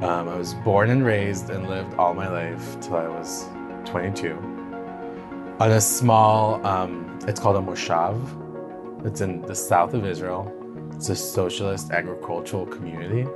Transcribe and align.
Um, 0.03 0.29
I 0.29 0.35
was 0.35 0.55
born 0.65 0.89
and 0.89 1.05
raised 1.05 1.51
and 1.51 1.69
lived 1.69 1.93
all 1.93 2.15
my 2.15 2.27
life 2.27 2.81
till 2.81 2.95
I 2.95 3.07
was 3.07 3.45
22 3.85 4.33
on 5.59 5.71
a 5.71 5.79
small, 5.79 6.65
um, 6.65 7.19
it's 7.27 7.39
called 7.39 7.57
a 7.57 7.59
moshav. 7.59 8.19
It's 9.05 9.21
in 9.21 9.43
the 9.43 9.53
south 9.53 9.93
of 9.93 10.07
Israel. 10.07 10.51
It's 10.95 11.09
a 11.09 11.15
socialist 11.15 11.91
agricultural 11.91 12.65
community. 12.65 13.27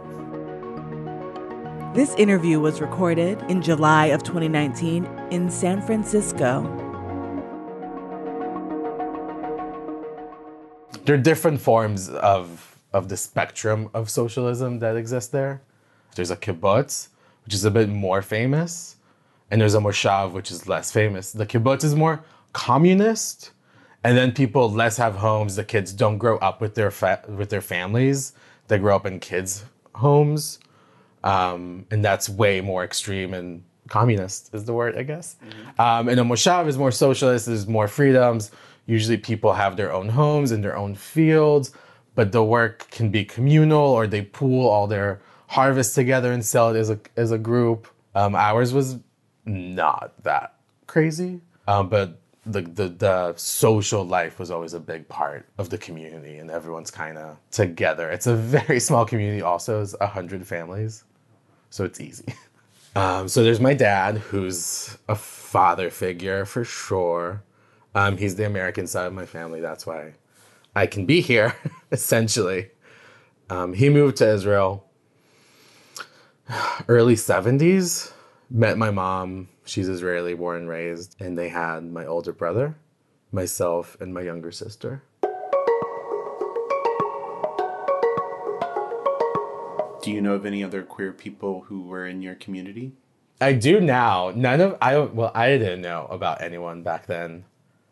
This 1.93 2.15
interview 2.15 2.59
was 2.59 2.81
recorded 2.81 3.39
in 3.49 3.61
July 3.61 4.07
of 4.07 4.23
2019 4.23 5.05
in 5.29 5.47
San 5.47 5.79
Francisco. 5.79 6.63
There 11.05 11.13
are 11.13 11.19
different 11.19 11.61
forms 11.61 12.09
of, 12.09 12.79
of 12.93 13.09
the 13.09 13.15
spectrum 13.15 13.91
of 13.93 14.09
socialism 14.09 14.79
that 14.79 14.95
exist 14.95 15.31
there. 15.31 15.61
There's 16.15 16.31
a 16.31 16.35
kibbutz, 16.35 17.09
which 17.45 17.53
is 17.53 17.63
a 17.63 17.69
bit 17.69 17.89
more 17.89 18.23
famous, 18.23 18.95
and 19.51 19.61
there's 19.61 19.75
a 19.75 19.79
moshav, 19.79 20.31
which 20.31 20.49
is 20.49 20.67
less 20.67 20.91
famous. 20.91 21.31
The 21.31 21.45
kibbutz 21.45 21.83
is 21.83 21.93
more 21.93 22.23
communist, 22.53 23.51
and 24.03 24.17
then 24.17 24.31
people 24.31 24.67
less 24.67 24.97
have 24.97 25.17
homes. 25.17 25.57
The 25.57 25.63
kids 25.63 25.93
don't 25.93 26.17
grow 26.17 26.39
up 26.39 26.59
with 26.59 26.73
their 26.73 26.89
fa- 26.89 27.21
with 27.27 27.51
their 27.51 27.61
families. 27.61 28.33
They 28.67 28.79
grow 28.79 28.95
up 28.95 29.05
in 29.05 29.19
kids' 29.19 29.65
homes 29.93 30.57
um, 31.23 31.85
and 31.91 32.03
that's 32.03 32.29
way 32.29 32.61
more 32.61 32.83
extreme 32.83 33.33
and 33.33 33.63
communist 33.87 34.53
is 34.53 34.65
the 34.65 34.73
word, 34.73 34.97
I 34.97 35.03
guess. 35.03 35.35
Mm-hmm. 35.35 35.81
Um, 35.81 36.09
and 36.09 36.19
a 36.19 36.23
moshav 36.23 36.67
is 36.67 36.77
more 36.77 36.91
socialist. 36.91 37.45
There's 37.45 37.67
more 37.67 37.87
freedoms. 37.87 38.51
Usually, 38.85 39.17
people 39.17 39.53
have 39.53 39.77
their 39.77 39.93
own 39.93 40.09
homes 40.09 40.51
and 40.51 40.63
their 40.63 40.75
own 40.75 40.95
fields, 40.95 41.71
but 42.15 42.31
the 42.31 42.43
work 42.43 42.89
can 42.91 43.09
be 43.09 43.23
communal, 43.23 43.79
or 43.79 44.07
they 44.07 44.23
pool 44.23 44.67
all 44.67 44.87
their 44.87 45.21
harvest 45.47 45.95
together 45.95 46.31
and 46.31 46.43
sell 46.45 46.75
it 46.75 46.77
as 46.77 46.89
a 46.89 46.99
as 47.15 47.31
a 47.31 47.37
group. 47.37 47.87
Um, 48.15 48.35
ours 48.35 48.73
was 48.73 48.97
not 49.45 50.21
that 50.23 50.55
crazy, 50.87 51.41
um, 51.67 51.87
but 51.87 52.19
the, 52.45 52.61
the 52.61 52.89
the 52.89 53.33
social 53.37 54.03
life 54.03 54.37
was 54.37 54.51
always 54.51 54.73
a 54.73 54.79
big 54.81 55.07
part 55.07 55.47
of 55.57 55.69
the 55.69 55.77
community, 55.77 56.37
and 56.37 56.51
everyone's 56.51 56.91
kind 56.91 57.17
of 57.17 57.37
together. 57.51 58.09
It's 58.09 58.27
a 58.27 58.35
very 58.35 58.79
small 58.89 59.05
community. 59.05 59.41
Also, 59.41 59.81
it's 59.81 59.95
a 60.01 60.07
hundred 60.07 60.45
families 60.45 61.05
so 61.73 61.83
it's 61.83 61.99
easy. 61.99 62.25
Um, 62.95 63.27
so 63.27 63.43
there's 63.43 63.59
my 63.59 63.73
dad, 63.73 64.17
who's 64.17 64.99
a 65.09 65.15
father 65.15 65.89
figure 65.89 66.45
for 66.45 66.63
sure. 66.63 67.41
Um, 67.95 68.17
he's 68.17 68.35
the 68.35 68.45
American 68.45 68.85
side 68.85 69.07
of 69.07 69.13
my 69.13 69.25
family. 69.25 69.61
That's 69.61 69.87
why 69.87 70.13
I 70.75 70.85
can 70.85 71.07
be 71.07 71.19
here, 71.19 71.55
essentially. 71.91 72.69
Um, 73.49 73.73
he 73.73 73.89
moved 73.89 74.17
to 74.17 74.31
Israel 74.31 74.85
early 76.87 77.15
70s, 77.15 78.13
met 78.51 78.77
my 78.77 78.91
mom. 78.91 79.49
She's 79.65 79.89
Israeli, 79.89 80.35
born 80.35 80.57
and 80.57 80.69
raised. 80.69 81.15
And 81.19 81.35
they 81.35 81.49
had 81.49 81.91
my 81.91 82.05
older 82.05 82.31
brother, 82.31 82.75
myself, 83.31 83.97
and 83.99 84.13
my 84.13 84.21
younger 84.21 84.51
sister. 84.51 85.01
Do 90.03 90.11
you 90.11 90.19
know 90.19 90.33
of 90.33 90.45
any 90.45 90.61
other 90.65 90.83
queer 90.83 91.13
people 91.13 91.61
who 91.61 91.83
were 91.83 92.05
in 92.05 92.21
your 92.21 92.35
community? 92.35 92.91
I 93.39 93.53
do 93.53 93.79
now. 93.79 94.33
None 94.35 94.59
of 94.59 94.77
I 94.81 94.97
well, 94.97 95.31
I 95.33 95.57
didn't 95.57 95.79
know 95.79 96.07
about 96.09 96.41
anyone 96.41 96.83
back 96.83 97.05
then. 97.05 97.45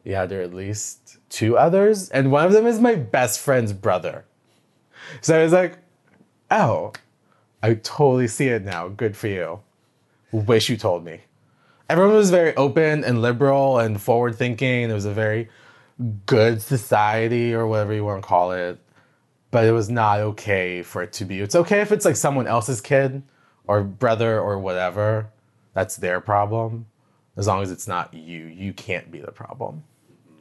Yeah, 0.03 0.25
there 0.25 0.41
are 0.41 0.43
at 0.43 0.53
least 0.53 1.19
two 1.29 1.57
others, 1.57 2.09
and 2.09 2.29
one 2.29 2.45
of 2.45 2.51
them 2.51 2.67
is 2.67 2.81
my 2.81 2.95
best 2.95 3.39
friend's 3.39 3.71
brother. 3.71 4.25
So 5.21 5.39
I 5.39 5.43
was 5.43 5.53
like, 5.53 5.77
oh, 6.49 6.91
I 7.63 7.75
totally 7.75 8.27
see 8.27 8.49
it 8.49 8.65
now. 8.65 8.89
Good 8.89 9.15
for 9.15 9.27
you. 9.27 9.61
Wish 10.33 10.67
you 10.67 10.75
told 10.75 11.05
me. 11.05 11.21
Everyone 11.89 12.13
was 12.13 12.29
very 12.29 12.53
open 12.57 13.05
and 13.05 13.21
liberal 13.21 13.79
and 13.79 14.01
forward 14.01 14.35
thinking. 14.35 14.89
It 14.89 14.93
was 14.93 15.05
a 15.05 15.13
very 15.13 15.47
good 16.25 16.61
society 16.61 17.53
or 17.53 17.67
whatever 17.67 17.93
you 17.93 18.03
want 18.03 18.21
to 18.21 18.27
call 18.27 18.51
it 18.51 18.81
but 19.51 19.65
it 19.65 19.73
was 19.73 19.89
not 19.89 20.19
okay 20.19 20.81
for 20.81 21.03
it 21.03 21.13
to 21.13 21.25
be. 21.25 21.39
It's 21.39 21.55
okay 21.55 21.81
if 21.81 21.91
it's 21.91 22.05
like 22.05 22.15
someone 22.15 22.47
else's 22.47 22.81
kid 22.81 23.21
or 23.67 23.83
brother 23.83 24.39
or 24.39 24.57
whatever. 24.57 25.29
That's 25.73 25.97
their 25.97 26.19
problem. 26.21 26.87
As 27.37 27.47
long 27.47 27.61
as 27.61 27.71
it's 27.71 27.87
not 27.87 28.13
you, 28.13 28.45
you 28.45 28.73
can't 28.73 29.11
be 29.11 29.19
the 29.19 29.31
problem 29.31 29.83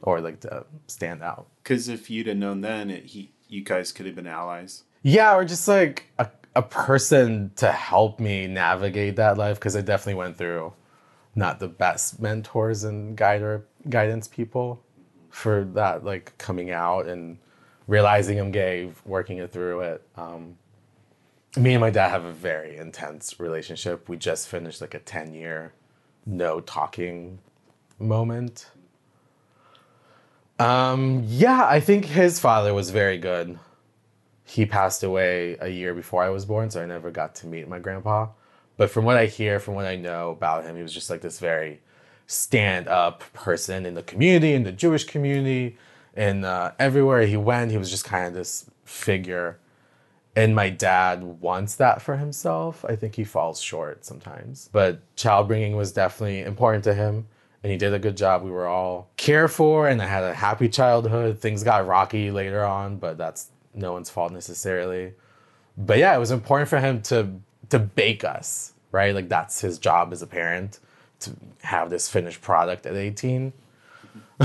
or 0.01 0.19
like 0.21 0.39
to 0.41 0.65
stand 0.87 1.21
out. 1.21 1.47
Because 1.63 1.87
if 1.87 2.09
you'd 2.09 2.27
have 2.27 2.37
known 2.37 2.61
then, 2.61 2.89
it, 2.89 3.05
he, 3.05 3.31
you 3.47 3.63
guys 3.63 3.91
could 3.91 4.05
have 4.05 4.15
been 4.15 4.27
allies. 4.27 4.83
Yeah, 5.03 5.35
or 5.35 5.45
just 5.45 5.67
like 5.67 6.07
a, 6.17 6.29
a 6.55 6.61
person 6.61 7.51
to 7.57 7.71
help 7.71 8.19
me 8.19 8.47
navigate 8.47 9.15
that 9.17 9.37
life 9.37 9.57
because 9.57 9.75
I 9.75 9.81
definitely 9.81 10.15
went 10.15 10.37
through 10.37 10.73
not 11.35 11.59
the 11.59 11.67
best 11.67 12.19
mentors 12.19 12.83
and 12.83 13.15
guide 13.15 13.41
or 13.41 13.65
guidance 13.89 14.27
people 14.27 14.83
for 15.29 15.63
that 15.73 16.03
like 16.03 16.37
coming 16.37 16.71
out 16.71 17.07
and 17.07 17.37
realizing 17.87 18.39
I'm 18.39 18.51
gay, 18.51 18.91
working 19.05 19.37
it 19.37 19.51
through 19.51 19.81
it. 19.81 20.07
Um, 20.15 20.57
me 21.57 21.73
and 21.73 21.81
my 21.81 21.89
dad 21.89 22.09
have 22.09 22.25
a 22.25 22.31
very 22.31 22.77
intense 22.77 23.39
relationship. 23.39 24.07
We 24.07 24.17
just 24.17 24.47
finished 24.47 24.81
like 24.81 24.93
a 24.93 24.99
10 24.99 25.33
year 25.33 25.73
no 26.25 26.61
talking 26.61 27.39
moment. 27.99 28.69
Um, 30.59 31.23
yeah, 31.25 31.65
I 31.65 31.79
think 31.79 32.05
his 32.05 32.39
father 32.39 32.73
was 32.73 32.91
very 32.91 33.17
good. 33.17 33.57
He 34.43 34.65
passed 34.65 35.03
away 35.03 35.57
a 35.59 35.69
year 35.69 35.93
before 35.93 36.23
I 36.23 36.29
was 36.29 36.45
born, 36.45 36.69
so 36.69 36.81
I 36.81 36.85
never 36.85 37.09
got 37.09 37.35
to 37.35 37.47
meet 37.47 37.67
my 37.67 37.79
grandpa. 37.79 38.27
But 38.77 38.91
from 38.91 39.05
what 39.05 39.17
I 39.17 39.25
hear, 39.25 39.59
from 39.59 39.75
what 39.75 39.85
I 39.85 39.95
know 39.95 40.31
about 40.31 40.63
him, 40.63 40.75
he 40.75 40.83
was 40.83 40.93
just 40.93 41.09
like 41.09 41.21
this 41.21 41.39
very 41.39 41.81
stand 42.27 42.87
up 42.87 43.23
person 43.33 43.85
in 43.85 43.95
the 43.95 44.03
community, 44.03 44.53
in 44.53 44.63
the 44.63 44.71
Jewish 44.71 45.03
community 45.03 45.77
and 46.13 46.45
uh, 46.45 46.71
everywhere 46.79 47.25
he 47.25 47.37
went, 47.37 47.71
he 47.71 47.77
was 47.77 47.89
just 47.89 48.05
kind 48.05 48.27
of 48.27 48.33
this 48.33 48.69
figure. 48.83 49.59
And 50.35 50.55
my 50.55 50.69
dad 50.69 51.23
wants 51.23 51.75
that 51.75 52.01
for 52.01 52.17
himself. 52.17 52.85
I 52.87 52.95
think 52.95 53.15
he 53.15 53.23
falls 53.23 53.61
short 53.61 54.05
sometimes. 54.05 54.69
But 54.71 55.01
child 55.15 55.47
bringing 55.47 55.75
was 55.75 55.91
definitely 55.91 56.41
important 56.41 56.83
to 56.85 56.93
him. 56.93 57.27
And 57.63 57.71
he 57.71 57.77
did 57.77 57.93
a 57.93 57.99
good 57.99 58.17
job. 58.17 58.43
We 58.43 58.49
were 58.49 58.67
all 58.67 59.09
cared 59.17 59.51
for, 59.51 59.87
and 59.87 60.01
I 60.01 60.07
had 60.07 60.23
a 60.23 60.33
happy 60.33 60.67
childhood. 60.67 61.37
Things 61.37 61.63
got 61.63 61.85
rocky 61.85 62.31
later 62.31 62.63
on, 62.63 62.97
but 62.97 63.17
that's 63.19 63.49
no 63.75 63.93
one's 63.93 64.09
fault 64.09 64.31
necessarily. 64.31 65.13
But 65.77 65.99
yeah, 65.99 66.15
it 66.15 66.19
was 66.19 66.31
important 66.31 66.69
for 66.69 66.79
him 66.79 67.01
to 67.03 67.29
to 67.69 67.79
bake 67.79 68.23
us, 68.23 68.73
right? 68.91 69.13
Like 69.13 69.29
that's 69.29 69.61
his 69.61 69.77
job 69.77 70.11
as 70.11 70.23
a 70.23 70.27
parent 70.27 70.79
to 71.19 71.31
have 71.61 71.91
this 71.91 72.09
finished 72.09 72.41
product 72.41 72.85
at 72.87 72.95
18 72.95 73.53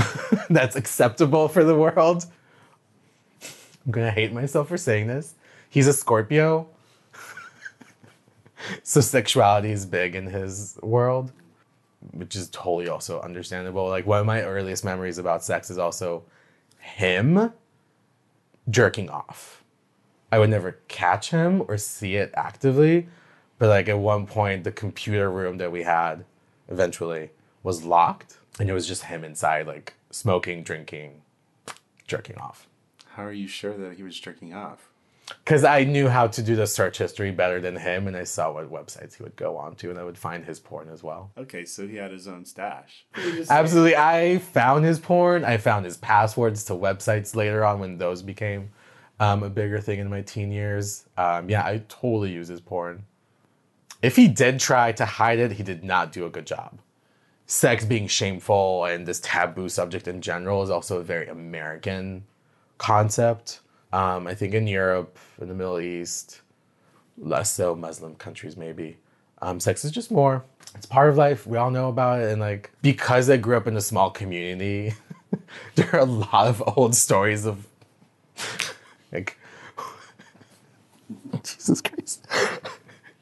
that's 0.49 0.75
acceptable 0.75 1.47
for 1.47 1.63
the 1.63 1.75
world. 1.75 2.25
I'm 3.85 3.91
gonna 3.91 4.11
hate 4.11 4.33
myself 4.33 4.67
for 4.67 4.77
saying 4.77 5.07
this. 5.07 5.35
He's 5.69 5.87
a 5.87 5.93
Scorpio. 5.93 6.67
so 8.83 9.01
sexuality 9.01 9.71
is 9.71 9.85
big 9.85 10.15
in 10.15 10.27
his 10.27 10.77
world, 10.81 11.31
which 12.11 12.35
is 12.35 12.49
totally 12.49 12.89
also 12.89 13.21
understandable. 13.21 13.87
Like 13.87 14.05
one 14.05 14.19
of 14.19 14.25
my 14.25 14.41
earliest 14.41 14.83
memories 14.83 15.17
about 15.17 15.43
sex 15.43 15.69
is 15.69 15.77
also 15.77 16.23
him 16.79 17.53
jerking 18.69 19.09
off. 19.09 19.63
I 20.31 20.39
would 20.39 20.49
never 20.49 20.79
catch 20.89 21.31
him 21.31 21.63
or 21.67 21.77
see 21.77 22.15
it 22.15 22.31
actively, 22.35 23.07
but 23.57 23.69
like 23.69 23.87
at 23.87 23.97
one 23.97 24.27
point 24.27 24.65
the 24.65 24.71
computer 24.71 25.31
room 25.31 25.57
that 25.57 25.71
we 25.71 25.83
had 25.83 26.25
eventually 26.67 27.29
was 27.63 27.85
locked 27.85 28.37
and 28.59 28.69
it 28.69 28.73
was 28.73 28.87
just 28.87 29.03
him 29.03 29.23
inside, 29.23 29.67
like 29.67 29.93
smoking, 30.11 30.63
drinking, 30.63 31.21
jerking 32.07 32.37
off. 32.37 32.67
How 33.13 33.23
are 33.23 33.31
you 33.31 33.47
sure 33.47 33.75
that 33.77 33.93
he 33.93 34.03
was 34.03 34.19
jerking 34.19 34.53
off? 34.53 34.89
Because 35.43 35.65
I 35.65 35.83
knew 35.83 36.07
how 36.07 36.27
to 36.27 36.41
do 36.41 36.55
the 36.55 36.67
search 36.67 36.97
history 36.99 37.31
better 37.31 37.59
than 37.59 37.75
him, 37.75 38.07
and 38.07 38.15
I 38.15 38.23
saw 38.23 38.53
what 38.53 38.71
websites 38.71 39.15
he 39.15 39.23
would 39.23 39.35
go 39.35 39.57
on 39.57 39.75
to, 39.75 39.89
and 39.89 39.99
I 39.99 40.03
would 40.03 40.17
find 40.17 40.45
his 40.45 40.59
porn 40.59 40.87
as 40.89 41.03
well. 41.03 41.31
Okay, 41.37 41.65
so 41.65 41.85
he 41.85 41.97
had 41.97 42.11
his 42.11 42.27
own 42.27 42.45
stash. 42.45 43.05
Absolutely. 43.49 43.97
I 43.97 44.37
found 44.37 44.85
his 44.85 44.99
porn. 44.99 45.43
I 45.43 45.57
found 45.57 45.83
his 45.83 45.97
passwords 45.97 46.63
to 46.65 46.73
websites 46.73 47.35
later 47.35 47.65
on 47.65 47.79
when 47.79 47.97
those 47.97 48.21
became 48.21 48.69
um, 49.19 49.43
a 49.43 49.49
bigger 49.49 49.81
thing 49.81 49.99
in 49.99 50.09
my 50.09 50.21
teen 50.21 50.51
years. 50.51 51.05
Um, 51.17 51.49
yeah, 51.49 51.65
I 51.65 51.83
totally 51.89 52.31
use 52.31 52.47
his 52.47 52.61
porn. 52.61 53.03
If 54.01 54.15
he 54.15 54.29
did 54.29 54.59
try 54.59 54.93
to 54.93 55.05
hide 55.05 55.39
it, 55.39 55.53
he 55.53 55.63
did 55.63 55.83
not 55.83 56.13
do 56.13 56.25
a 56.25 56.29
good 56.29 56.45
job 56.45 56.77
sex 57.47 57.85
being 57.85 58.07
shameful 58.07 58.85
and 58.85 59.05
this 59.05 59.21
taboo 59.21 59.69
subject 59.69 60.07
in 60.07 60.21
general 60.21 60.61
is 60.61 60.69
also 60.69 60.99
a 60.99 61.03
very 61.03 61.27
American 61.27 62.25
concept. 62.77 63.61
Um, 63.93 64.27
I 64.27 64.35
think 64.35 64.53
in 64.53 64.67
Europe, 64.67 65.17
in 65.41 65.47
the 65.47 65.53
Middle 65.53 65.79
East, 65.79 66.41
less 67.17 67.51
so 67.51 67.73
Muslim 67.73 68.15
countries 68.15 68.57
maybe. 68.57 68.97
Um, 69.41 69.59
sex 69.59 69.85
is 69.85 69.91
just 69.91 70.11
more. 70.11 70.43
It's 70.75 70.85
part 70.85 71.09
of 71.09 71.15
life. 71.15 71.47
We 71.47 71.57
all 71.57 71.71
know 71.71 71.87
about 71.87 72.19
it. 72.21 72.31
And 72.31 72.41
like, 72.41 72.71
because 72.81 73.29
I 73.29 73.37
grew 73.37 73.55
up 73.55 73.65
in 73.65 73.77
a 73.77 73.81
small 73.81 74.11
community, 74.11 74.93
there 75.75 75.89
are 75.95 75.99
a 75.99 76.05
lot 76.05 76.47
of 76.47 76.61
old 76.75 76.95
stories 76.95 77.45
of 77.45 77.65
like, 79.13 79.37
Jesus 81.43 81.81
Christ. 81.81 82.27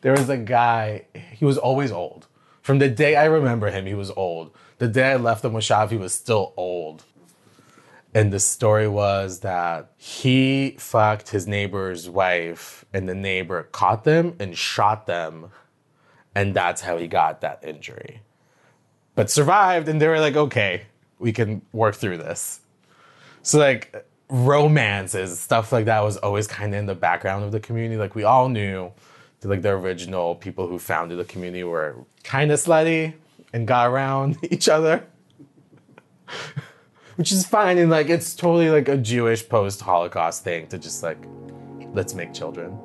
there 0.01 0.13
was 0.13 0.30
a 0.30 0.38
guy, 0.38 1.06
he 1.31 1.45
was 1.45 1.60
always 1.60 1.92
old. 1.92 2.28
From 2.66 2.80
the 2.80 2.90
day 2.90 3.16
I 3.16 3.26
remember 3.26 3.70
him, 3.70 3.86
he 3.86 3.94
was 3.94 4.10
old. 4.10 4.50
The 4.80 4.88
day 4.88 5.12
I 5.12 5.18
left 5.18 5.44
the 5.44 5.52
Moshav, 5.52 5.92
he 5.92 5.98
was 5.98 6.16
still 6.16 6.52
old. 6.58 7.04
And 8.12 8.34
the 8.34 8.40
story 8.40 8.88
was 8.88 9.42
that 9.42 9.92
he 9.98 10.76
fucked 10.80 11.30
his 11.30 11.46
neighbor's 11.46 12.10
wife, 12.10 12.84
and 12.92 13.08
the 13.08 13.14
neighbor 13.14 13.70
caught 13.72 14.04
them 14.04 14.36
and 14.40 14.58
shot 14.58 15.06
them. 15.06 15.52
And 16.34 16.56
that's 16.56 16.82
how 16.82 16.98
he 16.98 17.06
got 17.06 17.42
that 17.42 17.64
injury. 17.64 18.22
But 19.14 19.30
survived, 19.30 19.88
and 19.88 20.02
they 20.02 20.08
were 20.08 20.20
like, 20.20 20.36
okay, 20.36 20.88
we 21.20 21.34
can 21.34 21.62
work 21.72 21.94
through 21.94 22.18
this. 22.18 22.62
So, 23.44 23.60
like, 23.60 24.08
romances, 24.28 25.40
stuff 25.40 25.72
like 25.72 25.86
that 25.86 26.04
was 26.04 26.18
always 26.18 26.48
kind 26.48 26.74
of 26.74 26.80
in 26.80 26.88
the 26.88 26.96
background 26.96 27.44
of 27.44 27.52
the 27.52 27.60
community. 27.60 28.00
Like, 28.00 28.16
we 28.16 28.24
all 28.24 28.50
knew 28.50 28.92
like, 29.50 29.62
the 29.62 29.69
original 29.69 30.36
people 30.36 30.68
who 30.68 30.80
founded 30.80 31.18
the 31.18 31.25
community 31.25 31.63
were 31.63 31.95
kind 32.24 32.51
of 32.51 32.59
slutty 32.59 33.13
and 33.53 33.68
got 33.68 33.89
around 33.89 34.38
each 34.51 34.68
other 34.68 35.06
which 37.15 37.31
is 37.31 37.45
fine 37.45 37.77
and 37.77 37.89
like 37.89 38.09
it's 38.09 38.36
totally 38.36 38.69
like 38.69 38.88
a 38.88 38.97
Jewish 38.97 39.47
post 39.47 39.81
Holocaust 39.81 40.44
thing 40.44 40.68
to 40.68 40.77
just 40.77 41.03
like 41.03 41.18
let's 41.94 42.13
make 42.13 42.33
children. 42.33 42.77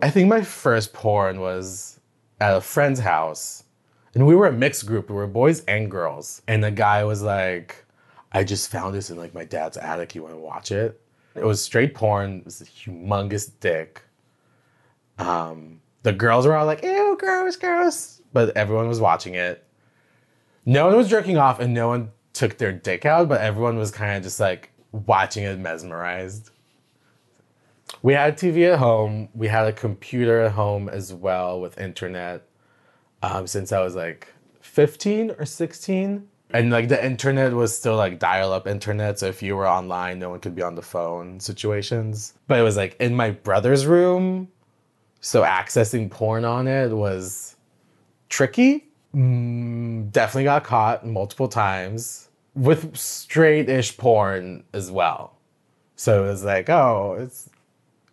I 0.00 0.10
think 0.10 0.28
my 0.28 0.42
first 0.42 0.92
porn 0.92 1.40
was 1.40 2.00
at 2.40 2.56
a 2.56 2.60
friend's 2.60 3.00
house. 3.00 3.64
And 4.14 4.26
we 4.26 4.34
were 4.34 4.46
a 4.46 4.52
mixed 4.52 4.86
group. 4.86 5.10
We 5.10 5.16
were 5.16 5.26
boys 5.26 5.64
and 5.66 5.90
girls. 5.90 6.40
And 6.48 6.64
the 6.64 6.70
guy 6.70 7.04
was 7.04 7.20
like, 7.20 7.84
I 8.32 8.42
just 8.42 8.70
found 8.70 8.94
this 8.94 9.10
in 9.10 9.18
like 9.18 9.34
my 9.34 9.44
dad's 9.44 9.76
attic. 9.76 10.14
You 10.14 10.22
want 10.22 10.34
to 10.34 10.40
watch 10.40 10.72
it? 10.72 11.00
It 11.38 11.44
was 11.44 11.62
straight 11.62 11.94
porn. 11.94 12.38
It 12.38 12.44
was 12.44 12.60
a 12.60 12.64
humongous 12.64 13.50
dick. 13.60 14.02
Um, 15.18 15.80
the 16.02 16.12
girls 16.12 16.46
were 16.46 16.54
all 16.54 16.66
like, 16.66 16.82
ew, 16.82 17.16
gross, 17.18 17.56
gross. 17.56 18.22
But 18.32 18.56
everyone 18.56 18.88
was 18.88 19.00
watching 19.00 19.34
it. 19.34 19.64
No 20.64 20.86
one 20.86 20.96
was 20.96 21.08
jerking 21.08 21.38
off 21.38 21.60
and 21.60 21.72
no 21.72 21.88
one 21.88 22.10
took 22.32 22.58
their 22.58 22.72
dick 22.72 23.04
out, 23.06 23.28
but 23.28 23.40
everyone 23.40 23.78
was 23.78 23.90
kind 23.90 24.16
of 24.16 24.22
just 24.22 24.38
like 24.38 24.70
watching 24.92 25.44
it 25.44 25.58
mesmerized. 25.58 26.50
We 28.02 28.12
had 28.12 28.34
a 28.34 28.36
TV 28.36 28.72
at 28.72 28.78
home. 28.78 29.28
We 29.34 29.48
had 29.48 29.66
a 29.66 29.72
computer 29.72 30.42
at 30.42 30.52
home 30.52 30.88
as 30.88 31.12
well 31.12 31.60
with 31.60 31.78
internet 31.78 32.42
um, 33.22 33.46
since 33.46 33.72
I 33.72 33.80
was 33.80 33.96
like 33.96 34.28
15 34.60 35.32
or 35.38 35.44
16. 35.44 36.28
And 36.50 36.70
like 36.70 36.88
the 36.88 37.04
internet 37.04 37.52
was 37.52 37.76
still 37.76 37.96
like 37.96 38.18
dial 38.18 38.52
up 38.52 38.66
internet. 38.66 39.18
So 39.18 39.26
if 39.26 39.42
you 39.42 39.56
were 39.56 39.68
online, 39.68 40.18
no 40.18 40.30
one 40.30 40.40
could 40.40 40.54
be 40.54 40.62
on 40.62 40.74
the 40.74 40.82
phone 40.82 41.40
situations. 41.40 42.34
But 42.46 42.58
it 42.58 42.62
was 42.62 42.76
like 42.76 42.96
in 43.00 43.14
my 43.14 43.30
brother's 43.32 43.86
room. 43.86 44.48
So 45.20 45.42
accessing 45.42 46.10
porn 46.10 46.44
on 46.44 46.66
it 46.66 46.90
was 46.90 47.56
tricky. 48.28 48.88
Mm, 49.14 50.10
definitely 50.10 50.44
got 50.44 50.64
caught 50.64 51.06
multiple 51.06 51.48
times 51.48 52.28
with 52.54 52.96
straight 52.96 53.68
ish 53.68 53.96
porn 53.96 54.64
as 54.72 54.90
well. 54.90 55.34
So 55.96 56.24
it 56.24 56.28
was 56.28 56.44
like, 56.44 56.70
oh, 56.70 57.16
it's, 57.18 57.50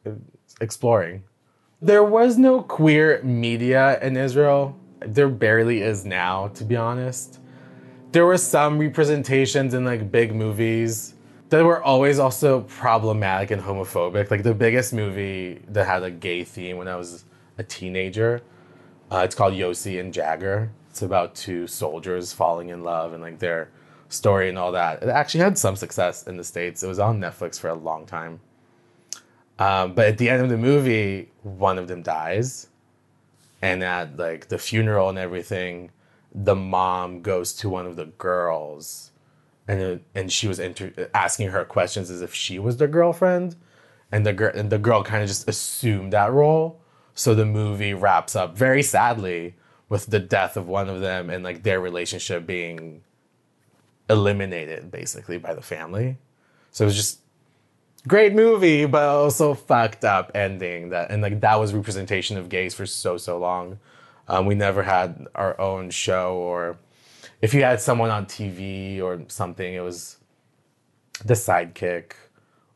it's 0.04 0.56
exploring. 0.60 1.24
There 1.82 2.04
was 2.04 2.38
no 2.38 2.62
queer 2.62 3.22
media 3.24 4.00
in 4.02 4.18
Israel. 4.18 4.76
There 5.00 5.30
barely 5.30 5.82
is 5.82 6.06
now, 6.06 6.48
to 6.50 6.64
be 6.64 6.76
honest. 6.76 7.40
There 8.16 8.26
were 8.26 8.38
some 8.38 8.80
representations 8.80 9.74
in 9.74 9.84
like 9.84 10.10
big 10.10 10.34
movies 10.34 11.16
that 11.50 11.66
were 11.66 11.84
always 11.84 12.18
also 12.18 12.62
problematic 12.62 13.52
and 13.52 13.62
homophobic. 13.62 14.32
Like 14.32 14.42
the 14.42 14.54
biggest 14.54 14.94
movie 14.94 15.62
that 15.68 15.86
had 15.86 16.02
a 16.02 16.10
gay 16.10 16.46
theme 16.46 16.78
when 16.78 16.88
I 16.88 16.96
was 16.96 17.26
a 17.58 17.64
teenager, 17.64 18.42
uh, 19.12 19.24
it's 19.26 19.36
called 19.36 19.54
Yossi 19.54 20.00
and 20.00 20.14
Jagger. 20.14 20.72
It's 20.90 21.02
about 21.02 21.36
two 21.36 21.68
soldiers 21.68 22.32
falling 22.32 22.70
in 22.70 22.86
love 22.86 23.12
and 23.12 23.22
like 23.22 23.40
their 23.40 23.70
story 24.08 24.48
and 24.48 24.58
all 24.58 24.72
that. 24.72 25.04
It 25.04 25.10
actually 25.10 25.42
had 25.42 25.58
some 25.58 25.76
success 25.76 26.24
in 26.24 26.38
the 26.38 26.46
States. 26.46 26.84
It 26.84 26.88
was 26.88 27.00
on 27.00 27.20
Netflix 27.20 27.60
for 27.60 27.68
a 27.68 27.76
long 27.76 28.06
time. 28.06 28.40
Um, 29.60 29.94
but 29.94 30.08
at 30.08 30.18
the 30.18 30.30
end 30.30 30.42
of 30.42 30.48
the 30.48 30.58
movie, 30.58 31.34
one 31.44 31.78
of 31.78 31.90
them 31.90 32.02
dies. 32.02 32.70
And 33.62 33.84
at 33.84 34.16
like 34.16 34.48
the 34.48 34.58
funeral 34.58 35.10
and 35.10 35.18
everything, 35.18 35.92
the 36.36 36.56
mom 36.56 37.22
goes 37.22 37.54
to 37.54 37.70
one 37.70 37.86
of 37.86 37.96
the 37.96 38.06
girls 38.06 39.12
and 39.68 40.02
and 40.14 40.32
she 40.32 40.48
was 40.48 40.60
inter- 40.60 41.10
asking 41.14 41.50
her 41.50 41.66
questions 41.66 42.10
as 42.10 42.22
if 42.22 42.34
she 42.34 42.60
was 42.60 42.78
the 42.78 42.88
girlfriend, 42.88 43.56
and 44.12 44.26
the 44.26 44.34
girl 44.34 44.52
and 44.54 44.70
the 44.70 44.78
girl 44.78 45.04
kind 45.04 45.24
of 45.24 45.28
just 45.30 45.48
assumed 45.48 46.14
that 46.14 46.32
role. 46.32 46.80
So 47.14 47.34
the 47.34 47.46
movie 47.46 47.94
wraps 47.94 48.36
up 48.36 48.58
very 48.58 48.84
sadly 48.84 49.56
with 49.90 50.08
the 50.08 50.20
death 50.20 50.58
of 50.58 50.68
one 50.68 50.90
of 50.90 51.02
them 51.02 51.30
and 51.30 51.44
like 51.44 51.64
their 51.64 51.80
relationship 51.80 52.46
being 52.46 53.02
eliminated 54.10 54.92
basically 54.92 55.38
by 55.38 55.54
the 55.54 55.62
family. 55.62 56.18
So 56.72 56.84
it 56.84 56.88
was 56.88 56.96
just 56.96 57.20
great 58.08 58.34
movie, 58.34 58.86
but 58.86 59.04
also 59.04 59.54
fucked 59.54 60.04
up 60.04 60.32
ending. 60.36 60.90
That 60.90 61.10
and 61.10 61.22
like 61.22 61.42
that 61.42 61.60
was 61.60 61.74
representation 61.74 62.38
of 62.38 62.50
gays 62.50 62.76
for 62.76 62.86
so 62.86 63.18
so 63.18 63.38
long. 63.40 63.80
Um, 64.28 64.46
we 64.46 64.56
never 64.56 64.84
had 64.84 65.28
our 65.36 65.60
own 65.60 65.90
show 65.92 66.36
or 66.36 66.78
if 67.42 67.54
you 67.54 67.64
had 67.64 67.80
someone 67.80 68.10
on 68.10 68.26
TV 68.26 69.02
or 69.02 69.22
something, 69.28 69.74
it 69.74 69.82
was 69.82 70.18
the 71.24 71.34
sidekick 71.36 72.14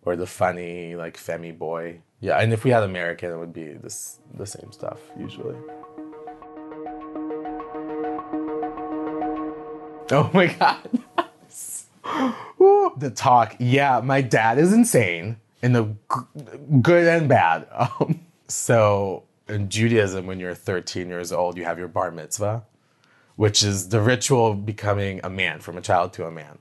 or 0.04 0.16
the 0.16 0.28
funny 0.28 0.96
like 0.96 1.18
Femi 1.18 1.58
boy. 1.58 2.02
Yeah, 2.20 2.38
and 2.38 2.52
if 2.54 2.64
we 2.64 2.72
had 2.72 2.84
American, 2.84 3.32
it 3.32 3.38
would 3.38 3.54
be 3.54 3.74
this 3.74 4.20
the 4.36 4.46
same 4.46 4.72
stuff 4.72 5.00
usually. 5.18 5.56
Oh 10.12 10.30
my 10.34 10.48
god. 10.48 10.90
The 12.98 13.12
talk. 13.12 13.56
Yeah, 13.60 14.02
my 14.04 14.22
dad 14.22 14.58
is 14.58 14.74
insane 14.74 15.38
in 15.62 15.72
the 15.74 15.84
g- 15.86 16.80
good 16.82 17.08
and 17.08 17.30
bad. 17.30 17.68
Um, 18.00 18.20
so 18.48 19.24
in 19.50 19.70
Judaism, 19.70 20.26
when 20.28 20.40
you're 20.40 20.56
13 20.56 21.10
years 21.10 21.32
old, 21.32 21.58
you 21.58 21.66
have 21.66 21.80
your 21.80 21.88
bar 21.88 22.12
mitzvah 22.12 22.64
which 23.40 23.64
is 23.64 23.88
the 23.88 24.02
ritual 24.02 24.48
of 24.48 24.66
becoming 24.66 25.22
a 25.24 25.30
man 25.30 25.62
from 25.62 25.78
a 25.78 25.82
child 25.82 26.12
to 26.12 26.26
a 26.26 26.30
man. 26.30 26.58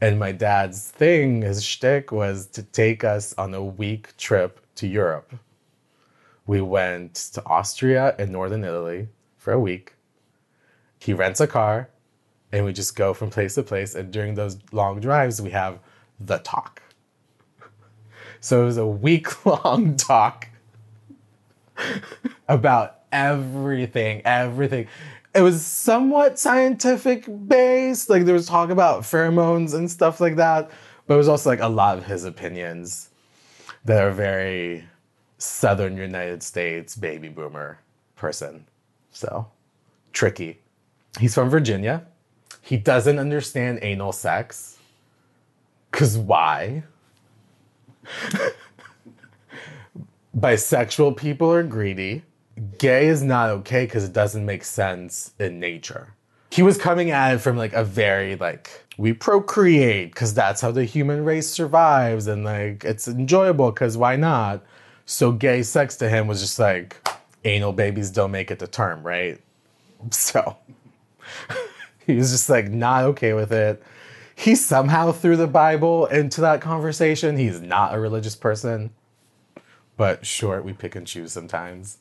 And 0.00 0.18
my 0.18 0.32
dad's 0.32 0.90
thing, 0.90 1.42
his 1.42 1.62
shtick, 1.62 2.10
was 2.10 2.46
to 2.52 2.62
take 2.62 3.04
us 3.04 3.34
on 3.36 3.52
a 3.52 3.62
week 3.62 4.16
trip 4.16 4.64
to 4.76 4.86
Europe. 4.86 5.34
We 6.46 6.62
went 6.62 7.16
to 7.34 7.44
Austria 7.44 8.14
and 8.18 8.30
northern 8.32 8.64
Italy 8.64 9.08
for 9.36 9.52
a 9.52 9.60
week. 9.60 9.96
He 10.98 11.12
rents 11.12 11.42
a 11.42 11.46
car, 11.46 11.90
and 12.50 12.64
we 12.64 12.72
just 12.72 12.96
go 12.96 13.12
from 13.12 13.28
place 13.28 13.56
to 13.56 13.62
place. 13.62 13.94
And 13.94 14.10
during 14.10 14.36
those 14.36 14.56
long 14.72 15.00
drives, 15.00 15.42
we 15.42 15.50
have 15.50 15.80
the 16.18 16.38
talk. 16.38 16.80
So 18.40 18.62
it 18.62 18.64
was 18.64 18.78
a 18.78 18.86
week 18.86 19.44
long 19.44 19.96
talk 19.98 20.48
about 22.48 23.00
everything, 23.12 24.22
everything 24.24 24.88
it 25.36 25.42
was 25.42 25.64
somewhat 25.64 26.38
scientific 26.38 27.26
based. 27.46 28.08
Like 28.08 28.24
there 28.24 28.34
was 28.34 28.46
talk 28.46 28.70
about 28.70 29.02
pheromones 29.02 29.74
and 29.74 29.90
stuff 29.90 30.18
like 30.20 30.36
that, 30.36 30.70
but 31.06 31.14
it 31.14 31.18
was 31.18 31.28
also 31.28 31.50
like 31.50 31.60
a 31.60 31.68
lot 31.68 31.98
of 31.98 32.06
his 32.06 32.24
opinions 32.24 33.10
that 33.84 34.02
are 34.02 34.12
very 34.12 34.84
southern 35.38 35.98
United 35.98 36.42
States 36.42 36.96
baby 36.96 37.28
boomer 37.28 37.78
person. 38.16 38.66
So 39.12 39.46
tricky. 40.12 40.58
He's 41.20 41.34
from 41.34 41.50
Virginia. 41.50 42.06
He 42.62 42.78
doesn't 42.78 43.18
understand 43.18 43.80
anal 43.82 44.12
sex. 44.12 44.78
Cause 45.90 46.16
why? 46.16 46.82
Bisexual 50.38 51.16
people 51.16 51.50
are 51.52 51.62
greedy 51.62 52.22
gay 52.78 53.06
is 53.06 53.22
not 53.22 53.50
okay 53.50 53.84
because 53.84 54.04
it 54.04 54.12
doesn't 54.12 54.44
make 54.44 54.64
sense 54.64 55.32
in 55.38 55.60
nature. 55.60 56.14
He 56.50 56.62
was 56.62 56.78
coming 56.78 57.10
at 57.10 57.34
it 57.34 57.38
from 57.38 57.56
like 57.56 57.72
a 57.74 57.84
very 57.84 58.36
like 58.36 58.84
we 58.96 59.12
procreate 59.12 60.12
because 60.12 60.32
that's 60.32 60.60
how 60.60 60.70
the 60.70 60.84
human 60.84 61.24
race 61.24 61.48
survives 61.48 62.26
and 62.26 62.44
like 62.44 62.84
it's 62.84 63.08
enjoyable 63.08 63.70
because 63.70 63.96
why 63.96 64.16
not? 64.16 64.62
So 65.04 65.32
gay 65.32 65.62
sex 65.62 65.96
to 65.96 66.08
him 66.08 66.26
was 66.26 66.40
just 66.40 66.58
like 66.58 66.96
anal 67.44 67.72
babies 67.72 68.10
don't 68.10 68.30
make 68.30 68.50
it 68.50 68.58
to 68.60 68.66
term, 68.66 69.02
right? 69.02 69.40
So 70.10 70.56
he 72.06 72.16
was 72.16 72.30
just 72.30 72.48
like 72.48 72.70
not 72.70 73.04
okay 73.04 73.34
with 73.34 73.52
it. 73.52 73.82
He 74.34 74.54
somehow 74.54 75.12
threw 75.12 75.36
the 75.36 75.46
Bible 75.46 76.06
into 76.06 76.42
that 76.42 76.60
conversation. 76.60 77.36
He's 77.36 77.60
not 77.60 77.94
a 77.94 78.00
religious 78.00 78.36
person. 78.36 78.90
But 79.96 80.26
short, 80.26 80.64
we 80.64 80.72
pick 80.72 80.94
and 80.94 81.06
choose 81.06 81.32
sometimes. 81.32 81.98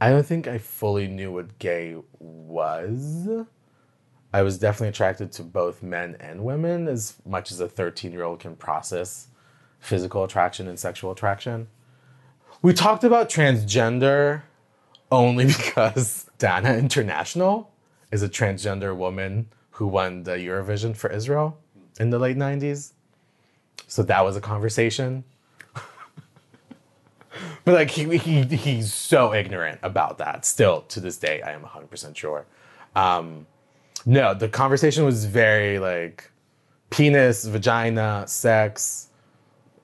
I 0.00 0.10
don't 0.10 0.26
think 0.26 0.46
I 0.46 0.58
fully 0.58 1.08
knew 1.08 1.32
what 1.32 1.58
gay 1.58 1.96
was. 2.18 3.28
I 4.32 4.42
was 4.42 4.58
definitely 4.58 4.88
attracted 4.88 5.32
to 5.32 5.42
both 5.42 5.82
men 5.82 6.16
and 6.20 6.44
women 6.44 6.86
as 6.86 7.16
much 7.24 7.50
as 7.50 7.60
a 7.60 7.68
13 7.68 8.12
year 8.12 8.24
old 8.24 8.40
can 8.40 8.56
process 8.56 9.28
physical 9.80 10.24
attraction 10.24 10.68
and 10.68 10.78
sexual 10.78 11.10
attraction. 11.10 11.68
We 12.60 12.72
talked 12.74 13.04
about 13.04 13.28
transgender 13.30 14.42
only 15.10 15.46
because 15.46 16.26
Dana 16.38 16.74
International 16.74 17.72
is 18.12 18.22
a 18.22 18.28
transgender 18.28 18.94
woman 18.96 19.48
who 19.72 19.86
won 19.86 20.24
the 20.24 20.32
Eurovision 20.32 20.96
for 20.96 21.10
Israel 21.10 21.58
in 21.98 22.10
the 22.10 22.18
late 22.18 22.36
90s. 22.36 22.92
So 23.86 24.02
that 24.02 24.24
was 24.24 24.36
a 24.36 24.40
conversation. 24.40 25.24
But 27.68 27.74
like 27.74 27.90
he, 27.90 28.16
he 28.16 28.44
he's 28.44 28.94
so 28.94 29.34
ignorant 29.34 29.78
about 29.82 30.16
that 30.16 30.46
still 30.46 30.80
to 30.88 31.00
this 31.00 31.18
day 31.18 31.42
I 31.42 31.52
am 31.52 31.60
100% 31.60 32.16
sure. 32.16 32.46
Um, 32.96 33.46
no, 34.06 34.32
the 34.32 34.48
conversation 34.48 35.04
was 35.04 35.26
very 35.26 35.78
like 35.78 36.30
penis, 36.88 37.44
vagina, 37.44 38.24
sex, 38.26 39.08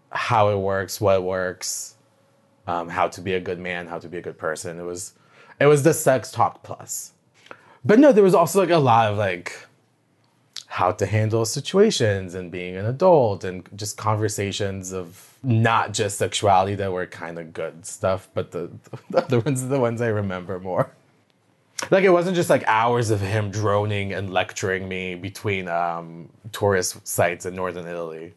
how 0.08 0.48
it 0.48 0.56
works, 0.56 0.98
what 0.98 1.24
works, 1.24 1.96
um, 2.66 2.88
how 2.88 3.06
to 3.06 3.20
be 3.20 3.34
a 3.34 3.40
good 3.40 3.58
man, 3.58 3.86
how 3.86 3.98
to 3.98 4.08
be 4.08 4.16
a 4.16 4.22
good 4.22 4.38
person. 4.38 4.80
It 4.80 4.84
was 4.84 5.12
it 5.60 5.66
was 5.66 5.82
the 5.82 5.92
sex 5.92 6.30
talk 6.30 6.62
plus. 6.62 7.12
But 7.84 7.98
no, 7.98 8.12
there 8.12 8.24
was 8.24 8.34
also 8.34 8.60
like 8.60 8.70
a 8.70 8.78
lot 8.78 9.12
of 9.12 9.18
like 9.18 9.66
how 10.68 10.90
to 10.90 11.04
handle 11.04 11.44
situations 11.44 12.34
and 12.34 12.50
being 12.50 12.76
an 12.76 12.86
adult 12.86 13.44
and 13.44 13.68
just 13.76 13.98
conversations 13.98 14.90
of 14.94 15.33
not 15.44 15.92
just 15.92 16.18
sexuality 16.18 16.74
that 16.76 16.92
were 16.92 17.06
kind 17.06 17.38
of 17.38 17.52
good 17.52 17.86
stuff, 17.86 18.28
but 18.34 18.50
the, 18.50 18.70
the 19.10 19.18
other 19.24 19.40
ones 19.40 19.62
are 19.62 19.68
the 19.68 19.80
ones 19.80 20.00
I 20.00 20.08
remember 20.08 20.58
more. 20.60 20.90
Like 21.90 22.04
it 22.04 22.10
wasn't 22.10 22.36
just 22.36 22.50
like 22.50 22.64
hours 22.66 23.10
of 23.10 23.20
him 23.20 23.50
droning 23.50 24.12
and 24.12 24.32
lecturing 24.32 24.88
me 24.88 25.14
between 25.14 25.68
um, 25.68 26.30
tourist 26.52 27.06
sites 27.06 27.46
in 27.46 27.54
northern 27.54 27.86
Italy. 27.86 28.34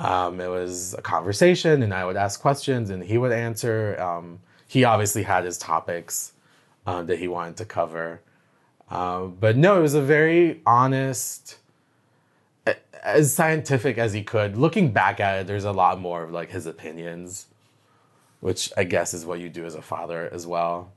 Um, 0.00 0.40
it 0.40 0.48
was 0.48 0.94
a 0.94 1.02
conversation, 1.02 1.82
and 1.82 1.94
I 1.94 2.04
would 2.04 2.16
ask 2.16 2.40
questions, 2.40 2.90
and 2.90 3.02
he 3.02 3.18
would 3.18 3.32
answer. 3.32 4.00
Um, 4.00 4.40
he 4.66 4.84
obviously 4.84 5.22
had 5.22 5.44
his 5.44 5.58
topics 5.58 6.32
uh, 6.86 7.02
that 7.04 7.18
he 7.18 7.28
wanted 7.28 7.56
to 7.58 7.64
cover, 7.64 8.20
uh, 8.90 9.26
but 9.26 9.56
no, 9.56 9.78
it 9.78 9.82
was 9.82 9.94
a 9.94 10.02
very 10.02 10.60
honest, 10.66 11.58
as 13.02 13.34
scientific 13.34 13.98
as 13.98 14.12
he 14.12 14.22
could. 14.22 14.56
Looking 14.56 14.92
back 14.92 15.20
at 15.20 15.40
it, 15.40 15.46
there's 15.46 15.64
a 15.64 15.72
lot 15.72 16.00
more 16.00 16.22
of 16.22 16.30
like 16.30 16.50
his 16.50 16.66
opinions, 16.66 17.46
which 18.40 18.72
I 18.76 18.84
guess 18.84 19.12
is 19.14 19.26
what 19.26 19.40
you 19.40 19.48
do 19.48 19.64
as 19.64 19.74
a 19.74 19.82
father 19.82 20.28
as 20.32 20.46
well. 20.46 20.92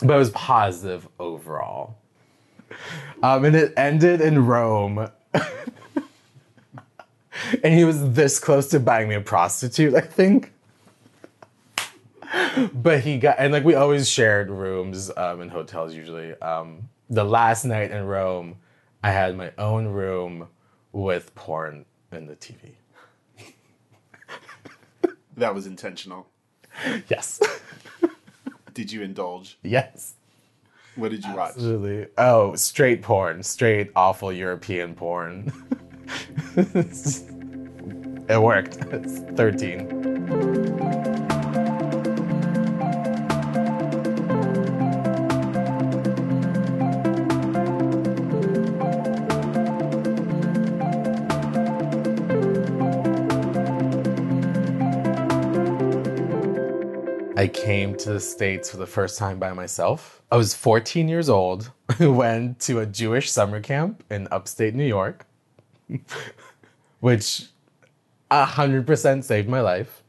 But 0.00 0.14
it 0.14 0.18
was 0.18 0.30
positive 0.30 1.08
overall. 1.18 1.96
Um, 3.22 3.44
and 3.44 3.54
it 3.54 3.72
ended 3.76 4.20
in 4.20 4.44
Rome. 4.44 5.08
and 7.62 7.74
he 7.74 7.84
was 7.84 8.12
this 8.12 8.40
close 8.40 8.68
to 8.68 8.80
buying 8.80 9.08
me 9.08 9.14
a 9.14 9.20
prostitute, 9.20 9.94
I 9.94 10.00
think. 10.00 10.52
but 12.72 13.00
he 13.00 13.18
got, 13.18 13.36
and 13.38 13.52
like 13.52 13.64
we 13.64 13.76
always 13.76 14.10
shared 14.10 14.50
rooms 14.50 15.12
um, 15.16 15.40
in 15.40 15.48
hotels 15.48 15.94
usually. 15.94 16.32
Um, 16.40 16.88
the 17.08 17.24
last 17.24 17.64
night 17.64 17.92
in 17.92 18.04
Rome, 18.06 18.56
I 19.02 19.10
had 19.12 19.36
my 19.36 19.52
own 19.58 19.86
room 19.86 20.48
with 20.94 21.34
porn 21.34 21.84
in 22.12 22.26
the 22.26 22.36
TV. 22.36 22.76
That 25.36 25.52
was 25.52 25.66
intentional. 25.66 26.28
Yes. 27.08 27.40
Did 28.72 28.92
you 28.92 29.02
indulge? 29.02 29.58
yes. 29.62 30.14
What 30.94 31.10
did 31.10 31.24
you 31.24 31.34
watch? 31.34 31.54
Absolutely. 31.56 32.06
Oh, 32.16 32.54
straight 32.54 33.02
porn, 33.02 33.42
straight 33.42 33.90
awful 33.96 34.32
European 34.32 34.94
porn. 34.94 35.52
it 36.56 38.40
worked. 38.40 38.76
It's 38.92 39.18
13. 39.36 39.93
Came 57.54 57.96
to 57.96 58.12
the 58.12 58.20
States 58.20 58.70
for 58.70 58.76
the 58.76 58.86
first 58.86 59.16
time 59.16 59.38
by 59.38 59.52
myself. 59.52 60.22
I 60.30 60.36
was 60.36 60.54
14 60.54 61.08
years 61.08 61.30
old. 61.30 61.70
Went 62.00 62.60
to 62.60 62.80
a 62.80 62.86
Jewish 62.86 63.30
summer 63.30 63.60
camp 63.60 64.04
in 64.10 64.28
upstate 64.30 64.74
New 64.74 64.84
York, 64.84 65.24
which 67.00 67.46
100% 68.30 69.24
saved 69.24 69.48
my 69.48 69.60
life. 69.60 70.02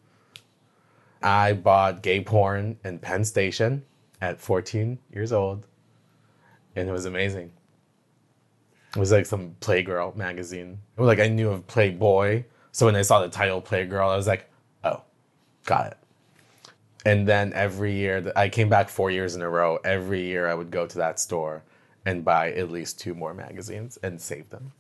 I 1.22 1.54
bought 1.54 2.02
gay 2.02 2.22
porn 2.22 2.78
in 2.84 3.00
Penn 3.00 3.24
Station 3.24 3.84
at 4.22 4.42
14 4.42 5.00
years 5.14 5.32
old, 5.32 5.66
and 6.76 6.90
it 6.90 6.92
was 6.92 7.06
amazing. 7.06 7.52
It 8.96 9.00
was 9.00 9.12
like 9.12 9.26
some 9.26 9.56
Playgirl 9.62 10.16
magazine. 10.16 10.80
It 10.98 11.02
was 11.02 11.08
like 11.08 11.20
I 11.20 11.28
knew 11.28 11.50
of 11.50 11.68
Playboy, 11.68 12.44
so 12.72 12.86
when 12.86 12.96
I 12.96 13.02
saw 13.02 13.22
the 13.22 13.30
title 13.30 13.62
Playgirl, 13.62 14.12
I 14.12 14.16
was 14.16 14.28
like, 14.28 14.50
oh, 14.84 15.02
got 15.66 15.88
it 15.88 15.98
and 17.06 17.28
then 17.28 17.54
every 17.54 17.94
year 17.94 18.32
i 18.36 18.50
came 18.50 18.68
back 18.68 18.90
four 18.90 19.12
years 19.12 19.36
in 19.36 19.42
a 19.42 19.50
row 19.50 19.78
every 19.86 20.22
year 20.22 20.48
i 20.48 20.54
would 20.54 20.72
go 20.72 20.86
to 20.86 20.98
that 20.98 21.20
store 21.20 21.64
and 22.06 22.24
buy 22.24 22.52
at 22.52 22.72
least 22.72 23.00
two 23.00 23.16
more 23.16 23.34
magazines 23.34 23.98
and 24.04 24.22
save 24.22 24.50
them. 24.50 24.72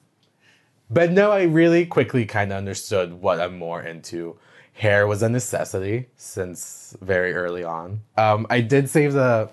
But 0.89 1.11
no 1.11 1.31
i 1.31 1.43
really 1.43 1.85
quickly 1.85 2.25
kind 2.25 2.51
of 2.51 2.57
understood 2.57 3.13
what 3.13 3.39
i'm 3.39 3.57
more 3.57 3.81
into. 3.81 4.37
Hair 4.73 5.07
was 5.07 5.23
a 5.23 5.29
necessity 5.29 6.07
since 6.17 6.97
very 7.01 7.33
early 7.33 7.63
on. 7.63 8.01
Um, 8.17 8.45
i 8.49 8.61
did 8.61 8.89
save 8.89 9.13
the 9.13 9.49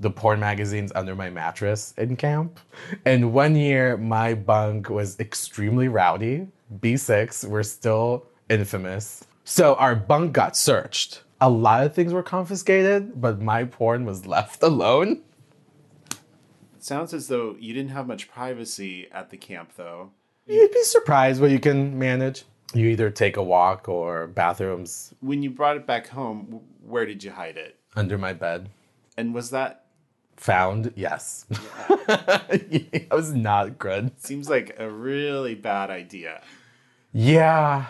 the 0.00 0.10
porn 0.10 0.40
magazines 0.40 0.90
under 0.94 1.14
my 1.14 1.30
mattress 1.30 1.94
in 1.96 2.16
camp. 2.16 2.58
And 3.04 3.32
one 3.32 3.54
year 3.54 3.96
my 3.96 4.34
bunk 4.34 4.90
was 4.90 5.18
extremely 5.20 5.88
rowdy. 5.88 6.48
B6 6.80 7.46
we're 7.46 7.62
still 7.62 8.26
infamous. 8.50 9.24
So 9.44 9.74
our 9.76 9.94
bunk 9.94 10.32
got 10.32 10.56
searched 10.56 11.22
a 11.40 11.50
lot 11.50 11.84
of 11.84 11.94
things 11.94 12.12
were 12.12 12.22
confiscated, 12.22 13.20
but 13.20 13.40
my 13.40 13.64
porn 13.64 14.04
was 14.04 14.26
left 14.26 14.62
alone. 14.62 15.22
It 16.10 16.84
sounds 16.84 17.14
as 17.14 17.28
though 17.28 17.56
you 17.58 17.72
didn't 17.74 17.90
have 17.92 18.06
much 18.06 18.30
privacy 18.30 19.08
at 19.12 19.30
the 19.30 19.36
camp, 19.36 19.72
though. 19.76 20.10
You'd 20.46 20.72
be 20.72 20.82
surprised 20.82 21.40
what 21.40 21.50
you 21.50 21.58
can 21.58 21.98
manage. 21.98 22.44
You 22.74 22.88
either 22.88 23.10
take 23.10 23.36
a 23.36 23.42
walk 23.42 23.88
or 23.88 24.26
bathrooms 24.26 25.14
When 25.20 25.42
you 25.42 25.50
brought 25.50 25.76
it 25.76 25.86
back 25.86 26.08
home, 26.08 26.60
where 26.84 27.06
did 27.06 27.22
you 27.24 27.30
hide 27.30 27.56
it? 27.56 27.76
under 27.96 28.18
my 28.18 28.32
bed. 28.32 28.68
And 29.16 29.32
was 29.32 29.50
that 29.50 29.82
Found, 30.38 30.92
yes. 30.96 31.46
That 32.08 33.06
was 33.12 33.32
not 33.32 33.78
good. 33.78 34.10
seems 34.20 34.50
like 34.50 34.74
a 34.80 34.90
really 34.90 35.54
bad 35.54 35.90
idea? 35.90 36.42
Yeah. 37.12 37.86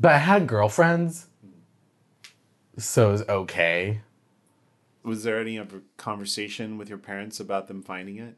But 0.00 0.12
I 0.14 0.18
had 0.18 0.48
girlfriends, 0.48 1.28
so 2.78 3.08
it 3.08 3.12
was 3.12 3.22
okay. 3.28 4.00
Was 5.02 5.22
there 5.22 5.38
any 5.38 5.58
other 5.58 5.82
conversation 5.96 6.78
with 6.78 6.88
your 6.88 6.98
parents 6.98 7.38
about 7.38 7.68
them 7.68 7.82
finding 7.82 8.18
it? 8.18 8.36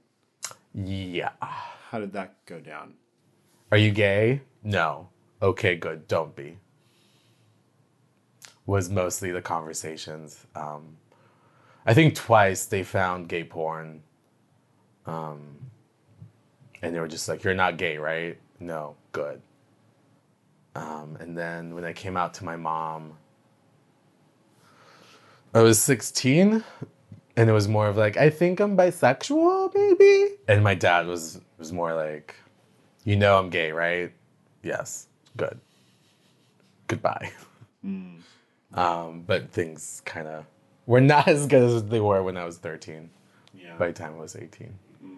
Yeah. 0.75 1.31
How 1.41 2.01
did 2.01 2.13
that 2.13 2.45
go 2.45 2.61
down? 2.61 2.95
Are 3.71 3.79
you 3.79 3.91
gay? 3.91 4.43
No. 4.63 5.09
Okay, 5.41 5.77
good. 5.77 6.09
Don't 6.09 6.35
be. 6.35 6.59
Was 8.67 8.91
mostly 8.91 9.31
the 9.31 9.43
conversations. 9.43 10.45
Um, 10.55 10.97
I 11.87 11.95
think 11.95 12.15
twice 12.15 12.67
they 12.67 12.83
found 12.83 13.29
gay 13.29 13.45
porn. 13.45 14.03
Um, 15.07 15.57
and 16.83 16.95
they 16.95 17.01
were 17.01 17.09
just 17.09 17.29
like, 17.29 17.45
You're 17.45 17.55
not 17.55 17.77
gay, 17.77 17.97
right? 17.97 18.39
No, 18.59 18.97
good. 19.13 19.41
Um, 20.75 21.17
and 21.21 21.37
then 21.37 21.75
when 21.75 21.85
I 21.85 21.93
came 21.93 22.17
out 22.17 22.35
to 22.35 22.45
my 22.45 22.57
mom, 22.57 23.13
I 25.57 25.63
was 25.63 25.81
16 25.81 26.63
and 27.39 27.49
it 27.49 27.53
was 27.53 27.67
more 27.67 27.89
of 27.89 27.97
like, 27.97 28.19
I 28.19 28.29
think 28.29 28.61
I'm 28.61 28.77
bisexual, 28.77 29.75
maybe. 29.75 30.35
And 30.49 30.63
my 30.63 30.75
dad 30.75 31.07
was 31.07 31.41
was 31.57 31.73
more 31.73 31.95
like, 31.95 32.35
you 33.05 33.17
know 33.17 33.39
I'm 33.39 33.49
gay, 33.49 33.73
right? 33.73 34.13
Yes. 34.63 35.07
Good. 35.35 35.59
Goodbye. 36.89 37.31
Hmm. 37.81 38.17
Um, 38.75 39.23
but 39.27 39.51
things 39.51 40.03
kind 40.05 40.29
of 40.29 40.45
were 40.85 41.01
not 41.01 41.27
as 41.35 41.47
good 41.47 41.63
as 41.63 41.85
they 41.85 42.01
were 42.01 42.23
when 42.23 42.37
I 42.37 42.45
was 42.45 42.59
13. 42.59 43.09
Yeah. 43.55 43.77
By 43.79 43.87
the 43.87 43.93
time 43.95 44.13
I 44.17 44.21
was 44.21 44.37
18. 44.37 44.79
Hmm. 45.01 45.15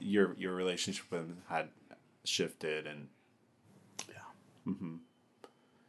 Your 0.00 0.34
your 0.38 0.54
relationship 0.54 1.04
with 1.10 1.20
them 1.28 1.42
had 1.50 1.68
shifted, 2.24 2.86
and 2.86 3.08
Yeah. 4.08 4.24
do 4.64 5.00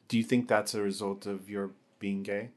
Do 0.09 0.17
you 0.17 0.23
think 0.25 0.49
that's 0.49 0.73
a 0.75 0.81
result 0.81 1.25
of 1.25 1.49
your 1.49 1.71
being 1.99 2.23
gay? 2.23 2.49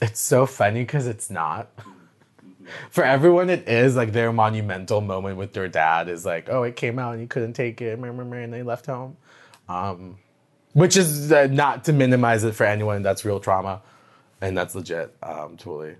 It's 0.00 0.20
so 0.20 0.46
funny 0.46 0.82
because 0.82 1.06
it's 1.06 1.30
not. 1.30 1.70
For 2.90 3.02
everyone, 3.02 3.50
it 3.50 3.68
is 3.68 3.96
like 3.96 4.12
their 4.12 4.32
monumental 4.32 5.00
moment 5.00 5.38
with 5.38 5.52
their 5.54 5.68
dad 5.68 6.08
is 6.08 6.24
like, 6.26 6.48
oh, 6.50 6.62
it 6.62 6.76
came 6.76 6.98
out 6.98 7.12
and 7.12 7.22
you 7.22 7.26
couldn't 7.26 7.54
take 7.54 7.80
it, 7.80 7.98
and 7.98 8.52
they 8.52 8.62
left 8.62 8.86
home. 8.86 9.16
Um, 9.68 10.18
which 10.72 10.96
is 10.96 11.32
uh, 11.32 11.48
not 11.50 11.84
to 11.84 11.92
minimize 11.92 12.44
it 12.44 12.54
for 12.54 12.64
anyone. 12.64 13.02
That's 13.02 13.24
real 13.24 13.40
trauma, 13.40 13.82
and 14.40 14.56
that's 14.56 14.74
legit, 14.74 15.14
um, 15.22 15.56
totally. 15.56 15.96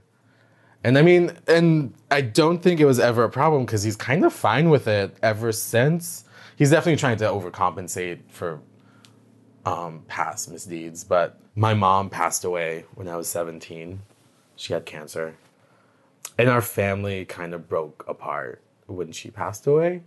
And 0.85 0.97
I 0.97 1.03
mean, 1.03 1.37
and 1.47 1.95
I 2.11 2.21
don't 2.21 2.63
think 2.63 2.81
it 2.81 2.85
was 2.85 3.01
ever 3.01 3.25
a 3.25 3.31
problem 3.31 3.65
because 3.65 3.83
he's 3.83 3.97
kind 3.97 4.25
of 4.25 4.33
fine 4.33 4.71
with 4.71 4.87
it 4.87 5.17
ever 5.23 5.53
since. 5.53 6.25
He's 6.57 6.71
definitely 6.71 6.99
trying 6.99 7.17
to 7.19 7.25
overcompensate 7.25 8.21
for 8.29 8.61
um, 9.69 10.05
past 10.09 10.51
misdeeds. 10.51 11.05
But 11.05 11.39
my 11.55 11.75
mom 11.75 12.11
passed 12.11 12.45
away 12.45 12.85
when 12.95 13.09
I 13.09 13.17
was 13.17 13.29
17. 13.29 14.01
She 14.57 14.73
had 14.73 14.87
cancer. 14.87 15.37
And 16.39 16.49
our 16.49 16.63
family 16.63 17.25
kind 17.25 17.55
of 17.55 17.69
broke 17.69 18.05
apart 18.09 18.63
when 18.87 19.13
she 19.13 19.31
passed 19.31 19.67
away. 19.67 20.03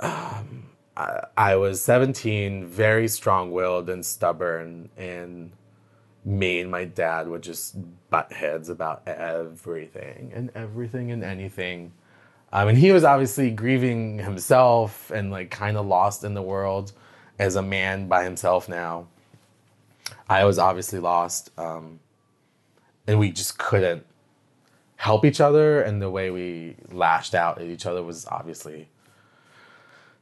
Um, 0.00 0.66
I, 0.96 1.26
I 1.36 1.56
was 1.56 1.80
17, 1.82 2.66
very 2.66 3.08
strong 3.08 3.52
willed 3.52 3.88
and 3.88 4.04
stubborn. 4.04 4.90
And 4.96 5.52
me 6.24 6.60
and 6.60 6.70
my 6.70 6.84
dad 6.84 7.28
would 7.28 7.42
just 7.42 7.76
butt 8.10 8.32
heads 8.32 8.68
about 8.68 9.06
everything 9.06 10.32
and 10.34 10.50
everything 10.54 11.12
and 11.12 11.22
anything. 11.22 11.92
Um, 12.52 12.68
and 12.68 12.78
he 12.78 12.92
was 12.92 13.04
obviously 13.04 13.50
grieving 13.50 14.18
himself 14.18 15.10
and 15.10 15.30
like 15.30 15.50
kind 15.50 15.76
of 15.76 15.86
lost 15.86 16.22
in 16.24 16.34
the 16.34 16.42
world 16.42 16.92
as 17.38 17.56
a 17.56 17.62
man 17.62 18.08
by 18.08 18.24
himself 18.24 18.68
now. 18.68 19.06
I 20.28 20.44
was 20.44 20.58
obviously 20.58 20.98
lost. 20.98 21.50
Um, 21.58 22.00
and 23.06 23.18
we 23.18 23.30
just 23.30 23.58
couldn't 23.58 24.06
help 24.96 25.24
each 25.24 25.40
other. 25.40 25.82
And 25.82 26.00
the 26.00 26.10
way 26.10 26.30
we 26.30 26.76
lashed 26.90 27.34
out 27.34 27.60
at 27.60 27.66
each 27.66 27.86
other 27.86 28.02
was 28.02 28.26
obviously 28.26 28.88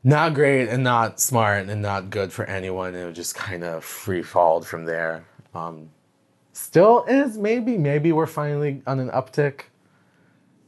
not 0.02 0.34
great 0.34 0.68
and 0.68 0.82
not 0.82 1.20
smart 1.20 1.68
and 1.68 1.82
not 1.82 2.10
good 2.10 2.32
for 2.32 2.44
anyone. 2.44 2.94
It 2.94 3.12
just 3.12 3.34
kind 3.34 3.62
of 3.62 3.84
free 3.84 4.22
falled 4.22 4.66
from 4.66 4.84
there. 4.84 5.24
Um, 5.54 5.90
still 6.52 7.04
is 7.04 7.38
maybe 7.38 7.78
maybe 7.78 8.12
we're 8.12 8.26
finally 8.26 8.82
on 8.86 8.98
an 8.98 9.10
uptick. 9.10 9.62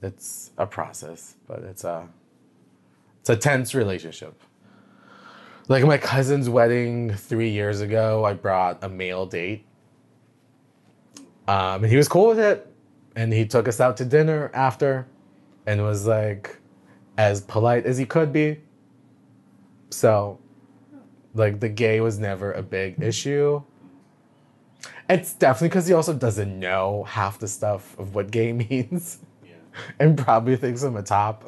It's 0.03 0.51
a 0.59 0.67
process, 0.67 1.35
but 1.49 1.61
it's 1.61 1.83
a 1.83 2.09
it's 3.21 3.31
a 3.31 3.37
tense 3.37 3.75
relationship. 3.75 4.39
Like 5.69 5.85
my 5.85 5.99
cousin's 5.99 6.49
wedding 6.49 7.15
three 7.15 7.51
years 7.51 7.81
ago, 7.81 8.25
I 8.25 8.35
brought 8.35 8.85
a 8.85 8.89
male 8.89 9.27
date, 9.27 9.65
um, 11.49 11.85
and 11.85 11.87
he 11.87 11.97
was 11.97 12.09
cool 12.09 12.29
with 12.29 12.39
it, 12.39 12.71
and 13.17 13.33
he 13.33 13.47
took 13.47 13.67
us 13.67 13.81
out 13.81 13.97
to 13.99 14.05
dinner 14.05 14.51
after, 14.53 15.07
and 15.67 15.83
was 15.83 16.07
like 16.07 16.59
as 17.17 17.41
polite 17.41 17.87
as 17.87 17.97
he 17.97 18.05
could 18.05 18.33
be. 18.33 18.61
So, 19.91 20.39
like 21.35 21.61
the 21.61 21.69
gay 21.69 22.01
was 22.01 22.19
never 22.19 22.53
a 22.53 22.63
big 22.63 23.03
issue 23.03 23.63
it's 25.09 25.35
definitely 25.35 25.69
because 25.69 25.87
he 25.87 25.95
also 25.95 26.15
doesn't 26.15 26.59
know 26.59 27.05
half 27.05 27.39
the 27.39 27.49
stuff 27.49 27.99
of 27.99 28.15
what 28.15 28.31
gay 28.31 28.53
means. 28.71 29.19
Yeah. 29.45 29.53
And 29.99 30.17
probably 30.17 30.57
thinks 30.57 30.83
I'm 30.83 30.97
a 30.97 31.03
top. 31.03 31.45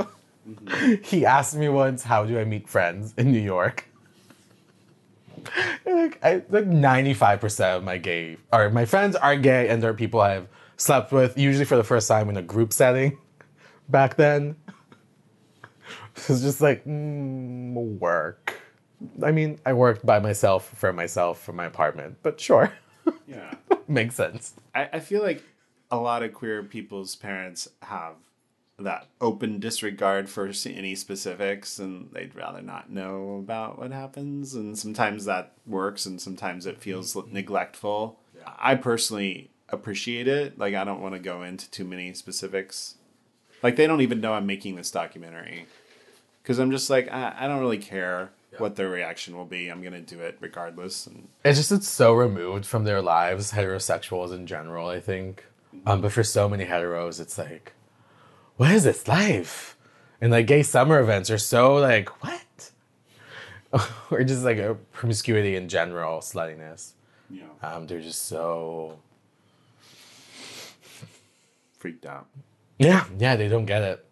Mm-hmm. 0.48 0.94
He 1.02 1.26
asked 1.26 1.56
me 1.56 1.68
once, 1.68 2.04
how 2.04 2.24
do 2.24 2.38
I 2.38 2.44
meet 2.44 2.68
friends 2.68 3.14
in 3.16 3.32
New 3.32 3.40
York? 3.40 3.88
like, 5.86 6.18
I, 6.24 6.42
like 6.48 6.66
95% 6.66 7.76
of 7.76 7.84
my 7.84 7.98
gay, 7.98 8.36
or 8.52 8.70
my 8.70 8.84
friends 8.84 9.16
are 9.16 9.36
gay 9.36 9.68
and 9.68 9.82
they're 9.82 9.94
people 9.94 10.20
I've 10.20 10.48
slept 10.76 11.12
with, 11.12 11.38
usually 11.38 11.64
for 11.64 11.76
the 11.76 11.84
first 11.84 12.08
time 12.08 12.28
in 12.28 12.36
a 12.36 12.42
group 12.42 12.72
setting 12.72 13.18
back 13.88 14.16
then. 14.16 14.56
It's 16.28 16.40
just 16.40 16.62
like, 16.62 16.82
mm, 16.86 17.74
work. 17.74 18.58
I 19.22 19.32
mean, 19.32 19.58
I 19.66 19.74
worked 19.74 20.06
by 20.06 20.18
myself 20.18 20.66
for 20.74 20.90
myself 20.90 21.42
for 21.42 21.52
my 21.52 21.66
apartment, 21.66 22.16
but 22.22 22.40
sure. 22.40 22.72
Yeah. 23.26 23.54
Makes 23.88 24.14
sense. 24.14 24.54
I, 24.74 24.88
I 24.94 25.00
feel 25.00 25.22
like 25.22 25.42
a 25.90 25.98
lot 25.98 26.22
of 26.22 26.32
queer 26.32 26.62
people's 26.62 27.16
parents 27.16 27.68
have 27.82 28.14
that 28.78 29.06
open 29.20 29.58
disregard 29.58 30.28
for 30.28 30.50
any 30.66 30.94
specifics 30.94 31.78
and 31.78 32.10
they'd 32.12 32.34
rather 32.34 32.60
not 32.60 32.90
know 32.90 33.38
about 33.38 33.78
what 33.78 33.90
happens 33.90 34.54
and 34.54 34.78
sometimes 34.78 35.24
that 35.24 35.52
works 35.66 36.04
and 36.04 36.20
sometimes 36.20 36.66
it 36.66 36.78
feels 36.80 37.14
mm-hmm. 37.14 37.32
neglectful 37.32 38.18
yeah. 38.36 38.52
i 38.58 38.74
personally 38.74 39.50
appreciate 39.70 40.28
it 40.28 40.58
like 40.58 40.74
i 40.74 40.84
don't 40.84 41.00
want 41.00 41.14
to 41.14 41.18
go 41.18 41.42
into 41.42 41.70
too 41.70 41.84
many 41.84 42.12
specifics 42.12 42.96
like 43.62 43.76
they 43.76 43.86
don't 43.86 44.02
even 44.02 44.20
know 44.20 44.34
i'm 44.34 44.46
making 44.46 44.76
this 44.76 44.90
documentary 44.90 45.66
because 46.42 46.58
i'm 46.58 46.70
just 46.70 46.90
like 46.90 47.10
I, 47.10 47.34
I 47.38 47.46
don't 47.46 47.60
really 47.60 47.78
care 47.78 48.30
what 48.60 48.76
their 48.76 48.88
reaction 48.88 49.36
will 49.36 49.44
be. 49.44 49.68
I'm 49.68 49.82
gonna 49.82 50.00
do 50.00 50.20
it 50.20 50.38
regardless. 50.40 51.06
And 51.06 51.28
it's 51.44 51.58
just 51.58 51.72
it's 51.72 51.88
so 51.88 52.14
removed 52.14 52.66
from 52.66 52.84
their 52.84 53.02
lives, 53.02 53.52
heterosexuals 53.52 54.32
in 54.32 54.46
general. 54.46 54.88
I 54.88 55.00
think, 55.00 55.44
um, 55.84 56.00
but 56.00 56.12
for 56.12 56.24
so 56.24 56.48
many 56.48 56.64
heteros, 56.64 57.20
it's 57.20 57.38
like, 57.38 57.72
what 58.56 58.70
is 58.70 58.84
this 58.84 59.06
life? 59.06 59.76
And 60.20 60.32
like 60.32 60.46
gay 60.46 60.62
summer 60.62 60.98
events 61.00 61.30
are 61.30 61.38
so 61.38 61.74
like 61.76 62.08
what, 62.22 62.70
or 64.10 64.24
just 64.24 64.44
like 64.44 64.58
a 64.58 64.76
promiscuity 64.92 65.56
in 65.56 65.68
general, 65.68 66.20
sluttiness. 66.20 66.92
Yeah, 67.28 67.44
um, 67.62 67.86
they're 67.86 68.00
just 68.00 68.26
so 68.26 68.98
freaked 71.78 72.06
out. 72.06 72.26
Yeah, 72.78 73.04
yeah, 73.18 73.36
they 73.36 73.48
don't 73.48 73.66
get 73.66 73.82
it. 73.82 74.04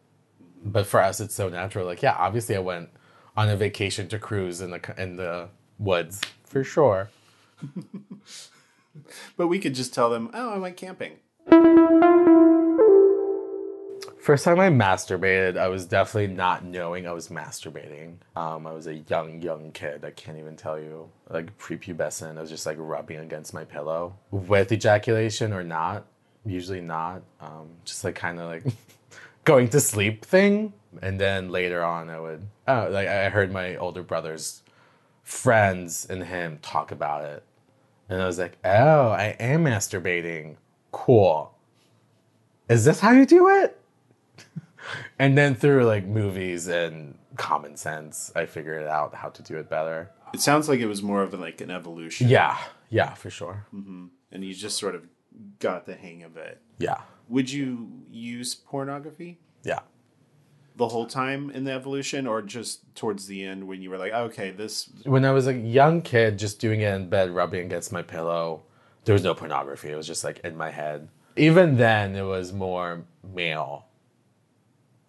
But 0.64 0.87
for 0.87 1.00
us, 1.00 1.20
it's 1.20 1.35
so 1.35 1.48
natural. 1.48 1.87
Like, 1.87 2.02
yeah, 2.02 2.16
obviously, 2.18 2.57
I 2.57 2.61
went 2.61 2.88
on 3.37 3.48
a 3.48 3.57
vacation 3.57 4.09
to 4.09 4.18
cruise 4.18 4.61
in 4.61 4.70
the 4.70 4.94
in 4.96 5.16
the 5.16 5.48
woods 5.78 6.20
for 6.44 6.64
sure. 6.64 7.11
but 9.37 9.46
we 9.46 9.59
could 9.59 9.74
just 9.74 9.94
tell 9.94 10.11
them, 10.11 10.30
"Oh, 10.35 10.50
I 10.50 10.59
went 10.59 10.76
camping." 10.76 11.18
First 14.24 14.46
time 14.46 14.58
I 14.58 14.70
masturbated, 14.70 15.58
I 15.58 15.68
was 15.68 15.84
definitely 15.84 16.34
not 16.34 16.64
knowing 16.64 17.06
I 17.06 17.12
was 17.12 17.28
masturbating. 17.28 18.14
Um, 18.34 18.66
I 18.66 18.72
was 18.72 18.87
a 18.87 18.94
young, 18.94 19.42
young 19.42 19.70
kid. 19.72 20.02
I 20.02 20.12
can't 20.12 20.38
even 20.38 20.56
tell 20.56 20.78
you, 20.78 21.10
like 21.28 21.54
prepubescent. 21.58 22.38
I 22.38 22.40
was 22.40 22.48
just 22.48 22.64
like 22.64 22.78
rubbing 22.80 23.18
against 23.18 23.52
my 23.52 23.66
pillow 23.66 24.16
with 24.30 24.72
ejaculation 24.72 25.52
or 25.52 25.62
not. 25.62 26.06
Usually 26.46 26.80
not. 26.80 27.20
Um, 27.38 27.68
just 27.84 28.02
like 28.02 28.14
kind 28.14 28.40
of 28.40 28.46
like 28.46 28.64
going 29.44 29.68
to 29.68 29.78
sleep 29.78 30.24
thing. 30.24 30.72
And 31.02 31.20
then 31.20 31.50
later 31.50 31.84
on, 31.84 32.08
I 32.08 32.18
would, 32.18 32.46
oh, 32.66 32.88
like 32.90 33.08
I 33.08 33.28
heard 33.28 33.52
my 33.52 33.76
older 33.76 34.02
brother's 34.02 34.62
friends 35.22 36.06
and 36.08 36.24
him 36.24 36.60
talk 36.62 36.92
about 36.92 37.26
it. 37.26 37.42
And 38.08 38.22
I 38.22 38.26
was 38.26 38.38
like, 38.38 38.56
oh, 38.64 39.10
I 39.10 39.37
am 39.38 39.64
masturbating. 39.64 40.56
Cool. 40.92 41.52
Is 42.70 42.87
this 42.87 43.00
how 43.00 43.10
you 43.10 43.26
do 43.26 43.50
it? 43.50 43.78
And 45.18 45.37
then 45.37 45.55
through 45.55 45.85
like 45.85 46.05
movies 46.05 46.68
and 46.68 47.18
common 47.37 47.77
sense, 47.77 48.33
I 48.35 48.47
figured 48.47 48.87
out 48.87 49.14
how 49.14 49.29
to 49.31 49.42
do 49.42 49.57
it 49.57 49.68
better. 49.68 50.11
It 50.33 50.40
sounds 50.40 50.68
like 50.68 50.81
it 50.81 50.87
was 50.87 51.03
more 51.03 51.23
of 51.23 51.33
a, 51.33 51.37
like 51.37 51.61
an 51.61 51.70
evolution. 51.70 52.29
Yeah, 52.29 52.59
yeah, 52.90 53.14
for 53.14 53.31
sure. 53.31 53.66
Mm-hmm. 53.75 54.07
And 54.33 54.44
you 54.44 54.53
just 54.55 54.79
sort 54.79 54.94
of 54.94 55.07
got 55.59 55.87
the 55.87 55.94
hang 55.94 56.23
of 56.23 56.37
it. 56.37 56.61
Yeah. 56.79 56.99
Would 57.29 57.51
you 57.51 58.03
use 58.11 58.55
pornography? 58.55 59.38
Yeah. 59.62 59.81
The 60.77 60.88
whole 60.88 61.07
time 61.07 61.51
in 61.51 61.62
the 61.64 61.73
evolution, 61.73 62.27
or 62.27 62.42
just 62.42 62.94
towards 62.97 63.27
the 63.27 63.44
end 63.44 63.68
when 63.68 63.81
you 63.81 63.90
were 63.90 63.99
like, 63.99 64.12
okay, 64.12 64.51
this. 64.51 64.90
When 65.05 65.25
I 65.25 65.31
was 65.31 65.47
a 65.47 65.55
young 65.55 66.03
kid, 66.03 66.37
just 66.37 66.59
doing 66.59 66.81
it 66.81 66.92
in 66.92 67.09
bed, 67.09 67.31
rubbing 67.31 67.64
against 67.64 67.92
my 67.92 68.03
pillow, 68.03 68.64
there 69.05 69.12
was 69.12 69.23
no 69.23 69.35
pornography. 69.35 69.90
It 69.90 69.97
was 69.97 70.07
just 70.07 70.25
like 70.25 70.40
in 70.40 70.57
my 70.57 70.70
head. 70.70 71.09
Even 71.37 71.77
then, 71.77 72.16
it 72.16 72.23
was 72.23 72.53
more 72.53 73.05
male 73.23 73.87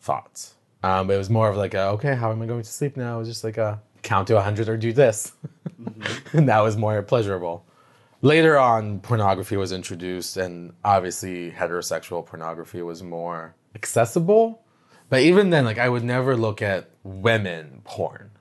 thoughts. 0.06 0.56
Um, 0.84 1.10
it 1.10 1.18
was 1.18 1.30
more 1.30 1.50
of 1.50 1.58
like, 1.58 1.74
a, 1.74 1.88
okay, 1.90 2.16
how 2.16 2.32
am 2.32 2.42
I 2.42 2.46
going 2.46 2.62
to 2.62 2.70
sleep 2.70 2.96
now? 2.96 3.16
It 3.16 3.20
was 3.20 3.28
just 3.28 3.44
like 3.44 3.58
a 3.58 3.82
count 4.04 4.28
to 4.28 4.36
100 4.36 4.70
or 4.70 4.78
do 4.78 4.94
this. 4.94 5.34
Mm-hmm. 5.82 6.38
and 6.38 6.48
that 6.48 6.62
was 6.62 6.78
more 6.78 7.02
pleasurable. 7.02 7.66
Later 8.22 8.58
on, 8.58 9.00
pornography 9.02 9.58
was 9.58 9.72
introduced, 9.72 10.38
and 10.38 10.74
obviously, 10.84 11.52
heterosexual 11.52 12.26
pornography 12.26 12.82
was 12.82 13.04
more 13.04 13.56
accessible. 13.76 14.64
But 15.10 15.22
even 15.22 15.50
then, 15.50 15.66
like, 15.66 15.78
I 15.78 15.90
would 15.90 16.04
never 16.04 16.36
look 16.38 16.62
at 16.62 16.90
women 17.04 17.82
porn. 17.84 18.32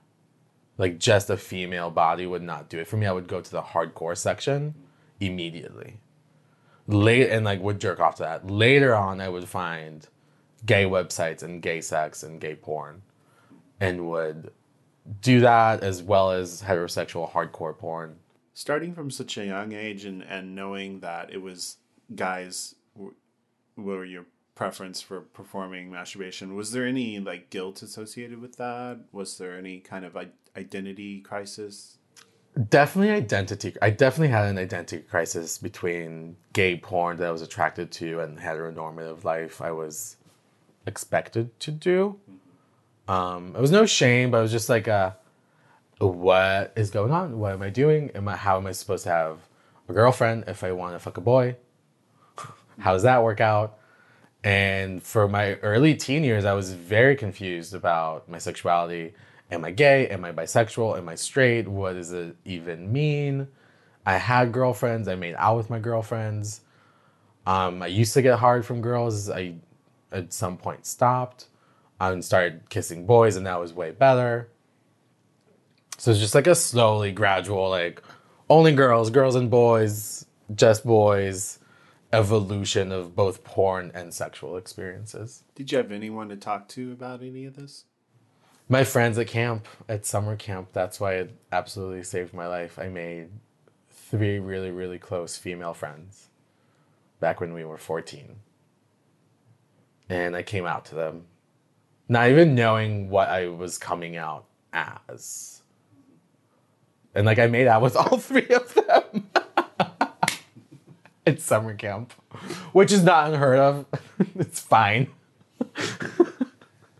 Like, 0.78 0.98
just 0.98 1.28
a 1.28 1.36
female 1.36 1.90
body 1.90 2.26
would 2.26 2.42
not 2.42 2.68
do 2.68 2.78
it. 2.78 2.86
For 2.86 2.96
me, 2.96 3.06
I 3.06 3.12
would 3.12 3.26
go 3.26 3.40
to 3.40 3.50
the 3.50 3.62
hardcore 3.62 4.16
section 4.16 4.74
immediately. 5.20 6.00
Late 6.86 7.30
and 7.30 7.44
like 7.44 7.62
would 7.62 7.80
jerk 7.80 8.00
off 8.00 8.16
to 8.16 8.24
that. 8.24 8.50
Later 8.50 8.94
on, 8.94 9.20
I 9.20 9.28
would 9.28 9.48
find 9.48 10.06
gay 10.66 10.84
websites 10.84 11.42
and 11.42 11.60
gay 11.62 11.80
sex 11.80 12.22
and 12.22 12.40
gay 12.40 12.54
porn, 12.54 13.02
and 13.80 14.08
would 14.08 14.50
do 15.20 15.40
that 15.40 15.82
as 15.82 16.02
well 16.02 16.30
as 16.30 16.62
heterosexual 16.62 17.30
hardcore 17.30 17.76
porn. 17.76 18.16
Starting 18.54 18.94
from 18.94 19.10
such 19.10 19.36
a 19.36 19.44
young 19.44 19.72
age 19.72 20.04
and, 20.04 20.22
and 20.22 20.54
knowing 20.54 21.00
that 21.00 21.32
it 21.32 21.42
was 21.42 21.76
guys 22.14 22.74
w- 22.94 23.14
were 23.76 24.04
your 24.04 24.24
preference 24.54 25.00
for 25.00 25.20
performing 25.20 25.90
masturbation, 25.90 26.54
was 26.54 26.72
there 26.72 26.86
any 26.86 27.18
like 27.18 27.50
guilt 27.50 27.82
associated 27.82 28.40
with 28.40 28.56
that? 28.56 28.98
Was 29.12 29.38
there 29.38 29.58
any 29.58 29.80
kind 29.80 30.04
of 30.04 30.16
I- 30.16 30.28
identity 30.56 31.20
crisis? 31.20 31.98
Definitely 32.70 33.10
identity. 33.10 33.74
I 33.82 33.90
definitely 33.90 34.28
had 34.28 34.46
an 34.46 34.58
identity 34.58 35.02
crisis 35.02 35.58
between 35.58 36.36
gay 36.52 36.76
porn 36.76 37.16
that 37.16 37.26
I 37.26 37.32
was 37.32 37.42
attracted 37.42 37.90
to 37.92 38.20
and 38.20 38.38
heteronormative 38.38 39.24
life 39.24 39.60
I 39.60 39.72
was 39.72 40.16
expected 40.86 41.58
to 41.60 41.70
do. 41.70 42.18
Um, 43.08 43.54
it 43.54 43.60
was 43.60 43.70
no 43.70 43.86
shame, 43.86 44.30
but 44.30 44.38
it 44.38 44.42
was 44.42 44.52
just 44.52 44.68
like, 44.68 44.88
uh, 44.88 45.12
what 45.98 46.72
is 46.76 46.90
going 46.90 47.12
on? 47.12 47.38
What 47.38 47.52
am 47.52 47.62
I 47.62 47.70
doing? 47.70 48.10
Am 48.14 48.28
I, 48.28 48.36
how 48.36 48.56
am 48.56 48.66
I 48.66 48.72
supposed 48.72 49.04
to 49.04 49.10
have 49.10 49.38
a 49.88 49.92
girlfriend 49.92 50.44
if 50.46 50.64
I 50.64 50.72
want 50.72 50.94
to 50.94 50.98
fuck 50.98 51.16
a 51.16 51.20
boy? 51.20 51.56
how 52.78 52.92
does 52.92 53.02
that 53.02 53.22
work 53.22 53.40
out? 53.40 53.78
And 54.42 55.02
for 55.02 55.26
my 55.28 55.54
early 55.56 55.94
teen 55.94 56.24
years, 56.24 56.44
I 56.44 56.52
was 56.52 56.72
very 56.72 57.16
confused 57.16 57.74
about 57.74 58.28
my 58.28 58.38
sexuality. 58.38 59.14
Am 59.50 59.64
I 59.64 59.70
gay? 59.70 60.08
Am 60.08 60.24
I 60.24 60.32
bisexual? 60.32 60.98
Am 60.98 61.08
I 61.08 61.14
straight? 61.14 61.66
What 61.66 61.94
does 61.94 62.12
it 62.12 62.36
even 62.44 62.92
mean? 62.92 63.48
I 64.04 64.18
had 64.18 64.52
girlfriends. 64.52 65.08
I 65.08 65.14
made 65.14 65.34
out 65.38 65.56
with 65.56 65.70
my 65.70 65.78
girlfriends. 65.78 66.60
Um, 67.46 67.82
I 67.82 67.86
used 67.86 68.14
to 68.14 68.22
get 68.22 68.38
hard 68.38 68.66
from 68.66 68.82
girls. 68.82 69.30
I 69.30 69.54
at 70.14 70.32
some 70.32 70.56
point 70.56 70.86
stopped 70.86 71.48
and 72.00 72.24
started 72.24 72.68
kissing 72.70 73.06
boys, 73.06 73.36
and 73.36 73.46
that 73.46 73.60
was 73.60 73.72
way 73.72 73.90
better. 73.90 74.48
So 75.98 76.10
it's 76.10 76.20
just 76.20 76.34
like 76.34 76.46
a 76.46 76.54
slowly 76.54 77.12
gradual, 77.12 77.68
like 77.68 78.02
only 78.48 78.72
girls, 78.72 79.10
girls 79.10 79.34
and 79.34 79.50
boys, 79.50 80.26
just 80.54 80.84
boys 80.84 81.58
evolution 82.12 82.92
of 82.92 83.16
both 83.16 83.42
porn 83.42 83.90
and 83.92 84.14
sexual 84.14 84.56
experiences. 84.56 85.42
Did 85.56 85.72
you 85.72 85.78
have 85.78 85.90
anyone 85.90 86.28
to 86.28 86.36
talk 86.36 86.68
to 86.68 86.92
about 86.92 87.22
any 87.22 87.44
of 87.44 87.56
this? 87.56 87.84
My 88.68 88.84
friends 88.84 89.18
at 89.18 89.26
camp, 89.26 89.66
at 89.88 90.06
summer 90.06 90.36
camp, 90.36 90.68
that's 90.72 91.00
why 91.00 91.14
it 91.14 91.34
absolutely 91.50 92.04
saved 92.04 92.32
my 92.32 92.46
life. 92.46 92.78
I 92.78 92.88
made 92.88 93.30
three 93.90 94.38
really, 94.38 94.70
really 94.70 94.98
close 94.98 95.36
female 95.36 95.74
friends 95.74 96.28
back 97.18 97.40
when 97.40 97.52
we 97.52 97.64
were 97.64 97.76
14. 97.76 98.36
And 100.14 100.36
I 100.36 100.42
came 100.42 100.64
out 100.64 100.84
to 100.86 100.94
them, 100.94 101.24
not 102.08 102.28
even 102.30 102.54
knowing 102.54 103.10
what 103.10 103.28
I 103.28 103.48
was 103.48 103.78
coming 103.78 104.16
out 104.16 104.44
as. 104.72 105.62
And 107.14 107.26
like 107.26 107.38
I 107.38 107.48
made 107.48 107.66
out 107.66 107.82
with 107.82 107.96
all 108.02 108.18
three 108.18 108.48
of 108.48 108.74
them. 108.74 109.30
at 111.26 111.40
summer 111.40 111.74
camp, 111.74 112.12
which 112.72 112.92
is 112.92 113.02
not 113.02 113.32
unheard 113.32 113.58
of. 113.58 113.86
it's 114.36 114.60
fine. 114.60 115.08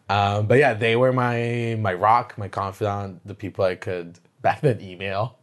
um, 0.08 0.46
but 0.46 0.58
yeah, 0.58 0.74
they 0.74 0.96
were 0.96 1.12
my 1.12 1.76
my 1.80 1.94
rock, 1.94 2.36
my 2.38 2.48
confidant, 2.48 3.20
the 3.26 3.34
people 3.34 3.64
I 3.64 3.74
could 3.74 4.18
back 4.42 4.60
then 4.60 4.80
email, 4.80 5.38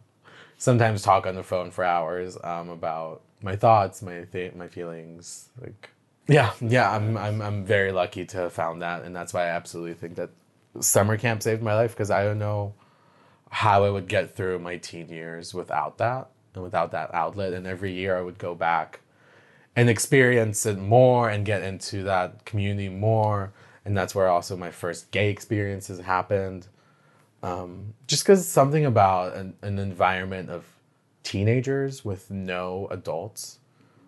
sometimes 0.58 1.02
talk 1.02 1.26
on 1.26 1.36
the 1.36 1.44
phone 1.44 1.72
for 1.72 1.84
hours 1.84 2.38
um, 2.44 2.70
about 2.70 3.22
my 3.42 3.56
thoughts, 3.56 4.02
my 4.02 4.26
th- 4.32 4.56
my 4.56 4.68
feelings. 4.68 5.50
Like, 5.62 5.90
yeah, 6.32 6.54
yeah, 6.62 6.90
I'm 6.90 7.18
I'm 7.18 7.42
I'm 7.42 7.66
very 7.66 7.92
lucky 7.92 8.26
to 8.26 8.38
have 8.38 8.54
found 8.54 8.82
that, 8.82 9.04
and 9.04 9.14
that's 9.16 9.34
why 9.34 9.44
I 9.44 9.50
absolutely 9.50 9.96
think 9.96 10.16
that 10.16 10.30
summer 10.80 11.18
camp 11.18 11.44
saved 11.44 11.62
my 11.62 11.76
life 11.76 11.92
because 11.92 12.10
I 12.10 12.24
don't 12.24 12.40
know 12.40 12.74
how 13.50 13.84
I 13.84 13.90
would 13.90 14.08
get 14.08 14.34
through 14.34 14.60
my 14.60 14.78
teen 14.78 15.10
years 15.10 15.54
without 15.54 15.98
that 15.98 16.30
and 16.54 16.64
without 16.64 16.92
that 16.92 17.14
outlet. 17.14 17.52
And 17.54 17.68
every 17.68 17.92
year 17.92 18.18
I 18.18 18.22
would 18.22 18.38
go 18.38 18.56
back 18.56 19.02
and 19.76 19.90
experience 19.90 20.66
it 20.66 20.78
more 20.78 21.30
and 21.30 21.46
get 21.46 21.62
into 21.64 22.04
that 22.04 22.46
community 22.46 22.88
more. 22.88 23.52
And 23.84 23.98
that's 23.98 24.16
where 24.16 24.30
also 24.30 24.56
my 24.56 24.72
first 24.72 25.12
gay 25.12 25.30
experiences 25.30 26.00
happened. 26.00 26.68
Um, 27.44 27.94
just 28.08 28.24
because 28.24 28.48
something 28.48 28.86
about 28.86 29.36
an, 29.36 29.56
an 29.62 29.80
environment 29.80 30.50
of 30.50 30.64
teenagers 31.24 32.06
with 32.06 32.32
no 32.32 32.88
adults, 32.90 33.60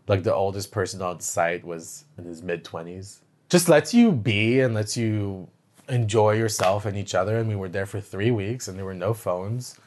like 0.08 0.24
the 0.24 0.34
oldest 0.34 0.72
person 0.72 1.02
on 1.02 1.20
site 1.20 1.64
was 1.64 2.06
in 2.18 2.26
his 2.26 2.42
mid 2.42 2.64
20s, 2.64 3.20
just 3.50 3.70
lets 3.70 3.94
you 3.94 4.12
be 4.12 4.60
and 4.60 4.74
lets 4.74 4.98
you 4.98 5.48
enjoy 5.90 6.32
yourself 6.34 6.86
and 6.86 6.98
each 6.98 7.14
other. 7.16 7.38
And 7.38 7.50
we 7.50 7.56
were 7.56 7.70
there 7.70 7.86
for 7.86 8.02
three 8.02 8.32
weeks 8.32 8.68
and 8.68 8.78
there 8.78 8.86
were 8.86 8.94
no 8.94 9.14
phones 9.14 9.78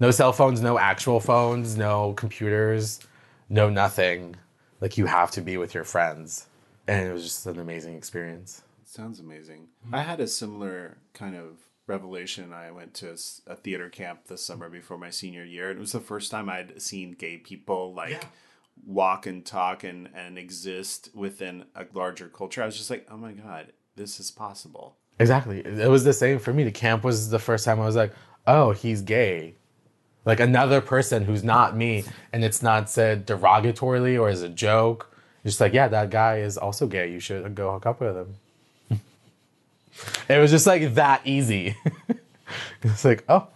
no 0.00 0.10
cell 0.10 0.32
phones, 0.32 0.60
no 0.60 0.78
actual 0.78 1.20
phones, 1.20 1.76
no 1.76 2.12
computers, 2.14 3.00
no 3.48 3.70
nothing. 3.70 4.36
Like 4.80 4.98
you 4.98 5.06
have 5.06 5.30
to 5.32 5.40
be 5.40 5.56
with 5.56 5.74
your 5.74 5.84
friends. 5.84 6.46
And 6.86 7.08
it 7.08 7.12
was 7.12 7.22
just 7.22 7.46
an 7.46 7.58
amazing 7.58 7.96
experience. 7.96 8.62
Sounds 8.84 9.20
amazing. 9.20 9.68
I 9.92 10.02
had 10.02 10.20
a 10.20 10.26
similar 10.26 10.98
kind 11.14 11.36
of 11.36 11.58
revelation. 11.86 12.52
I 12.52 12.70
went 12.70 12.94
to 12.94 13.10
a, 13.10 13.52
a 13.52 13.56
theater 13.56 13.88
camp 13.88 14.26
this 14.26 14.44
summer 14.44 14.68
before 14.68 14.98
my 14.98 15.10
senior 15.10 15.44
year. 15.44 15.70
And 15.70 15.78
it 15.78 15.80
was 15.80 15.92
the 15.92 16.00
first 16.00 16.30
time 16.30 16.48
I'd 16.48 16.80
seen 16.82 17.12
gay 17.12 17.38
people 17.38 17.94
like 17.94 18.10
Yeah. 18.10 18.24
Walk 18.86 19.26
and 19.26 19.44
talk 19.44 19.84
and, 19.84 20.08
and 20.14 20.38
exist 20.38 21.10
within 21.14 21.64
a 21.74 21.86
larger 21.92 22.28
culture. 22.28 22.62
I 22.62 22.66
was 22.66 22.76
just 22.76 22.90
like, 22.90 23.06
oh 23.10 23.16
my 23.16 23.32
God, 23.32 23.72
this 23.96 24.20
is 24.20 24.30
possible. 24.30 24.96
Exactly. 25.18 25.60
It 25.60 25.88
was 25.88 26.04
the 26.04 26.12
same 26.12 26.38
for 26.38 26.52
me. 26.52 26.64
The 26.64 26.72
camp 26.72 27.04
was 27.04 27.30
the 27.30 27.38
first 27.38 27.64
time 27.64 27.80
I 27.80 27.86
was 27.86 27.96
like, 27.96 28.12
oh, 28.46 28.72
he's 28.72 29.00
gay. 29.02 29.54
Like 30.24 30.40
another 30.40 30.80
person 30.80 31.24
who's 31.24 31.44
not 31.44 31.76
me. 31.76 32.04
And 32.32 32.44
it's 32.44 32.62
not 32.62 32.90
said 32.90 33.26
derogatorily 33.26 34.20
or 34.20 34.28
as 34.28 34.42
a 34.42 34.48
joke. 34.48 35.10
It's 35.44 35.52
just 35.52 35.60
like, 35.60 35.74
yeah, 35.74 35.88
that 35.88 36.10
guy 36.10 36.38
is 36.38 36.56
also 36.56 36.86
gay. 36.86 37.10
You 37.10 37.20
should 37.20 37.54
go 37.54 37.72
hook 37.72 37.86
up 37.86 38.00
with 38.00 38.16
him. 38.16 39.00
it 40.28 40.38
was 40.38 40.50
just 40.50 40.66
like 40.66 40.94
that 40.94 41.20
easy. 41.24 41.76
it's 42.82 43.04
like, 43.04 43.24
oh, 43.28 43.46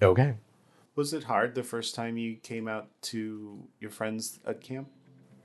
okay. 0.00 0.34
Was 0.96 1.12
it 1.12 1.24
hard 1.24 1.56
the 1.56 1.64
first 1.64 1.96
time 1.96 2.16
you 2.16 2.36
came 2.36 2.68
out 2.68 2.86
to 3.02 3.66
your 3.80 3.90
friends 3.90 4.38
at 4.46 4.60
camp? 4.60 4.88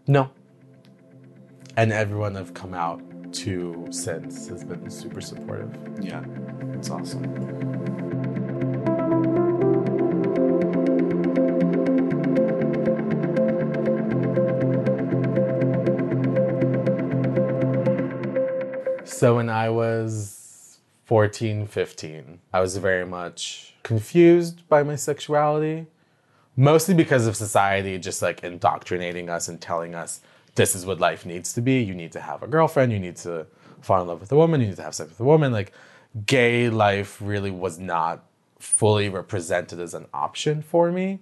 No. 0.06 0.30
And 1.76 1.92
everyone 1.92 2.38
I've 2.38 2.54
come 2.54 2.76
out 2.76 3.02
to 3.34 3.88
since 3.90 4.48
has 4.48 4.64
been 4.64 4.88
super 4.92 5.22
supportive. 5.22 5.76
Yeah, 6.00 6.24
it's 6.74 6.92
awesome. 6.92 7.24
So 19.04 19.36
when 19.36 19.50
I 19.50 19.70
was 19.72 20.39
14, 21.10 21.66
15, 21.66 22.40
I 22.54 22.60
was 22.60 22.78
very 22.78 23.04
much 23.04 23.74
confused 23.82 24.70
by 24.70 24.84
my 24.84 24.96
sexuality, 24.96 25.88
mostly 26.56 26.94
because 26.94 27.26
of 27.26 27.36
society 27.36 27.98
just 27.98 28.22
like 28.22 28.44
indoctrinating 28.44 29.28
us 29.28 29.48
and 29.48 29.60
telling 29.60 29.96
us 29.96 30.22
this 30.54 30.76
is 30.76 30.86
what 30.86 31.00
life 31.00 31.26
needs 31.26 31.52
to 31.54 31.62
be. 31.62 31.82
You 31.82 31.96
need 31.96 32.12
to 32.12 32.20
have 32.20 32.44
a 32.44 32.48
girlfriend, 32.48 32.92
you 32.92 33.00
need 33.00 33.16
to 33.16 33.48
fall 33.82 34.04
in 34.04 34.08
love 34.08 34.22
with 34.22 34.32
a 34.32 34.36
woman, 34.36 34.62
you 34.62 34.68
need 34.68 34.76
to 34.76 34.84
have 34.84 34.94
sex 34.94 35.10
with 35.10 35.20
a 35.20 35.24
woman. 35.24 35.52
Like 35.52 35.72
gay 36.28 36.70
life 36.70 37.20
really 37.20 37.50
was 37.50 37.80
not 37.80 38.26
fully 38.60 39.10
represented 39.10 39.80
as 39.80 39.96
an 39.96 40.06
option 40.14 40.62
for 40.62 40.92
me. 40.92 41.22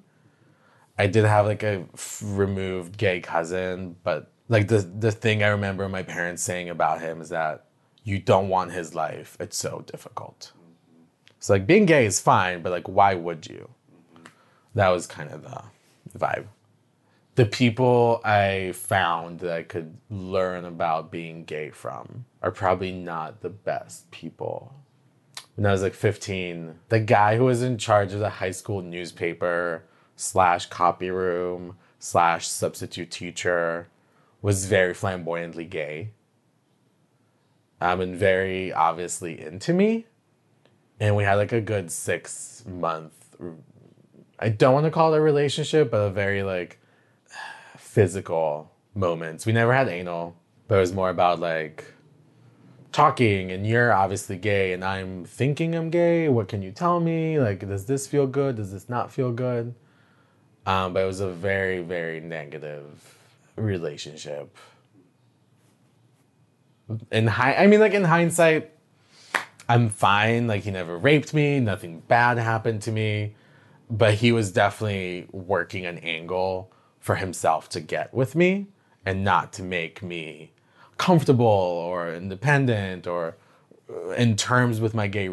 I 0.98 1.08
did 1.08 1.24
have 1.24 1.46
like 1.46 1.64
a 1.64 1.86
f- 1.94 2.22
removed 2.26 2.98
gay 2.98 3.22
cousin, 3.22 3.96
but 4.04 4.34
like 4.50 4.68
the 4.68 4.80
the 4.80 5.14
thing 5.14 5.44
I 5.44 5.48
remember 5.48 5.88
my 5.88 6.04
parents 6.04 6.44
saying 6.44 6.70
about 6.70 7.00
him 7.00 7.22
is 7.22 7.30
that 7.30 7.67
you 8.08 8.18
don't 8.18 8.48
want 8.48 8.72
his 8.72 8.96
life. 8.96 9.36
It's 9.38 9.58
so 9.58 9.84
difficult. 9.86 10.54
So 11.42 11.54
like 11.54 11.68
being 11.68 11.86
gay 11.86 12.06
is 12.06 12.22
fine, 12.22 12.62
but 12.62 12.72
like 12.72 12.88
why 12.88 13.16
would 13.16 13.46
you? 13.48 13.70
That 14.76 14.88
was 14.90 15.06
kind 15.06 15.30
of 15.30 15.44
the 15.44 15.62
vibe. 16.18 16.46
The 17.36 17.46
people 17.46 18.22
I 18.24 18.72
found 18.74 19.42
that 19.42 19.52
I 19.52 19.64
could 19.64 19.98
learn 20.10 20.64
about 20.64 21.12
being 21.12 21.44
gay 21.44 21.70
from 21.70 22.24
are 22.42 22.50
probably 22.50 22.94
not 22.94 23.42
the 23.42 23.50
best 23.50 24.10
people. 24.10 24.74
When 25.56 25.66
I 25.66 25.74
was 25.74 25.82
like 25.82 25.94
15, 25.94 26.80
the 26.88 27.02
guy 27.02 27.36
who 27.36 27.44
was 27.44 27.62
in 27.62 27.78
charge 27.78 28.14
of 28.14 28.22
the 28.22 28.30
high 28.30 28.52
school 28.52 28.82
newspaper 28.82 29.84
slash 30.16 30.68
copy 30.68 31.12
room 31.12 31.76
slash 32.00 32.48
substitute 32.48 33.12
teacher 33.12 33.90
was 34.42 34.66
very 34.66 34.94
flamboyantly 34.94 35.66
gay 35.66 36.12
um, 37.82 38.02
and 38.02 38.16
very 38.16 38.74
obviously 38.74 39.40
into 39.40 39.74
me. 39.74 40.06
And 41.00 41.16
we 41.16 41.24
had 41.24 41.36
like 41.36 41.52
a 41.52 41.62
good 41.62 41.92
six 41.92 42.64
month, 42.68 43.14
I 44.40 44.50
don't 44.50 44.74
want 44.74 44.86
to 44.86 44.92
call 44.92 45.14
it 45.14 45.18
a 45.18 45.22
relationship, 45.22 45.92
but 45.92 45.98
a 45.98 46.10
very 46.10 46.44
like 46.44 46.80
physical 47.78 48.72
moments. 48.96 49.46
We 49.46 49.54
never 49.54 49.74
had 49.74 49.88
anal, 49.88 50.36
but 50.68 50.76
it 50.76 50.82
was 50.82 50.94
more 50.94 51.10
about 51.10 51.40
like 51.40 51.94
talking 52.92 53.52
and 53.52 53.68
you're 53.68 53.94
obviously 53.94 54.38
gay 54.38 54.74
and 54.74 54.84
I'm 54.84 55.24
thinking 55.24 55.76
I'm 55.76 55.92
gay. 55.92 56.30
What 56.30 56.48
can 56.48 56.64
you 56.64 56.72
tell 56.72 57.00
me? 57.00 57.40
Like, 57.40 57.60
does 57.60 57.86
this 57.86 58.08
feel 58.08 58.26
good? 58.26 58.56
Does 58.56 58.72
this 58.72 58.90
not 58.90 59.12
feel 59.12 59.32
good? 59.32 59.76
Um, 60.66 60.94
but 60.94 61.04
it 61.04 61.06
was 61.06 61.20
a 61.20 61.30
very, 61.30 61.82
very 61.82 62.20
negative 62.20 63.18
relationship. 63.56 64.56
In 67.12 67.28
high, 67.28 67.56
I 67.56 67.68
mean, 67.68 67.80
like 67.80 67.94
in 67.94 68.04
hindsight, 68.04 68.72
I'm 69.70 69.90
fine. 69.90 70.48
Like 70.48 70.64
he 70.64 70.72
never 70.72 70.98
raped 70.98 71.34
me. 71.34 71.60
Nothing 71.60 72.02
bad 72.08 72.38
happened 72.38 72.82
to 72.84 72.92
me. 72.92 73.36
But 73.90 74.16
he 74.16 74.32
was 74.32 74.52
definitely 74.52 75.28
working 75.32 75.86
an 75.86 75.98
angle 76.00 76.72
for 77.00 77.16
himself 77.16 77.70
to 77.70 77.80
get 77.80 78.14
with 78.14 78.36
me 78.36 78.68
and 79.06 79.24
not 79.24 79.54
to 79.54 79.64
make 79.64 80.04
me 80.04 80.52
comfortable 80.98 81.46
or 81.46 82.14
independent 82.14 83.08
or 83.08 83.38
uh, 83.90 84.10
in 84.10 84.36
terms 84.36 84.82
with 84.82 84.94
my 84.94 85.08
gay 85.08 85.30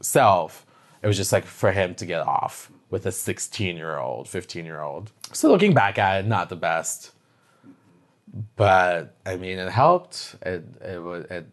self. 0.00 0.64
It 1.02 1.06
was 1.06 1.16
just 1.16 1.32
like 1.32 1.44
for 1.44 1.72
him 1.72 1.94
to 1.96 2.06
get 2.06 2.20
off 2.20 2.70
with 2.90 3.06
a 3.06 3.12
16 3.12 3.76
year 3.76 3.98
old, 3.98 4.28
15 4.28 4.64
year 4.64 4.80
old. 4.80 5.10
So 5.32 5.50
looking 5.50 5.74
back 5.74 5.98
at 5.98 6.24
it, 6.24 6.28
not 6.28 6.48
the 6.48 6.56
best. 6.56 7.12
But 8.56 9.16
I 9.26 9.36
mean, 9.36 9.58
it 9.58 9.70
helped. 9.70 10.36
It, 10.42 10.64
it 10.80 11.02
was, 11.02 11.24
it, 11.26 11.46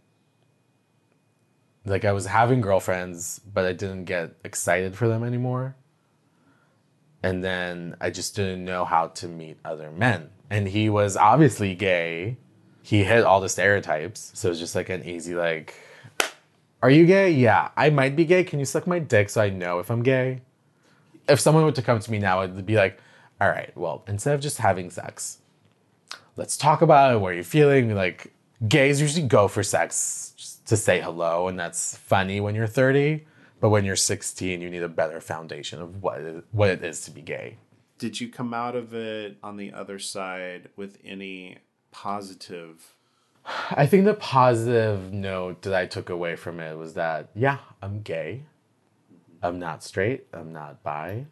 like 1.85 2.05
I 2.05 2.11
was 2.11 2.25
having 2.25 2.61
girlfriends, 2.61 3.39
but 3.39 3.65
I 3.65 3.73
didn't 3.73 4.05
get 4.05 4.35
excited 4.43 4.95
for 4.95 5.07
them 5.07 5.23
anymore. 5.23 5.75
And 7.21 7.43
then 7.43 7.97
I 7.99 8.11
just 8.11 8.35
didn't 8.35 8.63
know 8.63 8.85
how 8.85 9.07
to 9.07 9.27
meet 9.27 9.57
other 9.65 9.91
men. 9.91 10.29
And 10.49 10.67
he 10.67 10.89
was 10.89 11.17
obviously 11.17 11.75
gay 11.75 12.37
he 12.89 13.03
hit 13.03 13.23
all 13.23 13.39
the 13.39 13.49
stereotypes. 13.49 14.31
So 14.33 14.49
it's 14.49 14.59
just 14.59 14.75
like 14.75 14.89
an 14.89 15.03
easy 15.05 15.35
like, 15.35 15.75
are 16.81 16.89
you 16.89 17.05
gay? 17.05 17.29
Yeah, 17.29 17.69
I 17.77 17.91
might 17.91 18.15
be 18.15 18.25
gay. 18.25 18.43
Can 18.43 18.57
you 18.57 18.65
suck 18.65 18.87
my 18.87 18.97
dick 18.97 19.29
so 19.29 19.41
I 19.41 19.51
know 19.51 19.77
if 19.77 19.91
I'm 19.91 20.01
gay? 20.01 20.41
If 21.27 21.39
someone 21.39 21.63
were 21.65 21.71
to 21.73 21.83
come 21.83 21.99
to 21.99 22.11
me 22.11 22.17
now, 22.17 22.41
I'd 22.41 22.65
be 22.65 22.77
like, 22.77 22.99
all 23.39 23.47
right, 23.47 23.71
well, 23.77 24.03
instead 24.07 24.33
of 24.33 24.41
just 24.41 24.57
having 24.57 24.89
sex, 24.89 25.37
let's 26.39 26.55
talk 26.55 26.81
about 26.81 27.13
it. 27.13 27.19
What 27.19 27.33
are 27.33 27.35
you 27.35 27.43
feeling? 27.43 27.93
Like, 27.93 28.33
gays 28.67 29.01
usually 29.01 29.27
go 29.27 29.49
for 29.49 29.61
sex 29.61 30.33
just 30.37 30.65
to 30.67 30.77
say 30.77 31.01
hello, 31.01 31.49
and 31.49 31.59
that's 31.59 31.97
funny 31.97 32.39
when 32.39 32.55
you're 32.55 32.65
30. 32.65 33.25
But 33.59 33.69
when 33.69 33.83
you're 33.83 33.97
16, 33.97 34.61
you 34.61 34.69
need 34.69 34.81
a 34.81 34.89
better 34.89 35.19
foundation 35.19 35.81
of 35.81 36.01
what 36.01 36.21
it, 36.21 36.45
what 36.51 36.69
it 36.69 36.81
is 36.81 37.01
to 37.01 37.11
be 37.11 37.21
gay. 37.21 37.57
Did 37.97 38.21
you 38.21 38.29
come 38.29 38.53
out 38.53 38.77
of 38.77 38.93
it 38.93 39.37
on 39.43 39.57
the 39.57 39.73
other 39.73 39.99
side 39.99 40.69
with 40.77 40.97
any 41.03 41.57
positive? 41.91 42.95
I 43.71 43.85
think 43.85 44.05
the 44.05 44.13
positive 44.13 45.11
note 45.11 45.63
that 45.63 45.73
I 45.73 45.87
took 45.87 46.09
away 46.09 46.37
from 46.37 46.61
it 46.61 46.77
was 46.77 46.93
that, 46.93 47.27
yeah, 47.35 47.57
I'm 47.81 48.01
gay. 48.01 48.43
I'm 49.43 49.59
not 49.59 49.83
straight. 49.83 50.27
I'm 50.31 50.53
not 50.53 50.81
bi. 50.83 51.25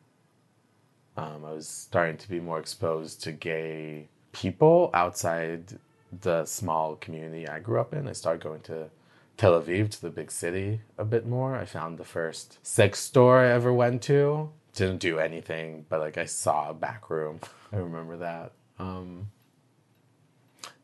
Um, 1.16 1.46
I 1.46 1.54
was 1.54 1.68
starting 1.68 2.18
to 2.18 2.30
be 2.30 2.42
more 2.42 2.60
exposed 2.60 3.24
to 3.24 3.32
gay 3.32 4.10
people 4.42 4.90
outside 4.94 5.80
the 6.22 6.46
small 6.46 6.96
community 6.98 7.48
I 7.48 7.60
grew 7.60 7.80
up 7.80 7.94
in. 7.94 8.08
I 8.08 8.14
started 8.14 8.44
going 8.44 8.62
to 8.62 8.90
Tel 9.36 9.60
Aviv, 9.60 9.90
to 9.92 10.02
the 10.02 10.10
big 10.10 10.32
city, 10.32 10.82
a 10.98 11.06
bit 11.06 11.28
more. 11.28 11.56
I 11.56 11.66
found 11.66 11.98
the 11.98 12.04
first 12.06 12.58
sex 12.66 13.00
store 13.00 13.40
I 13.40 13.50
ever 13.50 13.74
went 13.74 14.02
to. 14.04 14.50
Didn't 14.74 15.00
do 15.00 15.20
anything, 15.20 15.86
but 15.90 16.00
like 16.00 16.18
I 16.18 16.26
saw 16.26 16.70
a 16.70 16.74
back 16.74 17.10
room. 17.10 17.40
I 17.74 17.78
remember 17.78 18.18
that. 18.18 18.54
Um, 18.80 19.30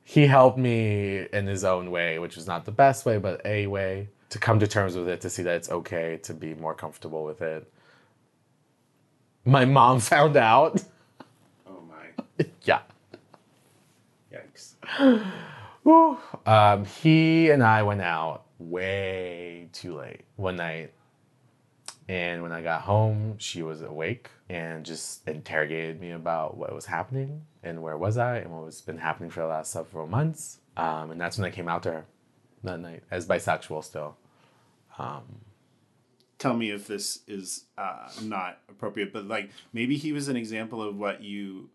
he 0.03 0.27
helped 0.27 0.57
me 0.57 1.27
in 1.31 1.47
his 1.47 1.63
own 1.63 1.89
way, 1.91 2.19
which 2.19 2.35
was 2.35 2.47
not 2.47 2.65
the 2.65 2.71
best 2.71 3.05
way, 3.05 3.17
but 3.17 3.41
a 3.45 3.67
way 3.67 4.09
to 4.29 4.39
come 4.39 4.59
to 4.59 4.67
terms 4.67 4.95
with 4.95 5.07
it, 5.07 5.21
to 5.21 5.29
see 5.29 5.43
that 5.43 5.55
it's 5.55 5.69
okay, 5.69 6.19
to 6.23 6.33
be 6.33 6.55
more 6.55 6.73
comfortable 6.73 7.23
with 7.23 7.41
it. 7.41 7.71
My 9.45 9.65
mom 9.65 9.99
found 10.13 10.37
out. 10.37 10.83
Oh 11.67 11.81
my. 11.87 12.45
yeah. 12.63 12.81
Yikes. 14.33 14.73
Woo. 14.82 14.82
Um, 16.45 16.85
he 16.85 17.49
and 17.49 17.63
I 17.63 17.83
went 17.83 18.01
out 18.01 18.45
way 18.59 19.69
too 19.73 19.95
late 19.95 20.21
one 20.35 20.55
night. 20.57 20.93
And 22.07 22.41
when 22.41 22.51
I 22.51 22.61
got 22.61 22.81
home, 22.81 23.37
she 23.37 23.63
was 23.63 23.81
awake 23.81 24.29
and 24.49 24.85
just 24.85 25.27
interrogated 25.27 26.01
me 26.01 26.11
about 26.11 26.57
what 26.57 26.73
was 26.73 26.85
happening 26.85 27.45
and 27.63 27.81
where 27.81 27.97
was 27.97 28.17
I 28.17 28.37
and 28.37 28.51
what 28.51 28.65
was 28.65 28.81
been 28.81 28.97
happening 28.97 29.29
for 29.29 29.39
the 29.41 29.47
last 29.47 29.71
several 29.71 30.07
months. 30.07 30.59
Um, 30.75 31.11
and 31.11 31.21
that's 31.21 31.37
when 31.37 31.45
I 31.45 31.51
came 31.51 31.69
out 31.69 31.83
to 31.83 31.91
her 31.91 32.05
that 32.63 32.79
night 32.79 33.03
as 33.09 33.25
bisexual 33.25 33.83
still. 33.83 34.17
Um, 34.97 35.23
Tell 36.39 36.53
me 36.53 36.71
if 36.71 36.87
this 36.87 37.19
is 37.25 37.65
uh, 37.77 38.09
not 38.21 38.59
appropriate, 38.67 39.13
but 39.13 39.25
like 39.25 39.49
maybe 39.71 39.95
he 39.95 40.11
was 40.11 40.27
an 40.27 40.35
example 40.35 40.83
of 40.83 40.97
what 40.97 41.23
you 41.23 41.69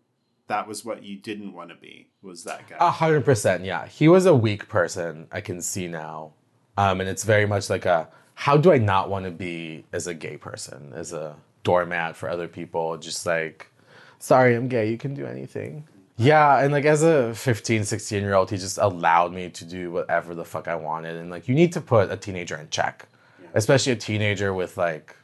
that 0.49 0.67
was 0.67 0.83
what 0.83 1.03
you 1.03 1.15
didn't 1.15 1.53
want 1.53 1.69
to 1.69 1.75
be 1.75 2.09
was 2.21 2.43
that 2.43 2.67
guy. 2.67 2.75
A 2.79 2.91
hundred 2.91 3.23
percent, 3.23 3.63
yeah. 3.63 3.87
He 3.87 4.07
was 4.07 4.25
a 4.25 4.35
weak 4.35 4.67
person. 4.67 5.27
I 5.31 5.41
can 5.41 5.61
see 5.61 5.87
now, 5.87 6.33
um, 6.77 6.99
and 6.99 7.09
it's 7.09 7.23
very 7.23 7.45
much 7.45 7.69
like 7.69 7.85
a 7.85 8.09
how 8.33 8.57
do 8.57 8.71
I 8.71 8.77
not 8.77 9.09
want 9.09 9.25
to 9.25 9.31
be 9.31 9.85
as 9.93 10.07
a 10.07 10.13
gay 10.13 10.37
person, 10.37 10.91
as 10.93 11.13
a 11.13 11.35
doormat 11.63 12.15
for 12.15 12.29
other 12.29 12.47
people, 12.47 12.97
just 12.97 13.25
like 13.25 13.71
sorry, 14.19 14.55
I'm 14.55 14.67
gay, 14.67 14.89
you 14.89 14.97
can 14.97 15.13
do 15.13 15.25
anything. 15.25 15.87
Yeah, 16.17 16.59
and 16.59 16.73
like 16.73 16.85
as 16.85 17.01
a 17.01 17.33
15, 17.33 17.85
16 17.85 18.21
year 18.21 18.33
old, 18.33 18.49
he 18.51 18.57
just 18.57 18.77
allowed 18.77 19.33
me 19.33 19.49
to 19.51 19.65
do 19.65 19.91
whatever 19.91 20.35
the 20.35 20.43
fuck 20.43 20.67
I 20.67 20.75
wanted. 20.75 21.15
And 21.15 21.31
like, 21.31 21.47
you 21.47 21.55
need 21.55 21.71
to 21.73 21.81
put 21.81 22.11
a 22.11 22.17
teenager 22.17 22.57
in 22.57 22.69
check, 22.69 23.07
yeah. 23.41 23.47
especially 23.53 23.93
a 23.93 23.95
teenager 23.95 24.53
with 24.53 24.77
like 24.77 25.15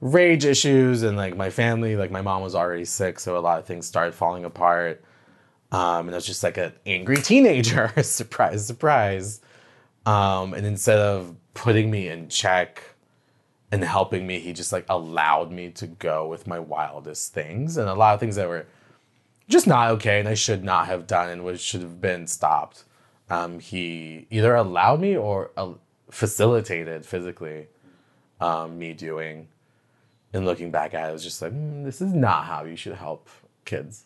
rage 0.00 0.44
issues. 0.44 1.02
And 1.02 1.16
like, 1.16 1.36
my 1.36 1.50
family, 1.50 1.96
like, 1.96 2.10
my 2.10 2.22
mom 2.22 2.42
was 2.42 2.54
already 2.54 2.84
sick, 2.84 3.18
so 3.18 3.38
a 3.38 3.40
lot 3.40 3.58
of 3.58 3.66
things 3.66 3.86
started 3.86 4.14
falling 4.14 4.44
apart. 4.44 5.04
Um, 5.72 6.06
and 6.06 6.10
I 6.10 6.16
was 6.16 6.26
just 6.26 6.42
like 6.42 6.58
an 6.58 6.72
angry 6.86 7.16
teenager. 7.16 7.92
surprise, 8.02 8.66
surprise. 8.66 9.40
Um, 10.04 10.54
and 10.54 10.64
instead 10.64 10.98
of 10.98 11.34
putting 11.54 11.90
me 11.90 12.08
in 12.08 12.28
check, 12.28 12.82
and 13.72 13.82
helping 13.82 14.26
me. 14.26 14.38
He 14.38 14.52
just 14.52 14.72
like 14.72 14.86
allowed 14.88 15.50
me 15.50 15.70
to 15.70 15.86
go 15.86 16.28
with 16.28 16.46
my 16.46 16.58
wildest 16.58 17.32
things 17.32 17.76
and 17.76 17.88
a 17.88 17.94
lot 17.94 18.14
of 18.14 18.20
things 18.20 18.36
that 18.36 18.48
were 18.48 18.66
just 19.48 19.66
not 19.66 19.90
okay 19.92 20.20
and 20.20 20.28
I 20.28 20.34
should 20.34 20.64
not 20.64 20.86
have 20.86 21.06
done 21.06 21.30
and 21.30 21.44
which 21.44 21.60
should 21.60 21.82
have 21.82 22.00
been 22.00 22.26
stopped. 22.26 22.84
Um, 23.28 23.58
he 23.58 24.26
either 24.30 24.54
allowed 24.54 25.00
me 25.00 25.16
or 25.16 25.50
uh, 25.56 25.72
facilitated 26.10 27.04
physically 27.04 27.66
um, 28.40 28.78
me 28.78 28.92
doing. 28.92 29.48
And 30.36 30.44
looking 30.44 30.70
back 30.70 30.92
at 30.92 31.06
it, 31.06 31.10
it 31.10 31.12
was 31.12 31.24
just 31.24 31.40
like, 31.40 31.52
mm, 31.52 31.82
this 31.84 32.00
is 32.00 32.12
not 32.12 32.44
how 32.44 32.64
you 32.64 32.76
should 32.76 32.94
help 32.94 33.28
kids. 33.64 34.04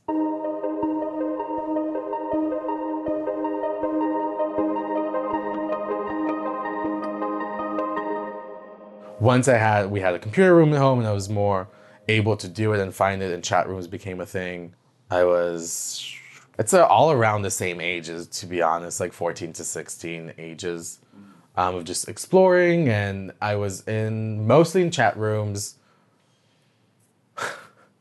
once 9.21 9.49
I 9.49 9.59
had 9.59 9.91
we 9.91 10.01
had 10.01 10.15
a 10.15 10.19
computer 10.19 10.57
room 10.57 10.73
at 10.73 10.79
home 10.79 10.99
and 10.99 11.07
I 11.07 11.13
was 11.13 11.29
more 11.29 11.69
able 12.09 12.37
to 12.39 12.49
do 12.49 12.73
it 12.73 12.81
and 12.81 12.93
find 12.93 13.23
it 13.23 13.33
and 13.33 13.45
chat 13.45 13.69
rooms 13.69 13.87
became 13.87 14.21
a 14.21 14.27
thing. 14.27 14.75
I 15.11 15.25
was 15.25 16.11
it's 16.59 16.75
all 16.75 17.13
around 17.13 17.43
the 17.43 17.51
same 17.51 17.81
ages 17.81 18.27
to 18.29 18.47
be 18.47 18.63
honest, 18.63 18.99
like 18.99 19.13
14 19.13 19.53
to 19.53 19.65
16 19.65 20.33
ages 20.39 21.01
um, 21.57 21.75
of 21.75 21.85
just 21.85 22.09
exploring 22.09 22.89
and 22.89 23.33
I 23.43 23.57
was 23.57 23.87
in 23.87 24.47
mostly 24.47 24.83
in 24.83 24.91
chat 24.91 25.17
rooms. 25.17 25.77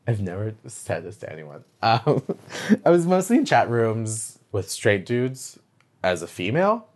I've 0.06 0.20
never 0.20 0.54
said 0.66 1.04
this 1.04 1.16
to 1.18 1.32
anyone. 1.32 1.64
Um, 1.82 2.22
I 2.84 2.90
was 2.90 3.06
mostly 3.06 3.38
in 3.38 3.46
chat 3.46 3.70
rooms 3.70 4.38
with 4.52 4.70
straight 4.70 5.06
dudes 5.06 5.58
as 6.02 6.20
a 6.20 6.26
female. 6.26 6.86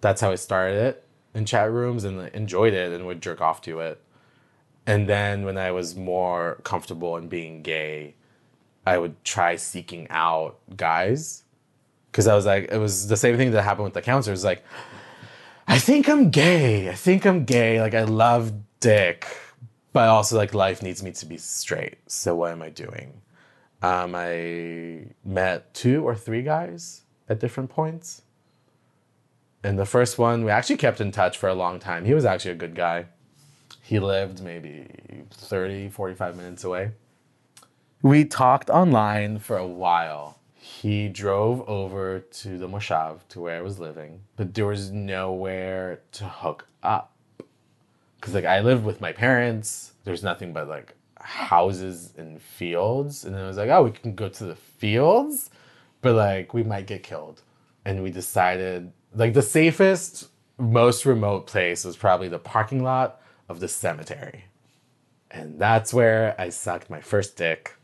That's 0.00 0.20
how 0.20 0.30
I 0.30 0.36
started 0.36 0.76
it 0.76 1.06
in 1.34 1.44
chat 1.44 1.70
rooms 1.70 2.04
and 2.04 2.28
enjoyed 2.28 2.72
it 2.72 2.92
and 2.92 3.06
would 3.06 3.20
jerk 3.20 3.40
off 3.40 3.60
to 3.62 3.80
it. 3.80 4.00
And 4.86 5.08
then 5.08 5.44
when 5.44 5.58
I 5.58 5.72
was 5.72 5.96
more 5.96 6.58
comfortable 6.62 7.16
in 7.16 7.28
being 7.28 7.62
gay, 7.62 8.14
I 8.86 8.98
would 8.98 9.22
try 9.24 9.56
seeking 9.56 10.06
out 10.08 10.58
guys. 10.76 11.42
Cause 12.12 12.26
I 12.26 12.34
was 12.34 12.46
like, 12.46 12.70
it 12.70 12.78
was 12.78 13.08
the 13.08 13.16
same 13.16 13.36
thing 13.36 13.50
that 13.50 13.62
happened 13.62 13.84
with 13.84 13.94
the 13.94 14.00
counselors. 14.00 14.44
Like, 14.44 14.64
I 15.68 15.78
think 15.78 16.08
I'm 16.08 16.30
gay. 16.30 16.88
I 16.88 16.94
think 16.94 17.26
I'm 17.26 17.44
gay. 17.44 17.80
Like, 17.80 17.94
I 17.94 18.04
love 18.04 18.52
dick, 18.80 19.26
but 19.96 20.08
also 20.10 20.36
like 20.36 20.52
life 20.52 20.82
needs 20.82 21.02
me 21.02 21.10
to 21.10 21.24
be 21.24 21.38
straight. 21.38 21.96
So 22.06 22.34
what 22.36 22.52
am 22.52 22.60
I 22.60 22.68
doing? 22.68 23.22
Um, 23.80 24.14
I 24.14 25.06
met 25.24 25.72
two 25.72 26.06
or 26.06 26.14
three 26.14 26.42
guys 26.42 27.02
at 27.30 27.40
different 27.40 27.70
points 27.70 28.22
and 29.64 29.78
the 29.78 29.86
first 29.86 30.18
one, 30.18 30.44
we 30.44 30.50
actually 30.50 30.76
kept 30.76 31.00
in 31.00 31.10
touch 31.10 31.38
for 31.38 31.48
a 31.48 31.54
long 31.54 31.80
time. 31.80 32.04
He 32.04 32.14
was 32.14 32.26
actually 32.26 32.52
a 32.52 32.62
good 32.64 32.74
guy. 32.74 33.06
He 33.82 33.98
lived 33.98 34.42
maybe 34.42 34.86
30, 35.30 35.88
45 35.88 36.36
minutes 36.36 36.62
away. 36.62 36.92
We 38.02 38.26
talked 38.26 38.68
online 38.70 39.38
for 39.38 39.56
a 39.56 39.66
while. 39.66 40.38
he 40.60 41.08
drove 41.08 41.66
over 41.68 42.20
to 42.20 42.58
the 42.58 42.68
Moshav, 42.68 43.26
to 43.30 43.40
where 43.40 43.56
I 43.56 43.62
was 43.62 43.78
living, 43.78 44.20
but 44.36 44.52
there 44.52 44.66
was 44.66 44.90
nowhere 44.90 46.02
to 46.12 46.24
hook 46.26 46.68
up. 46.82 47.15
Because, 48.26 48.34
like, 48.34 48.44
I 48.44 48.58
lived 48.58 48.84
with 48.84 49.00
my 49.00 49.12
parents, 49.12 49.92
there's 50.02 50.24
nothing 50.24 50.52
but, 50.52 50.66
like, 50.66 50.96
houses 51.14 52.12
and 52.18 52.42
fields. 52.42 53.24
And 53.24 53.32
then 53.32 53.44
I 53.44 53.46
was 53.46 53.56
like, 53.56 53.70
oh, 53.70 53.84
we 53.84 53.92
can 53.92 54.16
go 54.16 54.28
to 54.28 54.44
the 54.44 54.56
fields, 54.56 55.48
but, 56.00 56.16
like, 56.16 56.52
we 56.52 56.64
might 56.64 56.88
get 56.88 57.04
killed. 57.04 57.42
And 57.84 58.02
we 58.02 58.10
decided, 58.10 58.90
like, 59.14 59.32
the 59.32 59.42
safest, 59.42 60.26
most 60.58 61.06
remote 61.06 61.46
place 61.46 61.84
was 61.84 61.96
probably 61.96 62.26
the 62.26 62.40
parking 62.40 62.82
lot 62.82 63.20
of 63.48 63.60
the 63.60 63.68
cemetery. 63.68 64.46
And 65.30 65.56
that's 65.56 65.94
where 65.94 66.34
I 66.36 66.48
sucked 66.48 66.90
my 66.90 67.00
first 67.00 67.36
dick 67.36 67.76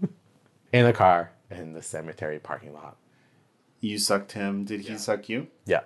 in 0.72 0.86
a 0.86 0.92
car 0.92 1.32
in 1.50 1.72
the 1.72 1.82
cemetery 1.82 2.38
parking 2.38 2.72
lot. 2.72 2.98
You 3.80 3.98
sucked 3.98 4.30
him. 4.30 4.64
Did 4.64 4.82
he 4.82 4.96
suck 4.96 5.28
you? 5.28 5.48
Yeah. 5.66 5.80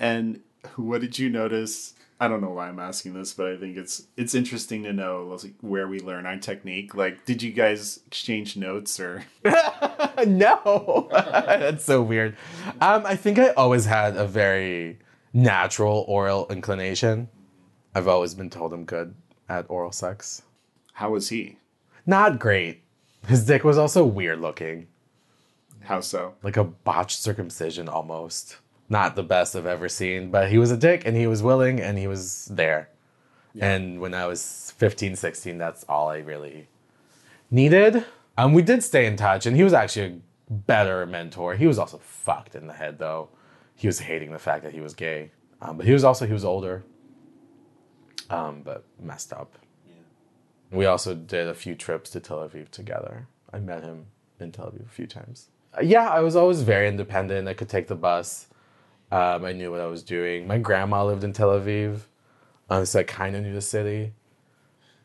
And 0.00 0.40
what 0.74 1.02
did 1.02 1.20
you 1.20 1.30
notice? 1.30 1.94
I 2.22 2.28
don't 2.28 2.40
know 2.40 2.50
why 2.50 2.68
I'm 2.68 2.78
asking 2.78 3.14
this, 3.14 3.32
but 3.32 3.48
I 3.48 3.56
think 3.56 3.76
it's 3.76 4.06
it's 4.16 4.32
interesting 4.32 4.84
to 4.84 4.92
know 4.92 5.36
like, 5.42 5.54
where 5.60 5.88
we 5.88 5.98
learn 5.98 6.24
our 6.24 6.36
technique. 6.36 6.94
Like, 6.94 7.24
did 7.24 7.42
you 7.42 7.50
guys 7.50 7.98
exchange 8.06 8.56
notes 8.56 9.00
or? 9.00 9.24
no, 10.24 11.08
that's 11.12 11.84
so 11.84 12.00
weird. 12.00 12.36
Um, 12.80 13.04
I 13.04 13.16
think 13.16 13.40
I 13.40 13.48
always 13.54 13.86
had 13.86 14.16
a 14.16 14.24
very 14.24 15.00
natural 15.32 16.04
oral 16.06 16.46
inclination. 16.48 17.28
I've 17.92 18.06
always 18.06 18.34
been 18.34 18.50
told 18.50 18.72
I'm 18.72 18.84
good 18.84 19.16
at 19.48 19.66
oral 19.68 19.90
sex. 19.90 20.42
How 20.92 21.10
was 21.10 21.30
he? 21.30 21.56
Not 22.06 22.38
great. 22.38 22.84
His 23.26 23.44
dick 23.44 23.64
was 23.64 23.78
also 23.78 24.04
weird 24.04 24.40
looking, 24.40 24.86
How 25.80 25.98
so? 25.98 26.34
like 26.44 26.56
a 26.56 26.62
botched 26.62 27.18
circumcision 27.20 27.88
almost. 27.88 28.58
Not 28.92 29.16
the 29.16 29.22
best 29.22 29.56
I've 29.56 29.64
ever 29.64 29.88
seen, 29.88 30.30
but 30.30 30.50
he 30.50 30.58
was 30.58 30.70
a 30.70 30.76
dick 30.76 31.06
and 31.06 31.16
he 31.16 31.26
was 31.26 31.42
willing 31.42 31.80
and 31.80 31.96
he 31.96 32.06
was 32.06 32.44
there. 32.52 32.90
And 33.58 34.00
when 34.02 34.12
I 34.12 34.26
was 34.26 34.74
15, 34.76 35.16
16, 35.16 35.56
that's 35.56 35.82
all 35.88 36.10
I 36.10 36.18
really 36.18 36.68
needed. 37.50 38.04
Um, 38.36 38.52
we 38.52 38.60
did 38.60 38.82
stay 38.82 39.06
in 39.06 39.16
touch 39.16 39.46
and 39.46 39.56
he 39.56 39.64
was 39.64 39.72
actually 39.72 40.20
a 40.50 40.52
better 40.52 41.06
mentor. 41.06 41.54
He 41.54 41.66
was 41.66 41.78
also 41.78 41.96
fucked 42.04 42.54
in 42.54 42.66
the 42.66 42.74
head 42.74 42.98
though. 42.98 43.30
He 43.74 43.86
was 43.86 44.00
hating 44.00 44.30
the 44.30 44.38
fact 44.38 44.62
that 44.64 44.74
he 44.74 44.82
was 44.82 44.92
gay. 44.92 45.30
Um, 45.62 45.78
but 45.78 45.86
he 45.86 45.94
was 45.94 46.04
also, 46.04 46.26
he 46.26 46.34
was 46.34 46.44
older. 46.44 46.84
Um, 48.28 48.60
but 48.62 48.84
messed 49.00 49.32
up. 49.32 49.56
We 50.70 50.84
also 50.84 51.14
did 51.14 51.48
a 51.48 51.54
few 51.54 51.74
trips 51.74 52.10
to 52.10 52.20
Tel 52.20 52.46
Aviv 52.46 52.68
together. 52.68 53.26
I 53.54 53.58
met 53.58 53.84
him 53.84 54.04
in 54.38 54.52
Tel 54.52 54.66
Aviv 54.66 54.84
a 54.84 54.90
few 54.90 55.06
times. 55.06 55.48
Uh, 55.74 55.80
Yeah, 55.80 56.10
I 56.10 56.20
was 56.20 56.36
always 56.36 56.60
very 56.60 56.88
independent. 56.88 57.48
I 57.48 57.54
could 57.54 57.70
take 57.70 57.88
the 57.88 57.94
bus. 57.94 58.48
Um, 59.12 59.44
I 59.44 59.52
knew 59.52 59.70
what 59.70 59.80
I 59.82 59.86
was 59.88 60.02
doing. 60.02 60.46
My 60.46 60.56
grandma 60.56 61.04
lived 61.04 61.22
in 61.22 61.34
Tel 61.34 61.50
Aviv, 61.50 62.06
um, 62.70 62.86
so 62.86 63.00
I 63.00 63.02
kind 63.02 63.36
of 63.36 63.42
knew 63.42 63.52
the 63.52 63.60
city, 63.60 64.14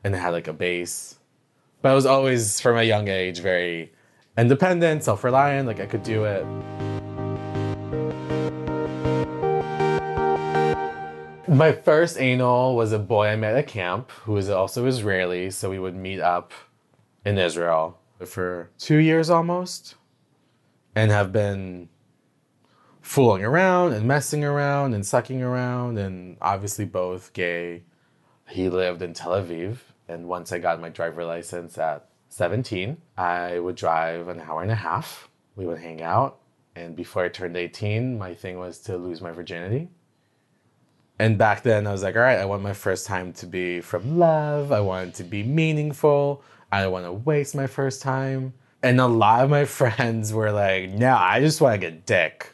and 0.01 0.15
had 0.15 0.29
like 0.29 0.47
a 0.47 0.53
base. 0.53 1.19
But 1.81 1.91
I 1.91 1.93
was 1.93 2.05
always, 2.05 2.61
from 2.61 2.77
a 2.77 2.83
young 2.83 3.09
age, 3.09 3.41
very 3.41 3.91
independent, 4.37 5.03
self-reliant. 5.03 5.67
Like 5.67 5.81
I 5.81 5.85
could 5.85 6.03
do 6.03 6.23
it. 6.23 6.45
My 11.49 11.73
first 11.73 12.17
anal 12.17 12.77
was 12.77 12.93
a 12.93 12.99
boy 12.99 13.27
I 13.27 13.35
met 13.35 13.57
at 13.57 13.67
camp 13.67 14.09
who 14.11 14.31
was 14.31 14.49
also 14.49 14.85
Israeli, 14.85 15.51
so 15.51 15.69
we 15.69 15.79
would 15.79 15.97
meet 15.97 16.21
up 16.21 16.53
in 17.25 17.37
Israel 17.37 17.99
for 18.25 18.69
two 18.77 18.99
years 18.99 19.29
almost 19.29 19.95
and 20.95 21.11
have 21.11 21.33
been 21.33 21.89
fooling 23.07 23.45
around 23.45 23.93
and 23.93 24.05
messing 24.05 24.43
around 24.43 24.93
and 24.93 25.05
sucking 25.05 25.41
around 25.41 25.97
and 25.97 26.35
obviously 26.41 26.83
both 26.83 27.31
gay. 27.31 27.81
He 28.49 28.67
lived 28.67 29.01
in 29.01 29.13
Tel 29.13 29.31
Aviv, 29.31 29.77
and 30.09 30.27
once 30.27 30.51
I 30.51 30.59
got 30.59 30.81
my 30.81 30.89
driver 30.89 31.23
license 31.23 31.77
at 31.77 32.09
17, 32.27 32.97
I 33.17 33.59
would 33.59 33.77
drive 33.77 34.27
an 34.27 34.41
hour 34.41 34.61
and 34.61 34.71
a 34.71 34.75
half. 34.75 35.29
We 35.55 35.65
would 35.65 35.79
hang 35.79 36.01
out, 36.01 36.39
and 36.75 36.97
before 36.97 37.23
I 37.23 37.29
turned 37.29 37.55
18, 37.55 38.17
my 38.17 38.33
thing 38.33 38.59
was 38.59 38.79
to 38.79 38.97
lose 38.97 39.21
my 39.21 39.31
virginity. 39.31 39.87
And 41.17 41.37
back 41.37 41.63
then, 41.63 41.87
I 41.87 41.93
was 41.93 42.03
like, 42.03 42.17
all 42.17 42.21
right, 42.21 42.39
I 42.39 42.45
want 42.45 42.61
my 42.61 42.73
first 42.73 43.07
time 43.07 43.31
to 43.33 43.45
be 43.45 43.79
from 43.79 44.19
love. 44.19 44.73
I 44.73 44.81
want 44.81 45.09
it 45.09 45.15
to 45.15 45.23
be 45.23 45.43
meaningful. 45.43 46.43
I 46.73 46.81
don't 46.81 46.91
want 46.91 47.05
to 47.05 47.13
waste 47.13 47.55
my 47.55 47.67
first 47.67 48.01
time. 48.01 48.53
And 48.83 48.99
a 48.99 49.07
lot 49.07 49.45
of 49.45 49.49
my 49.49 49.63
friends 49.79 50.33
were 50.33 50.51
like, 50.51 50.89
no, 50.89 51.15
I 51.15 51.39
just 51.39 51.61
want 51.61 51.75
to 51.75 51.79
get 51.79 52.05
dick. 52.05 52.51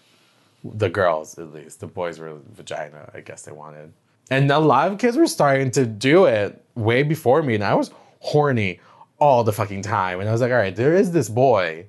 The 0.64 0.90
girls, 0.90 1.38
at 1.38 1.54
least. 1.54 1.80
The 1.80 1.88
boys 1.88 2.20
were 2.20 2.38
vagina, 2.52 3.10
I 3.14 3.20
guess 3.20 3.44
they 3.44 3.52
wanted. 3.52 3.94
And 4.30 4.50
a 4.50 4.60
lot 4.60 4.92
of 4.92 4.98
kids 4.98 5.18
were 5.18 5.28
starting 5.28 5.72
to 5.72 5.86
do 5.86 6.26
it 6.26 6.64
way 6.76 7.04
before 7.04 7.44
me. 7.44 7.56
And 7.56 7.64
I 7.64 7.74
was 7.76 7.92
horny 8.20 8.80
all 9.20 9.44
the 9.44 9.54
fucking 9.54 9.82
time. 9.82 10.20
And 10.20 10.30
I 10.30 10.32
was 10.32 10.42
like, 10.42 10.52
all 10.52 10.58
right, 10.58 10.76
there 10.76 10.96
is 10.96 11.12
this 11.12 11.30
boy 11.30 11.88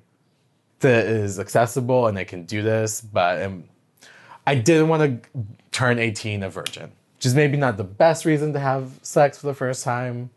that 0.79 1.05
is 1.05 1.39
accessible 1.39 2.07
and 2.07 2.17
I 2.17 2.23
can 2.23 2.43
do 2.43 2.61
this, 2.61 3.01
but 3.01 3.41
um, 3.41 3.63
I 4.45 4.55
didn't 4.55 4.89
want 4.89 5.23
to 5.23 5.39
turn 5.71 5.99
18 5.99 6.43
a 6.43 6.49
virgin, 6.49 6.91
which 7.15 7.25
is 7.25 7.33
maybe 7.33 7.57
not 7.57 7.77
the 7.77 7.83
best 7.83 8.25
reason 8.25 8.53
to 8.53 8.59
have 8.59 8.99
sex 9.01 9.37
for 9.37 9.47
the 9.47 9.53
first 9.53 9.83
time, 9.83 10.29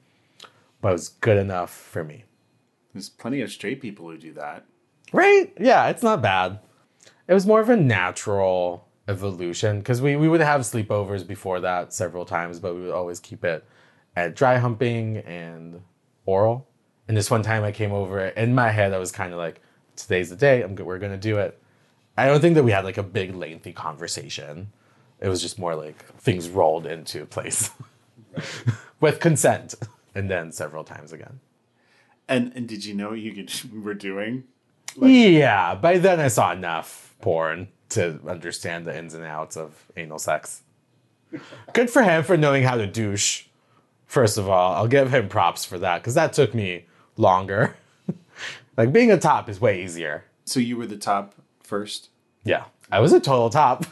but 0.80 0.90
it 0.90 0.92
was 0.92 1.08
good 1.08 1.36
enough 1.36 1.70
for 1.70 2.04
me. 2.04 2.24
There's 2.94 3.08
plenty 3.08 3.40
of 3.42 3.50
straight 3.50 3.80
people 3.80 4.08
who 4.08 4.16
do 4.16 4.32
that. 4.34 4.64
Right? 5.12 5.52
Yeah, 5.58 5.88
it's 5.88 6.02
not 6.02 6.22
bad. 6.22 6.60
It 7.28 7.34
was 7.34 7.46
more 7.46 7.60
of 7.60 7.68
a 7.68 7.76
natural 7.76 8.88
evolution 9.06 9.78
because 9.78 10.00
we, 10.00 10.16
we 10.16 10.28
would 10.28 10.40
have 10.40 10.62
sleepovers 10.62 11.26
before 11.26 11.60
that 11.60 11.92
several 11.92 12.24
times, 12.24 12.58
but 12.58 12.74
we 12.74 12.80
would 12.82 12.90
always 12.90 13.20
keep 13.20 13.44
it 13.44 13.64
at 14.16 14.34
dry 14.34 14.56
humping 14.56 15.18
and 15.18 15.82
oral. 16.26 16.66
And 17.06 17.16
this 17.16 17.30
one 17.30 17.42
time 17.42 17.64
I 17.64 17.72
came 17.72 17.92
over, 17.92 18.26
in 18.28 18.54
my 18.54 18.70
head, 18.70 18.92
I 18.92 18.98
was 18.98 19.12
kind 19.12 19.32
of 19.32 19.38
like, 19.38 19.60
today's 19.96 20.30
the 20.30 20.36
day, 20.36 20.62
I'm, 20.62 20.74
we're 20.74 20.98
going 20.98 21.12
to 21.12 21.18
do 21.18 21.38
it. 21.38 21.60
I 22.16 22.26
don't 22.26 22.40
think 22.40 22.54
that 22.56 22.64
we 22.64 22.72
had 22.72 22.84
like 22.84 22.98
a 22.98 23.02
big, 23.02 23.34
lengthy 23.34 23.72
conversation. 23.72 24.72
It 25.20 25.28
was 25.28 25.40
just 25.40 25.58
more 25.58 25.74
like 25.74 26.04
things 26.16 26.48
rolled 26.48 26.86
into 26.86 27.26
place 27.26 27.70
with 29.00 29.20
consent. 29.20 29.74
And 30.14 30.30
then 30.30 30.50
several 30.50 30.82
times 30.82 31.12
again. 31.12 31.40
And 32.26 32.52
and 32.56 32.68
did 32.68 32.84
you 32.84 32.94
know 32.94 33.10
what 33.10 33.20
you 33.20 33.32
could, 33.32 33.52
were 33.84 33.94
doing? 33.94 34.44
yeah, 35.00 35.74
by 35.76 35.98
then 35.98 36.18
I 36.18 36.28
saw 36.28 36.52
enough 36.52 37.07
porn 37.20 37.68
to 37.90 38.20
understand 38.26 38.84
the 38.84 38.96
ins 38.96 39.14
and 39.14 39.24
outs 39.24 39.56
of 39.56 39.86
anal 39.96 40.18
sex. 40.18 40.62
Good 41.72 41.90
for 41.90 42.02
him 42.02 42.22
for 42.24 42.36
knowing 42.36 42.62
how 42.62 42.76
to 42.76 42.86
douche. 42.86 43.44
First 44.06 44.38
of 44.38 44.48
all, 44.48 44.74
I'll 44.74 44.88
give 44.88 45.12
him 45.12 45.28
props 45.28 45.64
for 45.64 45.78
that 45.78 46.00
because 46.00 46.14
that 46.14 46.32
took 46.32 46.54
me 46.54 46.86
longer. 47.16 47.76
like 48.76 48.92
being 48.92 49.10
a 49.10 49.18
top 49.18 49.48
is 49.48 49.60
way 49.60 49.82
easier. 49.84 50.24
So 50.44 50.60
you 50.60 50.76
were 50.76 50.86
the 50.86 50.96
top 50.96 51.34
first. 51.62 52.08
Yeah, 52.44 52.64
I 52.90 53.00
was 53.00 53.12
a 53.12 53.20
total 53.20 53.50
top. 53.50 53.84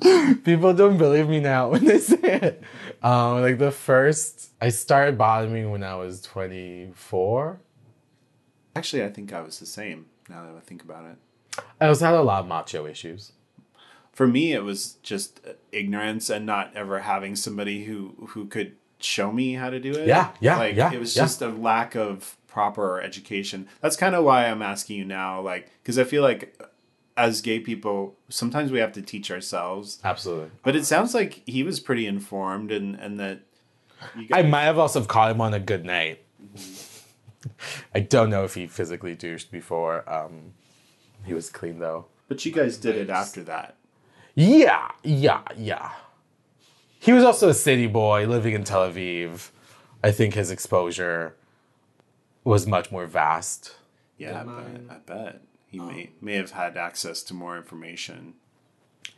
People 0.44 0.72
don't 0.72 0.96
believe 0.98 1.28
me 1.28 1.40
now 1.40 1.70
when 1.70 1.84
they 1.84 1.98
say 1.98 2.16
it. 2.22 2.62
Um, 3.02 3.42
like 3.42 3.58
the 3.58 3.70
first, 3.70 4.50
I 4.60 4.70
started 4.70 5.18
bottoming 5.18 5.70
when 5.70 5.82
I 5.82 5.94
was 5.96 6.22
24. 6.22 7.60
Actually, 8.74 9.04
I 9.04 9.10
think 9.10 9.32
I 9.32 9.40
was 9.42 9.58
the 9.58 9.66
same. 9.66 10.06
Now 10.28 10.44
that 10.46 10.56
I 10.56 10.60
think 10.60 10.82
about 10.82 11.04
it. 11.04 11.16
I 11.80 11.86
also 11.86 12.06
had 12.06 12.14
a 12.14 12.22
lot 12.22 12.40
of 12.40 12.48
macho 12.48 12.86
issues. 12.86 13.32
For 14.12 14.26
me, 14.26 14.52
it 14.52 14.64
was 14.64 14.94
just 15.02 15.40
ignorance 15.72 16.30
and 16.30 16.46
not 16.46 16.74
ever 16.74 17.00
having 17.00 17.36
somebody 17.36 17.84
who 17.84 18.28
who 18.28 18.46
could 18.46 18.76
show 18.98 19.30
me 19.30 19.54
how 19.54 19.70
to 19.70 19.78
do 19.78 19.92
it. 19.92 20.06
Yeah, 20.06 20.30
yeah, 20.40 20.56
Like 20.56 20.76
yeah, 20.76 20.92
it 20.92 20.98
was 20.98 21.14
yeah. 21.14 21.22
just 21.22 21.42
a 21.42 21.48
lack 21.48 21.94
of 21.94 22.36
proper 22.46 23.00
education. 23.00 23.68
That's 23.82 23.96
kind 23.96 24.14
of 24.14 24.24
why 24.24 24.46
I'm 24.46 24.62
asking 24.62 24.96
you 24.96 25.04
now, 25.04 25.42
like, 25.42 25.70
because 25.82 25.98
I 25.98 26.04
feel 26.04 26.22
like 26.22 26.58
as 27.16 27.40
gay 27.42 27.60
people, 27.60 28.16
sometimes 28.30 28.70
we 28.70 28.78
have 28.78 28.92
to 28.92 29.02
teach 29.02 29.30
ourselves. 29.30 29.98
Absolutely. 30.02 30.50
But 30.62 30.76
it 30.76 30.86
sounds 30.86 31.14
like 31.14 31.42
he 31.46 31.62
was 31.62 31.80
pretty 31.80 32.06
informed, 32.06 32.72
and 32.72 32.94
and 32.96 33.20
that 33.20 33.40
you 34.16 34.28
I 34.32 34.42
might 34.42 34.62
have 34.64 34.78
also 34.78 35.04
caught 35.04 35.30
him 35.30 35.40
on 35.40 35.52
a 35.54 35.60
good 35.60 35.84
night. 35.84 36.22
I 37.94 38.00
don't 38.00 38.30
know 38.30 38.44
if 38.44 38.54
he 38.54 38.66
physically 38.66 39.14
douched 39.14 39.50
before. 39.50 40.08
Um, 40.10 40.54
he 41.26 41.34
was 41.34 41.50
clean 41.50 41.78
though. 41.78 42.06
but 42.28 42.44
you 42.44 42.52
guys 42.52 42.76
did 42.78 42.96
it 42.96 43.10
after 43.10 43.42
that. 43.44 43.76
Yeah, 44.34 44.90
yeah, 45.02 45.42
yeah. 45.56 45.92
He 46.98 47.12
was 47.12 47.24
also 47.24 47.48
a 47.48 47.54
city 47.54 47.86
boy 47.86 48.26
living 48.26 48.54
in 48.54 48.64
Tel 48.64 48.90
Aviv. 48.90 49.50
I 50.02 50.10
think 50.10 50.34
his 50.34 50.50
exposure 50.50 51.34
was 52.44 52.66
much 52.66 52.90
more 52.90 53.06
vast. 53.06 53.76
Yeah, 54.18 54.40
I 54.40 54.44
bet, 54.44 54.80
I 54.90 54.94
bet 55.06 55.40
he 55.68 55.78
may 55.78 56.10
may 56.20 56.34
have 56.34 56.52
had 56.52 56.76
access 56.76 57.22
to 57.24 57.34
more 57.34 57.56
information. 57.56 58.34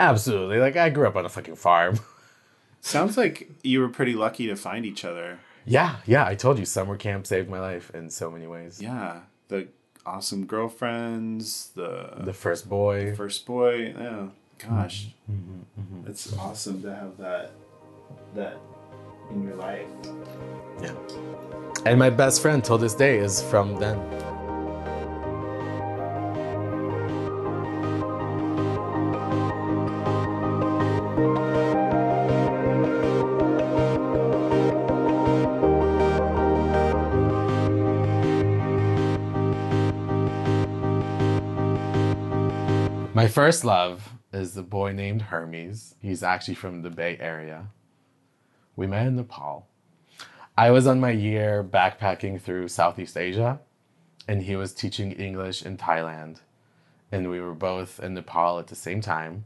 Absolutely. 0.00 0.59
Like 0.59 0.76
I 0.76 0.90
grew 0.90 1.06
up 1.06 1.16
on 1.16 1.24
a 1.24 1.28
fucking 1.28 1.56
farm. 1.56 1.98
Sounds 2.80 3.16
like 3.16 3.50
you 3.62 3.80
were 3.80 3.88
pretty 3.88 4.14
lucky 4.14 4.46
to 4.46 4.54
find 4.56 4.86
each 4.86 5.04
other. 5.04 5.40
yeah, 5.64 5.96
yeah. 6.06 6.24
I 6.24 6.34
told 6.36 6.59
you 6.59 6.64
summer 6.64 6.96
camp 6.96 7.26
saved 7.26 7.48
my 7.50 7.59
life 7.61 7.90
in 7.94 8.09
so 8.11 8.30
many 8.30 8.46
ways. 8.46 8.80
Yeah, 8.80 9.20
the 9.48 9.68
awesome 10.09 10.44
girlfriends, 10.46 11.70
the 11.74 11.90
The 12.30 12.32
first 12.32 12.68
boy. 12.68 13.14
first 13.14 13.46
boy. 13.46 13.94
Oh 13.98 14.30
gosh, 14.59 15.09
Mm-hmm, 15.30 16.09
it's 16.11 16.36
awesome 16.38 16.82
to 16.82 16.90
have 16.94 17.12
that 17.18 17.50
that 18.34 18.56
in 19.30 19.42
your 19.46 19.56
life. 19.56 19.86
Yeah. 20.82 20.94
And 21.86 21.98
my 21.98 22.11
best 22.11 22.40
friend 22.42 22.64
till 22.64 22.78
this 22.78 22.94
day 22.94 23.18
is 23.18 23.42
from 23.50 23.76
then. 23.78 23.98
First 43.39 43.64
love 43.64 44.14
is 44.32 44.57
a 44.57 44.64
boy 44.64 44.91
named 44.91 45.22
Hermes. 45.22 45.95
He's 46.03 46.24
actually 46.24 46.57
from 46.57 46.82
the 46.82 46.91
Bay 46.91 47.16
Area. 47.20 47.68
We 48.74 48.89
met 48.89 49.07
in 49.07 49.14
Nepal. 49.14 49.68
I 50.57 50.72
was 50.72 50.89
on 50.89 50.99
my 50.99 51.12
year 51.12 51.62
backpacking 51.62 52.41
through 52.41 52.66
Southeast 52.66 53.16
Asia, 53.16 53.61
and 54.26 54.43
he 54.43 54.57
was 54.57 54.74
teaching 54.74 55.12
English 55.12 55.64
in 55.64 55.76
Thailand. 55.76 56.41
And 57.12 57.30
we 57.30 57.41
were 57.41 57.55
both 57.55 58.01
in 58.01 58.14
Nepal 58.14 58.59
at 58.59 58.66
the 58.66 58.74
same 58.74 59.01
time. 59.01 59.45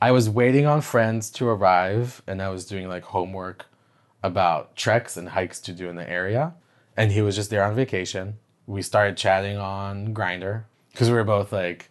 I 0.00 0.12
was 0.12 0.30
waiting 0.30 0.64
on 0.64 0.80
friends 0.80 1.30
to 1.30 1.48
arrive, 1.48 2.22
and 2.24 2.40
I 2.40 2.50
was 2.50 2.66
doing 2.66 2.88
like 2.88 3.02
homework 3.02 3.66
about 4.22 4.76
treks 4.76 5.16
and 5.16 5.30
hikes 5.30 5.58
to 5.62 5.72
do 5.72 5.88
in 5.88 5.96
the 5.96 6.08
area. 6.08 6.54
And 6.96 7.10
he 7.10 7.20
was 7.20 7.34
just 7.34 7.50
there 7.50 7.64
on 7.64 7.74
vacation. 7.74 8.38
We 8.68 8.80
started 8.80 9.16
chatting 9.16 9.56
on 9.56 10.14
Grindr 10.14 10.66
because 10.92 11.08
we 11.08 11.16
were 11.16 11.24
both 11.24 11.50
like 11.50 11.90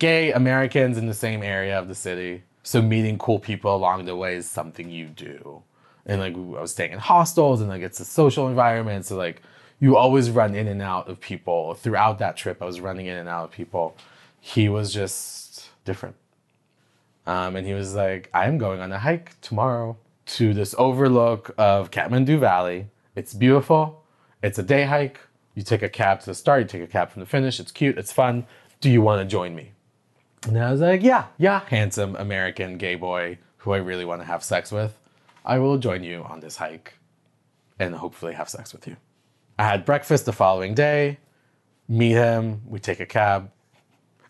gay 0.00 0.32
Americans 0.32 0.98
in 0.98 1.06
the 1.06 1.14
same 1.14 1.44
area 1.44 1.78
of 1.78 1.86
the 1.86 1.94
city. 1.94 2.42
So 2.64 2.82
meeting 2.82 3.18
cool 3.18 3.38
people 3.38 3.74
along 3.74 4.06
the 4.06 4.16
way 4.16 4.34
is 4.34 4.50
something 4.50 4.90
you 4.90 5.06
do. 5.06 5.62
And 6.06 6.20
like 6.20 6.34
I 6.34 6.60
was 6.60 6.72
staying 6.72 6.92
in 6.92 6.98
hostels 6.98 7.60
and 7.60 7.70
like 7.70 7.82
it's 7.82 8.00
a 8.00 8.04
social 8.04 8.48
environment. 8.48 9.06
So 9.06 9.16
like 9.16 9.42
you 9.78 9.96
always 9.96 10.30
run 10.30 10.54
in 10.56 10.66
and 10.66 10.82
out 10.82 11.08
of 11.08 11.20
people. 11.20 11.74
Throughout 11.74 12.18
that 12.18 12.36
trip, 12.36 12.60
I 12.60 12.64
was 12.64 12.80
running 12.80 13.06
in 13.06 13.16
and 13.16 13.28
out 13.28 13.44
of 13.44 13.50
people. 13.52 13.96
He 14.40 14.68
was 14.68 14.92
just 14.92 15.70
different. 15.84 16.16
Um, 17.26 17.54
and 17.54 17.66
he 17.66 17.74
was 17.74 17.94
like, 17.94 18.30
I'm 18.34 18.58
going 18.58 18.80
on 18.80 18.90
a 18.90 18.98
hike 18.98 19.40
tomorrow 19.40 19.96
to 20.26 20.54
this 20.54 20.74
overlook 20.78 21.54
of 21.58 21.90
Kathmandu 21.90 22.40
Valley. 22.40 22.86
It's 23.14 23.34
beautiful. 23.34 24.02
It's 24.42 24.58
a 24.58 24.62
day 24.62 24.84
hike. 24.84 25.20
You 25.54 25.62
take 25.62 25.82
a 25.82 25.88
cab 25.88 26.20
to 26.20 26.26
the 26.26 26.34
start, 26.34 26.62
you 26.62 26.68
take 26.68 26.82
a 26.82 26.86
cab 26.86 27.10
from 27.10 27.20
the 27.20 27.26
finish. 27.26 27.60
It's 27.60 27.72
cute, 27.72 27.98
it's 27.98 28.12
fun. 28.12 28.46
Do 28.80 28.88
you 28.88 29.02
want 29.02 29.20
to 29.20 29.30
join 29.30 29.54
me? 29.54 29.72
And 30.46 30.58
I 30.58 30.70
was 30.70 30.80
like, 30.80 31.02
yeah, 31.02 31.26
yeah, 31.38 31.60
handsome 31.66 32.16
American 32.16 32.78
gay 32.78 32.94
boy 32.94 33.38
who 33.58 33.72
I 33.72 33.76
really 33.78 34.04
want 34.04 34.22
to 34.22 34.26
have 34.26 34.42
sex 34.42 34.72
with. 34.72 34.98
I 35.44 35.58
will 35.58 35.78
join 35.78 36.02
you 36.02 36.24
on 36.24 36.40
this 36.40 36.56
hike 36.56 36.94
and 37.78 37.94
hopefully 37.94 38.34
have 38.34 38.48
sex 38.48 38.72
with 38.72 38.86
you. 38.86 38.96
I 39.58 39.64
had 39.64 39.84
breakfast 39.84 40.24
the 40.24 40.32
following 40.32 40.74
day, 40.74 41.18
meet 41.88 42.12
him, 42.12 42.62
we 42.66 42.78
take 42.78 43.00
a 43.00 43.06
cab. 43.06 43.50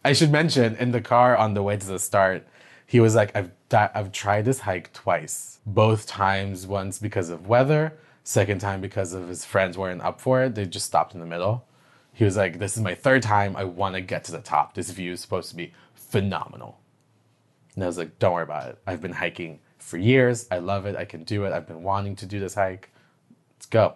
I 0.04 0.12
should 0.12 0.32
mention 0.32 0.74
in 0.76 0.90
the 0.90 1.00
car 1.00 1.36
on 1.36 1.54
the 1.54 1.62
way 1.62 1.76
to 1.76 1.86
the 1.86 1.98
start, 1.98 2.46
he 2.86 2.98
was 2.98 3.14
like, 3.14 3.36
I've, 3.36 3.52
di- 3.68 3.90
I've 3.94 4.11
tried 4.11 4.44
this 4.44 4.61
hike 4.61 4.92
twice. 4.92 5.61
Both 5.64 6.06
times, 6.06 6.66
once 6.66 6.98
because 6.98 7.30
of 7.30 7.46
weather, 7.46 7.96
second 8.24 8.61
time 8.61 8.80
because 8.80 9.12
of 9.12 9.28
his 9.28 9.44
friends 9.44 9.78
weren't 9.78 10.02
up 10.02 10.20
for 10.20 10.42
it. 10.42 10.56
They 10.56 10.64
just 10.64 10.86
stopped 10.86 11.14
in 11.14 11.20
the 11.20 11.26
middle. 11.26 11.64
He 12.12 12.24
was 12.24 12.36
like, 12.36 12.58
This 12.58 12.76
is 12.76 12.82
my 12.82 12.94
third 12.94 13.22
time. 13.22 13.54
I 13.54 13.64
want 13.64 13.94
to 13.94 14.00
get 14.00 14.24
to 14.24 14.32
the 14.32 14.40
top. 14.40 14.74
This 14.74 14.90
view 14.90 15.12
is 15.12 15.20
supposed 15.20 15.50
to 15.50 15.56
be 15.56 15.72
phenomenal. 16.11 16.80
And 17.74 17.84
I 17.84 17.86
was 17.86 17.98
like, 17.98 18.18
Don't 18.18 18.34
worry 18.34 18.42
about 18.42 18.68
it. 18.68 18.78
I've 18.86 19.00
been 19.00 19.12
hiking 19.12 19.61
for 19.78 19.96
years. 19.96 20.46
I 20.50 20.58
love 20.58 20.86
it. 20.86 20.96
I 20.96 21.04
can 21.04 21.24
do 21.24 21.44
it. 21.44 21.52
I've 21.52 21.66
been 21.66 21.82
wanting 21.82 22.16
to 22.16 22.26
do 22.26 22.40
this 22.40 22.54
hike. 22.54 22.90
Let's 23.56 23.66
go. 23.66 23.94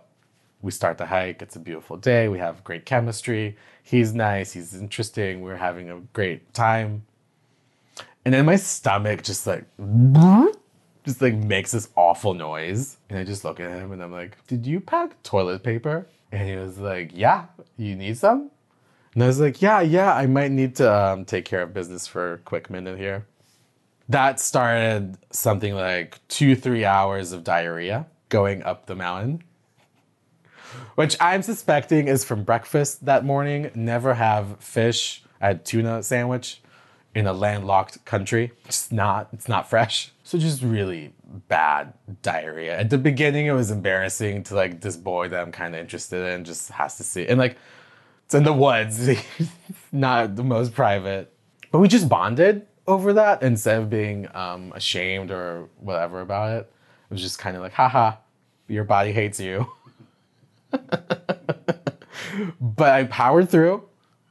We 0.63 0.71
start 0.71 0.97
the 0.97 1.07
hike. 1.07 1.43
It's 1.43 1.57
a 1.57 1.61
beautiful 1.61 1.97
day. 1.97 2.29
We 2.29 2.39
have 2.39 2.65
great 2.65 2.87
chemistry. 2.87 3.57
He's 3.83 4.15
nice. 4.15 4.53
He's 4.53 4.75
interesting. 4.75 5.43
We're 5.43 5.57
having 5.57 5.91
a 5.91 6.01
great 6.15 6.55
time. 6.55 7.05
And 8.25 8.33
then 8.33 8.47
my 8.47 8.57
stomach 8.57 9.23
just 9.23 9.47
like, 9.47 9.65
just 11.05 11.21
like 11.21 11.35
makes 11.35 11.73
this 11.73 11.91
awful 11.97 12.33
noise. 12.33 12.97
And 13.11 13.19
I 13.19 13.25
just 13.25 13.45
look 13.45 13.61
at 13.61 13.71
him 13.71 13.93
and 13.93 14.03
I'm 14.03 14.13
like, 14.13 14.39
Did 14.47 14.67
you 14.67 14.81
pack 14.81 15.23
toilet 15.23 15.63
paper? 15.63 16.07
And 16.33 16.49
he 16.49 16.57
was 16.57 16.79
like, 16.79 17.11
Yeah, 17.13 17.47
you 17.77 17.95
need 17.95 18.17
some? 18.17 18.51
And 19.15 19.23
I 19.23 19.27
was 19.27 19.41
like, 19.41 19.63
Yeah, 19.63 19.81
yeah, 19.81 20.13
I 20.15 20.27
might 20.27 20.51
need 20.51 20.77
to 20.77 20.93
um, 20.93 21.25
take 21.25 21.45
care 21.45 21.63
of 21.63 21.73
business 21.73 22.07
for 22.07 22.35
a 22.35 22.39
quick 22.39 22.69
minute 22.69 22.99
here. 22.99 23.27
That 24.09 24.39
started 24.39 25.17
something 25.31 25.75
like 25.75 26.21
two, 26.29 26.55
three 26.55 26.85
hours 26.85 27.33
of 27.33 27.43
diarrhea 27.43 28.07
going 28.29 28.63
up 28.63 28.87
the 28.87 28.95
mountain, 28.95 29.43
which 30.97 31.17
I'm 31.21 31.43
suspecting 31.43 32.09
is 32.09 32.25
from 32.25 32.45
breakfast 32.45 33.05
that 33.07 33.25
morning. 33.25 33.71
Never 33.75 34.15
have 34.15 34.59
fish. 34.61 35.23
Had 35.41 35.65
tuna 35.65 36.03
sandwich 36.03 36.63
in 37.15 37.27
a 37.27 37.33
landlocked 37.33 38.05
country. 38.05 38.53
It's 38.67 38.91
not, 38.91 39.29
it's 39.33 39.49
not 39.49 39.69
fresh. 39.69 40.11
So 40.25 40.39
just 40.39 40.63
really 40.63 41.13
bad 41.49 41.93
diarrhea. 42.23 42.79
At 42.79 42.91
the 42.91 42.99
beginning, 42.99 43.47
it 43.47 43.53
was 43.53 43.71
embarrassing 43.71 44.45
to 44.45 44.55
like 44.55 44.81
this 44.81 44.97
boy 44.97 45.29
that 45.29 45.41
I'm 45.41 45.53
kind 45.53 45.75
of 45.75 45.81
interested 45.81 46.25
in 46.33 46.45
just 46.45 46.71
has 46.71 46.97
to 46.97 47.05
see. 47.05 47.27
And 47.27 47.39
like, 47.39 47.57
it's 48.35 48.39
in 48.41 48.45
the 48.45 48.53
woods, 48.53 49.09
not 49.93 50.35
the 50.35 50.43
most 50.43 50.75
private. 50.75 51.33
But 51.71 51.79
we 51.79 51.87
just 51.87 52.09
bonded 52.09 52.67
over 52.85 53.13
that 53.13 53.45
instead 53.45 53.81
of 53.81 53.89
being 53.89 54.27
um, 54.35 54.73
ashamed 54.75 55.31
or 55.31 55.69
whatever 55.79 56.21
about 56.21 56.51
it. 56.51 56.73
It 57.11 57.13
was 57.13 57.23
just 57.23 57.39
kind 57.39 57.57
of 57.57 57.63
like, 57.63 57.75
haha, 57.75 58.17
your 58.67 58.83
body 58.83 59.13
hates 59.13 59.39
you. 59.39 59.71
but 62.61 62.91
I 62.91 63.05
powered 63.05 63.49
through. 63.51 63.85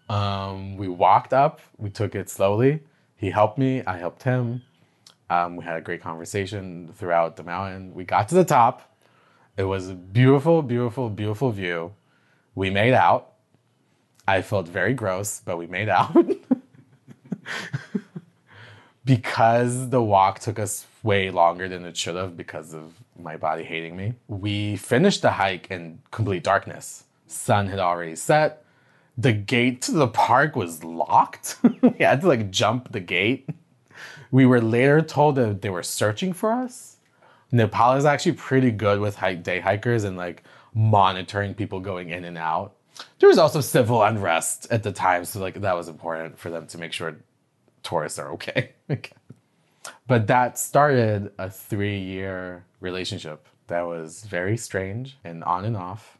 Um, 0.09 0.75
we 0.75 0.89
walked 0.89 1.31
up, 1.31 1.61
we 1.77 1.89
took 1.89 2.13
it 2.13 2.29
slowly. 2.29 2.81
He 3.15 3.29
helped 3.29 3.57
me, 3.57 3.83
I 3.85 3.97
helped 3.97 4.23
him. 4.23 4.63
Um, 5.29 5.55
we 5.55 5.63
had 5.63 5.77
a 5.77 5.81
great 5.81 6.01
conversation 6.01 6.91
throughout 6.93 7.37
the 7.37 7.43
mountain. 7.43 7.93
We 7.93 8.03
got 8.03 8.27
to 8.29 8.35
the 8.35 8.43
top. 8.43 8.97
It 9.55 9.63
was 9.63 9.87
a 9.87 9.95
beautiful, 9.95 10.61
beautiful, 10.61 11.09
beautiful 11.09 11.51
view. 11.51 11.93
We 12.53 12.69
made 12.69 12.93
out. 12.93 13.32
I 14.27 14.41
felt 14.41 14.67
very 14.67 14.93
gross, 14.93 15.41
but 15.43 15.57
we 15.57 15.67
made 15.67 15.89
out. 15.89 16.15
because 19.05 19.89
the 19.89 20.01
walk 20.01 20.39
took 20.39 20.59
us 20.59 20.85
way 21.03 21.29
longer 21.29 21.67
than 21.67 21.85
it 21.85 21.97
should 21.97 22.15
have 22.15 22.37
because 22.37 22.73
of 22.73 22.93
my 23.19 23.35
body 23.35 23.63
hating 23.63 23.95
me. 23.95 24.13
We 24.27 24.77
finished 24.77 25.21
the 25.21 25.31
hike 25.31 25.69
in 25.69 25.99
complete 26.11 26.43
darkness. 26.43 27.03
Sun 27.27 27.67
had 27.67 27.79
already 27.79 28.15
set. 28.15 28.63
The 29.17 29.33
gate 29.33 29.81
to 29.83 29.91
the 29.91 30.07
park 30.07 30.55
was 30.55 30.83
locked. 30.83 31.57
we 31.81 31.91
had 31.99 32.21
to 32.21 32.27
like 32.27 32.49
jump 32.49 32.91
the 32.91 32.99
gate. 32.99 33.47
We 34.31 34.45
were 34.45 34.61
later 34.61 35.01
told 35.01 35.35
that 35.35 35.61
they 35.61 35.69
were 35.69 35.83
searching 35.83 36.33
for 36.33 36.51
us. 36.51 36.97
Nepal 37.51 37.93
is 37.93 38.05
actually 38.05 38.31
pretty 38.31 38.71
good 38.71 38.99
with 38.99 39.15
hike 39.15 39.43
day 39.43 39.59
hikers 39.59 40.05
and 40.05 40.17
like 40.17 40.43
monitoring 40.73 41.53
people 41.53 41.79
going 41.79 42.09
in 42.09 42.23
and 42.23 42.37
out. 42.37 42.73
There 43.19 43.29
was 43.29 43.37
also 43.37 43.61
civil 43.61 44.03
unrest 44.03 44.67
at 44.69 44.83
the 44.83 44.91
time, 44.91 45.25
so 45.25 45.39
like 45.39 45.61
that 45.61 45.75
was 45.75 45.87
important 45.87 46.37
for 46.37 46.49
them 46.49 46.67
to 46.67 46.77
make 46.77 46.93
sure 46.93 47.15
tourists 47.81 48.19
are 48.19 48.31
okay. 48.31 48.73
but 50.07 50.27
that 50.27 50.59
started 50.59 51.31
a 51.37 51.49
three 51.49 51.99
year 51.99 52.65
relationship 52.79 53.47
that 53.67 53.81
was 53.81 54.23
very 54.23 54.57
strange 54.57 55.17
and 55.23 55.43
on 55.43 55.65
and 55.65 55.77
off 55.77 56.17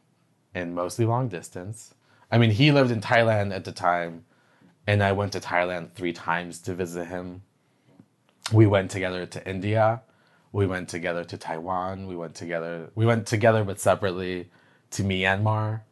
and 0.54 0.74
mostly 0.74 1.04
long 1.04 1.28
distance. 1.28 1.94
I 2.30 2.38
mean, 2.38 2.50
he 2.50 2.72
lived 2.72 2.90
in 2.90 3.00
Thailand 3.00 3.54
at 3.54 3.64
the 3.64 3.72
time, 3.72 4.24
and 4.86 5.02
I 5.02 5.12
went 5.12 5.32
to 5.32 5.40
Thailand 5.40 5.92
three 5.92 6.12
times 6.12 6.58
to 6.60 6.74
visit 6.74 7.06
him. 7.06 7.42
We 8.52 8.66
went 8.66 8.90
together 8.90 9.26
to 9.26 9.48
India. 9.48 10.02
We 10.52 10.66
went 10.66 10.88
together 10.88 11.24
to 11.24 11.36
Taiwan. 11.36 12.06
We 12.06 12.16
went 12.16 12.34
together. 12.34 12.90
We 12.94 13.06
went 13.06 13.26
together, 13.26 13.64
but 13.64 13.80
separately, 13.80 14.50
to 14.92 15.02
Myanmar. 15.02 15.82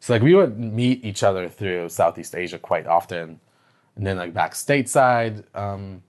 So 0.00 0.14
like 0.14 0.22
we 0.22 0.34
would 0.34 0.58
meet 0.58 1.04
each 1.04 1.22
other 1.22 1.48
through 1.48 1.90
Southeast 1.90 2.34
Asia 2.34 2.58
quite 2.58 2.86
often, 2.86 3.38
and 3.96 4.06
then 4.06 4.16
like 4.16 4.32
back 4.32 4.54
stateside, 4.54 5.44
um, 5.54 6.02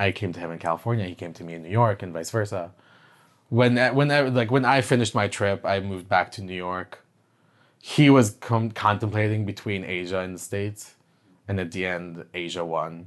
I 0.00 0.10
came 0.10 0.32
to 0.32 0.40
him 0.40 0.50
in 0.50 0.58
California. 0.58 1.06
He 1.06 1.14
came 1.14 1.32
to 1.34 1.44
me 1.44 1.54
in 1.54 1.62
New 1.62 1.70
York, 1.70 2.02
and 2.02 2.12
vice 2.12 2.30
versa. 2.30 2.72
When 3.48 3.76
when 3.94 4.10
I, 4.10 4.22
like 4.22 4.50
when 4.50 4.64
I 4.64 4.80
finished 4.80 5.14
my 5.14 5.28
trip, 5.28 5.64
I 5.64 5.78
moved 5.78 6.08
back 6.08 6.32
to 6.32 6.42
New 6.42 6.54
York. 6.54 7.04
He 7.80 8.10
was 8.10 8.32
com- 8.40 8.72
contemplating 8.72 9.46
between 9.46 9.84
Asia 9.84 10.18
and 10.18 10.34
the 10.34 10.38
States, 10.38 10.94
and 11.46 11.60
at 11.60 11.70
the 11.70 11.86
end, 11.86 12.24
Asia 12.34 12.64
won. 12.64 13.06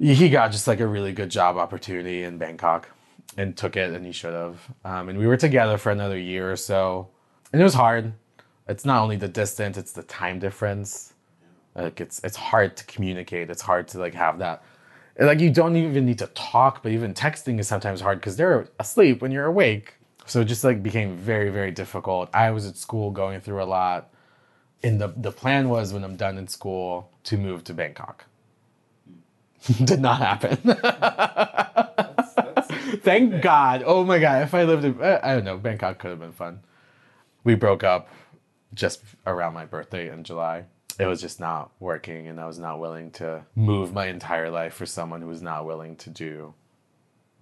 He 0.00 0.28
got 0.28 0.50
just 0.50 0.66
like 0.66 0.80
a 0.80 0.86
really 0.86 1.12
good 1.12 1.30
job 1.30 1.56
opportunity 1.56 2.24
in 2.24 2.38
Bangkok, 2.38 2.90
and 3.36 3.56
took 3.56 3.76
it, 3.76 3.92
and 3.92 4.04
he 4.04 4.10
should 4.10 4.34
have. 4.34 4.58
Um, 4.84 5.08
and 5.10 5.18
we 5.18 5.28
were 5.28 5.36
together 5.36 5.78
for 5.78 5.92
another 5.92 6.18
year 6.18 6.50
or 6.50 6.56
so, 6.56 7.08
and 7.52 7.60
it 7.60 7.64
was 7.64 7.74
hard 7.74 8.14
It's 8.68 8.84
not 8.84 9.02
only 9.02 9.16
the 9.16 9.28
distance, 9.28 9.76
it's 9.78 9.92
the 9.92 10.02
time 10.04 10.38
difference. 10.38 11.14
Like 11.74 12.00
it's 12.00 12.20
it's 12.24 12.36
hard 12.36 12.76
to 12.78 12.84
communicate. 12.86 13.50
It's 13.50 13.62
hard 13.62 13.88
to 13.88 13.98
like 13.98 14.14
have 14.14 14.38
that. 14.40 14.62
and, 15.16 15.26
Like 15.28 15.40
you 15.40 15.50
don't 15.50 15.76
even 15.76 16.06
need 16.06 16.18
to 16.20 16.28
talk, 16.28 16.82
but 16.82 16.92
even 16.92 17.14
texting 17.14 17.60
is 17.60 17.68
sometimes 17.68 18.00
hard 18.00 18.20
because 18.20 18.36
they're 18.36 18.68
asleep 18.80 19.22
when 19.22 19.32
you're 19.32 19.46
awake. 19.46 19.94
So 20.26 20.40
it 20.42 20.46
just 20.46 20.64
like 20.64 20.82
became 20.82 21.16
very 21.16 21.50
very 21.50 21.72
difficult. 21.72 22.30
I 22.34 22.50
was 22.52 22.66
at 22.66 22.76
school 22.76 23.10
going 23.10 23.40
through 23.40 23.62
a 23.62 23.66
lot, 23.66 24.10
and 24.82 25.00
the 25.00 25.08
the 25.16 25.32
plan 25.32 25.68
was 25.70 25.92
when 25.92 26.04
I'm 26.04 26.16
done 26.16 26.38
in 26.38 26.48
school 26.48 27.10
to 27.24 27.38
move 27.38 27.64
to 27.64 27.74
Bangkok. 27.74 28.26
Did 29.84 30.00
not 30.00 30.18
happen. 30.20 30.58
Thank 33.02 33.42
God. 33.42 33.82
Oh 33.86 34.04
my 34.04 34.18
God. 34.18 34.42
If 34.42 34.54
I 34.54 34.64
lived 34.64 34.84
in, 34.84 35.00
I 35.02 35.34
don't 35.34 35.44
know, 35.44 35.58
Bangkok 35.58 35.98
could 35.98 36.10
have 36.10 36.20
been 36.20 36.32
fun. 36.32 36.60
We 37.44 37.54
broke 37.54 37.84
up 37.84 38.08
just 38.74 39.02
around 39.26 39.54
my 39.54 39.64
birthday 39.64 40.10
in 40.10 40.24
July. 40.24 40.64
It 40.98 41.06
was 41.06 41.20
just 41.20 41.40
not 41.40 41.72
working, 41.80 42.28
and 42.28 42.40
I 42.40 42.46
was 42.46 42.58
not 42.58 42.78
willing 42.78 43.10
to 43.12 43.44
move 43.56 43.92
my 43.92 44.06
entire 44.06 44.50
life 44.50 44.74
for 44.74 44.86
someone 44.86 45.22
who 45.22 45.28
was 45.28 45.42
not 45.42 45.66
willing 45.66 45.96
to 45.96 46.10
do 46.10 46.54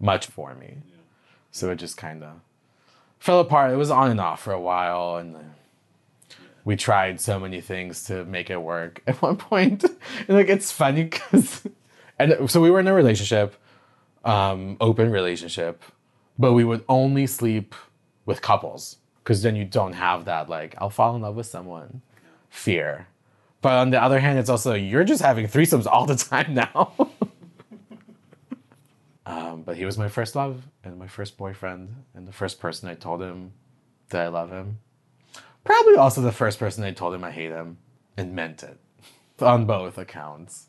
much 0.01 0.27
for 0.27 0.55
me. 0.55 0.79
So 1.51 1.71
it 1.71 1.77
just 1.77 1.99
kind 1.99 2.23
of 2.23 2.41
fell 3.19 3.41
apart. 3.41 3.73
It 3.73 3.77
was 3.77 3.91
on 3.91 4.11
and 4.11 4.21
off 4.21 4.43
for 4.43 4.53
a 4.53 4.61
while, 4.61 5.17
and 5.17 5.37
we 6.65 6.77
tried 6.77 7.21
so 7.21 7.39
many 7.39 7.61
things 7.61 8.05
to 8.05 8.25
make 8.25 8.49
it 8.49 8.63
work 8.63 9.03
at 9.07 9.21
one 9.21 9.37
point. 9.37 9.85
and 9.85 10.29
like 10.29 10.49
it's 10.49 10.73
funny 10.73 11.05
because, 11.05 11.67
and 12.19 12.51
so 12.51 12.61
we 12.61 12.71
were 12.71 12.81
in 12.81 12.89
a 12.89 12.95
relationship 12.95 13.57
um, 14.25 14.77
open 14.81 15.11
relationship, 15.11 15.83
but 16.39 16.53
we 16.53 16.65
would 16.65 16.85
only 16.89 17.27
sleep 17.27 17.75
with 18.25 18.43
couples 18.43 18.99
because 19.23 19.43
then 19.43 19.57
you 19.57 19.65
don't 19.65 19.93
have 19.95 20.25
that 20.25 20.49
like 20.49 20.75
I'll 20.79 20.91
fall 20.91 21.15
in 21.17 21.23
love 21.23 21.37
with 21.37 21.47
someone 21.47 22.03
fear. 22.51 23.07
But 23.61 23.75
on 23.75 23.91
the 23.91 24.03
other 24.03 24.19
hand, 24.19 24.39
it's 24.39 24.51
also 24.51 24.75
you're 24.75 25.05
just 25.05 25.23
having 25.23 25.47
threesomes 25.47 25.87
all 25.87 26.07
the 26.07 26.17
time 26.31 26.55
now. 26.55 26.93
um, 29.25 29.63
but 29.63 29.77
he 29.77 29.85
was 29.85 29.97
my 29.97 30.09
first 30.09 30.35
love 30.35 30.63
and 30.83 30.99
my 30.99 31.07
first 31.07 31.37
boyfriend 31.37 31.95
and 32.15 32.27
the 32.27 32.33
first 32.33 32.61
person 32.61 32.89
I 32.89 32.95
told 32.95 33.23
him 33.23 33.53
that 34.09 34.23
I 34.23 34.29
love 34.29 34.51
him. 34.51 34.79
Probably 35.65 35.97
also 35.97 36.21
the 36.21 36.33
first 36.33 36.59
person 36.59 36.83
I 36.83 36.91
told 36.91 37.15
him 37.15 37.23
I 37.23 37.31
hate 37.31 37.51
him 37.53 37.79
and 38.17 38.35
meant 38.35 38.63
it 38.65 38.79
on 39.41 39.65
both 39.65 39.97
accounts. 39.97 40.67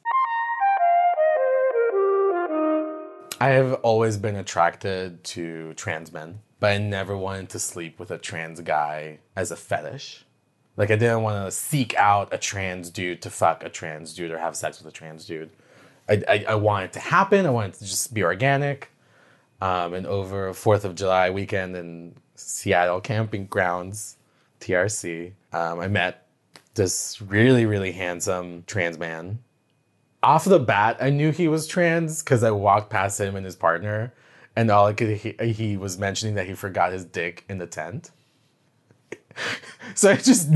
I 3.41 3.49
have 3.49 3.73
always 3.81 4.17
been 4.17 4.35
attracted 4.37 5.23
to 5.25 5.73
trans 5.73 6.13
men, 6.13 6.39
but 6.63 6.71
I 6.71 6.77
never 6.77 7.17
wanted 7.17 7.49
to 7.49 7.59
sleep 7.59 7.99
with 7.99 8.09
a 8.09 8.17
trans 8.17 8.61
guy 8.61 9.19
as 9.35 9.51
a 9.51 9.55
fetish. 9.57 10.23
Like 10.77 10.91
I 10.91 10.95
didn't 10.95 11.21
want 11.21 11.45
to 11.45 11.51
seek 11.51 11.93
out 11.95 12.33
a 12.33 12.37
trans 12.37 12.89
dude 12.89 13.21
to 13.23 13.29
fuck 13.29 13.65
a 13.65 13.69
trans 13.69 14.13
dude 14.13 14.31
or 14.31 14.37
have 14.37 14.55
sex 14.55 14.81
with 14.81 14.87
a 14.87 14.95
trans 14.95 15.25
dude. 15.25 15.49
I, 16.07 16.23
I, 16.25 16.45
I 16.47 16.55
want 16.55 16.85
it 16.85 16.93
to 16.93 17.01
happen. 17.01 17.45
I 17.45 17.49
want 17.49 17.75
it 17.75 17.79
to 17.79 17.85
just 17.85 18.13
be 18.13 18.23
organic. 18.23 18.91
Um, 19.59 19.93
and 19.93 20.07
over 20.07 20.53
Fourth 20.53 20.85
of 20.85 20.95
July 20.95 21.31
weekend 21.31 21.75
in 21.75 22.15
Seattle 22.35 23.01
camping 23.01 23.47
grounds, 23.47 24.15
TRC, 24.61 25.33
um, 25.51 25.81
I 25.81 25.89
met 25.89 26.27
this 26.75 27.21
really 27.21 27.65
really 27.65 27.91
handsome 27.91 28.63
trans 28.67 28.97
man 28.97 29.39
off 30.23 30.45
the 30.45 30.59
bat, 30.59 30.97
I 31.01 31.09
knew 31.09 31.31
he 31.31 31.49
was 31.49 31.67
trans 31.67 32.23
because 32.23 32.43
I 32.43 32.51
walked 32.51 32.89
past 32.89 33.19
him 33.19 33.35
and 33.35 33.45
his 33.45 33.57
partner, 33.57 34.13
and 34.55 34.69
all 34.69 34.87
I 34.87 34.93
could 34.93 35.17
he, 35.17 35.35
he 35.53 35.77
was 35.77 35.97
mentioning 35.97 36.35
that 36.35 36.47
he 36.47 36.53
forgot 36.53 36.93
his 36.93 37.05
dick 37.05 37.43
in 37.49 37.57
the 37.57 37.67
tent. 37.67 38.11
so 39.95 40.11
I 40.11 40.15
just 40.15 40.53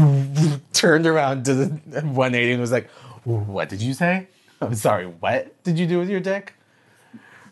turned 0.73 1.07
around 1.07 1.45
to 1.45 1.53
the 1.53 1.67
180 2.01 2.51
and 2.51 2.61
was 2.61 2.71
like, 2.71 2.89
"What 3.23 3.69
did 3.69 3.81
you 3.81 3.93
say? 3.93 4.27
I'm 4.61 4.75
sorry. 4.75 5.05
What 5.05 5.63
did 5.63 5.77
you 5.79 5.87
do 5.87 5.99
with 5.99 6.09
your 6.09 6.19
dick?" 6.19 6.53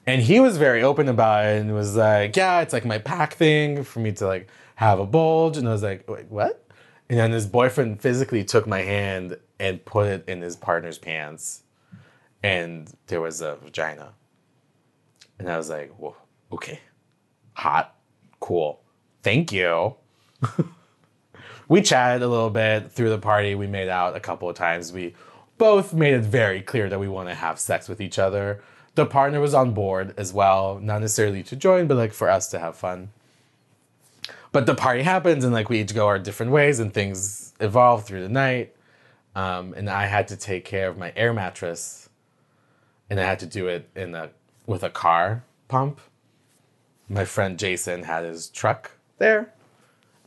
And 0.07 0.21
he 0.21 0.39
was 0.39 0.57
very 0.57 0.83
open 0.83 1.09
about 1.09 1.45
it 1.45 1.61
and 1.61 1.73
was 1.73 1.95
like, 1.95 2.35
"Yeah, 2.35 2.61
it's 2.61 2.73
like 2.73 2.85
my 2.85 2.99
pack 2.99 3.33
thing 3.33 3.83
for 3.83 3.99
me 3.99 4.11
to 4.13 4.27
like 4.27 4.47
have 4.75 4.99
a 4.99 5.05
bulge." 5.05 5.57
And 5.57 5.67
I 5.67 5.71
was 5.71 5.83
like, 5.83 6.09
"Wait, 6.09 6.29
what?" 6.29 6.63
And 7.09 7.19
then 7.19 7.31
his 7.31 7.45
boyfriend 7.45 8.01
physically 8.01 8.43
took 8.43 8.67
my 8.67 8.81
hand 8.81 9.37
and 9.59 9.83
put 9.85 10.07
it 10.07 10.27
in 10.27 10.41
his 10.41 10.55
partner's 10.55 10.97
pants 10.97 11.63
and 12.45 12.93
there 13.07 13.21
was 13.21 13.41
a 13.41 13.55
vagina. 13.55 14.13
And 15.39 15.49
I 15.49 15.57
was 15.57 15.67
like, 15.67 15.91
Whoa, 15.97 16.15
okay, 16.51 16.79
hot, 17.53 17.95
cool, 18.39 18.81
thank 19.23 19.51
you. 19.51 19.95
we 21.67 21.81
chatted 21.81 22.21
a 22.21 22.27
little 22.27 22.49
bit 22.49 22.91
through 22.91 23.09
the 23.09 23.17
party. 23.17 23.55
We 23.55 23.67
made 23.67 23.89
out 23.89 24.15
a 24.15 24.19
couple 24.19 24.49
of 24.49 24.55
times. 24.55 24.91
We 24.91 25.15
both 25.57 25.93
made 25.93 26.13
it 26.13 26.23
very 26.23 26.61
clear 26.61 26.89
that 26.89 26.99
we 26.99 27.07
want 27.07 27.29
to 27.29 27.35
have 27.35 27.59
sex 27.59 27.87
with 27.87 28.01
each 28.01 28.19
other. 28.19 28.61
The 28.95 29.05
partner 29.05 29.39
was 29.41 29.53
on 29.53 29.73
board 29.73 30.13
as 30.17 30.31
well, 30.31 30.79
not 30.79 31.01
necessarily 31.01 31.43
to 31.43 31.55
join, 31.55 31.87
but 31.87 31.97
like 31.97 32.13
for 32.13 32.29
us 32.29 32.47
to 32.49 32.59
have 32.59 32.75
fun. 32.75 33.09
But 34.51 34.65
the 34.65 34.75
party 34.75 35.03
happens, 35.03 35.43
and 35.43 35.53
like 35.53 35.69
we 35.69 35.81
each 35.81 35.93
go 35.93 36.07
our 36.07 36.19
different 36.19 36.51
ways, 36.51 36.79
and 36.79 36.93
things 36.93 37.53
evolve 37.59 38.05
through 38.05 38.21
the 38.21 38.29
night. 38.29 38.73
Um, 39.35 39.73
and 39.75 39.89
I 39.89 40.05
had 40.05 40.29
to 40.29 40.37
take 40.37 40.63
care 40.63 40.87
of 40.87 40.97
my 40.97 41.11
air 41.15 41.33
mattress 41.33 42.05
and 43.09 43.19
I 43.19 43.23
had 43.23 43.39
to 43.39 43.45
do 43.45 43.67
it 43.67 43.89
in 43.95 44.15
a 44.15 44.29
with 44.65 44.83
a 44.83 44.89
car 44.89 45.43
pump. 45.67 45.99
My 47.07 47.25
friend 47.25 47.59
Jason 47.59 48.03
had 48.03 48.25
his 48.25 48.49
truck 48.49 48.91
there, 49.19 49.53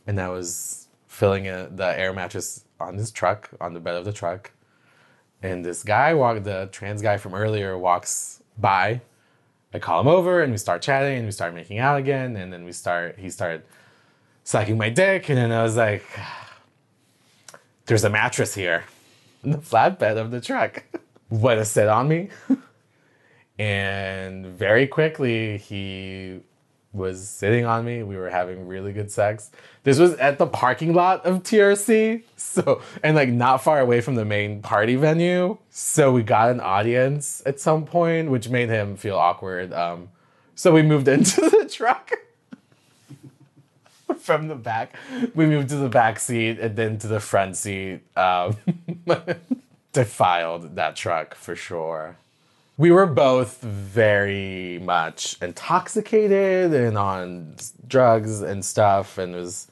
and 0.07 0.19
I 0.19 0.29
was 0.29 0.87
filling 1.07 1.47
a, 1.47 1.67
the 1.69 1.99
air 1.99 2.13
mattress 2.13 2.63
on 2.79 2.95
his 2.95 3.11
truck 3.11 3.49
on 3.59 3.73
the 3.73 3.79
bed 3.79 3.95
of 3.95 4.05
the 4.05 4.13
truck. 4.13 4.51
And 5.43 5.63
this 5.63 5.83
guy 5.83 6.13
walked, 6.13 6.43
the 6.45 6.69
trans 6.71 7.01
guy 7.01 7.17
from 7.17 7.33
earlier, 7.33 7.77
walks 7.77 8.41
by. 8.57 9.01
I 9.73 9.79
call 9.79 9.99
him 9.99 10.07
over, 10.07 10.41
and 10.41 10.51
we 10.51 10.57
start 10.57 10.81
chatting, 10.81 11.17
and 11.17 11.25
we 11.25 11.31
start 11.31 11.53
making 11.53 11.79
out 11.79 11.97
again, 11.97 12.35
and 12.37 12.51
then 12.51 12.63
we 12.63 12.71
start. 12.71 13.19
He 13.19 13.29
started 13.29 13.63
sucking 14.43 14.77
my 14.77 14.89
dick, 14.89 15.29
and 15.29 15.37
then 15.37 15.51
I 15.51 15.61
was 15.61 15.75
like, 15.75 16.05
"There's 17.85 18.03
a 18.03 18.09
mattress 18.09 18.55
here, 18.55 18.85
in 19.43 19.51
the 19.51 19.57
flatbed 19.57 20.17
of 20.17 20.31
the 20.31 20.41
truck." 20.41 20.83
what 21.29 21.57
a 21.57 21.65
sit 21.65 21.87
on 21.87 22.07
me. 22.07 22.29
and 23.59 24.45
very 24.45 24.87
quickly 24.87 25.57
he 25.57 26.41
was 26.91 27.27
sitting 27.27 27.65
on 27.65 27.85
me. 27.85 28.03
We 28.03 28.17
were 28.17 28.29
having 28.29 28.67
really 28.67 28.91
good 28.93 29.11
sex. 29.11 29.51
This 29.83 29.99
was 29.99 30.13
at 30.15 30.37
the 30.37 30.47
parking 30.47 30.93
lot 30.93 31.25
of 31.25 31.43
TRC. 31.43 32.23
So, 32.39 32.81
and 33.03 33.15
like 33.15 33.29
not 33.29 33.61
far 33.61 33.79
away 33.79 34.01
from 34.01 34.15
the 34.15 34.25
main 34.25 34.61
party 34.61 34.95
venue. 34.95 35.57
So 35.69 36.11
we 36.11 36.23
got 36.23 36.49
an 36.49 36.59
audience 36.59 37.43
at 37.45 37.59
some 37.59 37.85
point, 37.85 38.31
which 38.31 38.49
made 38.49 38.69
him 38.69 38.95
feel 38.95 39.17
awkward. 39.17 39.71
Um, 39.71 40.09
so 40.55 40.71
we 40.73 40.81
moved 40.81 41.07
into 41.09 41.41
the 41.41 41.69
truck 41.71 42.11
from 44.19 44.47
the 44.47 44.55
back. 44.55 44.95
We 45.35 45.45
moved 45.45 45.69
to 45.69 45.75
the 45.75 45.89
back 45.89 46.19
seat 46.19 46.59
and 46.59 46.75
then 46.75 46.97
to 46.99 47.07
the 47.07 47.19
front 47.19 47.55
seat. 47.55 48.01
Um, 48.17 48.57
defiled 49.91 50.75
that 50.75 50.95
truck 50.95 51.35
for 51.35 51.55
sure 51.55 52.17
we 52.79 52.91
were 52.91 53.05
both 53.05 53.59
very 53.59 54.79
much 54.79 55.35
intoxicated 55.41 56.73
and 56.73 56.97
on 56.97 57.53
drugs 57.85 58.41
and 58.41 58.63
stuff 58.63 59.17
and 59.17 59.35
it 59.35 59.37
was 59.37 59.69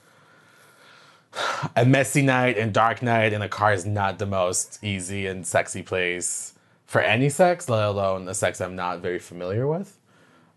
a 1.78 1.86
messy 1.86 2.22
night 2.22 2.58
and 2.58 2.74
dark 2.74 3.02
night 3.02 3.32
and 3.32 3.42
a 3.42 3.48
car 3.48 3.72
is 3.72 3.86
not 3.86 4.20
the 4.20 4.26
most 4.26 4.84
easy 4.84 5.26
and 5.26 5.48
sexy 5.48 5.82
place 5.82 6.54
for 6.86 7.00
any 7.00 7.30
sex 7.30 7.70
let 7.70 7.88
alone 7.88 8.28
a 8.28 8.34
sex 8.34 8.60
i'm 8.60 8.76
not 8.76 9.00
very 9.00 9.20
familiar 9.20 9.66
with. 9.66 9.98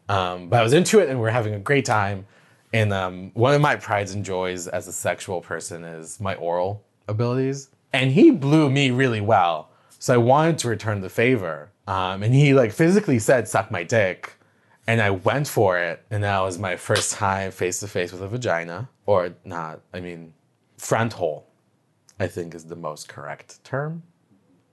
Um, 0.08 0.48
but 0.48 0.58
i 0.58 0.62
was 0.64 0.72
into 0.72 0.98
it 0.98 1.08
and 1.08 1.20
we 1.20 1.28
are 1.28 1.32
having 1.32 1.54
a 1.54 1.60
great 1.60 1.84
time. 1.84 2.26
And 2.72 2.92
um, 2.92 3.30
one 3.34 3.54
of 3.54 3.60
my 3.60 3.76
prides 3.76 4.12
and 4.12 4.24
joys 4.24 4.66
as 4.66 4.88
a 4.88 4.92
sexual 4.92 5.40
person 5.40 5.84
is 5.84 6.18
my 6.18 6.34
oral 6.34 6.82
abilities. 7.06 7.68
And 7.92 8.10
he 8.10 8.30
blew 8.32 8.70
me 8.70 8.90
really 8.90 9.20
well 9.20 9.69
so 10.00 10.12
i 10.14 10.16
wanted 10.16 10.58
to 10.58 10.68
return 10.68 11.00
the 11.00 11.08
favor 11.08 11.70
um, 11.90 12.22
and 12.22 12.32
he 12.32 12.54
like 12.54 12.70
physically 12.70 13.18
said, 13.18 13.48
suck 13.48 13.72
my 13.72 13.82
dick. 13.82 14.34
And 14.86 15.02
I 15.02 15.10
went 15.10 15.48
for 15.48 15.76
it. 15.76 16.04
And 16.08 16.22
that 16.22 16.38
was 16.38 16.56
my 16.56 16.76
first 16.76 17.12
time 17.14 17.50
face 17.50 17.80
to 17.80 17.88
face 17.88 18.12
with 18.12 18.22
a 18.22 18.28
vagina. 18.28 18.88
Or 19.06 19.34
not, 19.44 19.80
I 19.92 19.98
mean, 19.98 20.32
front 20.78 21.14
hole, 21.14 21.48
I 22.20 22.28
think 22.28 22.54
is 22.54 22.66
the 22.66 22.76
most 22.76 23.08
correct 23.08 23.64
term, 23.64 24.04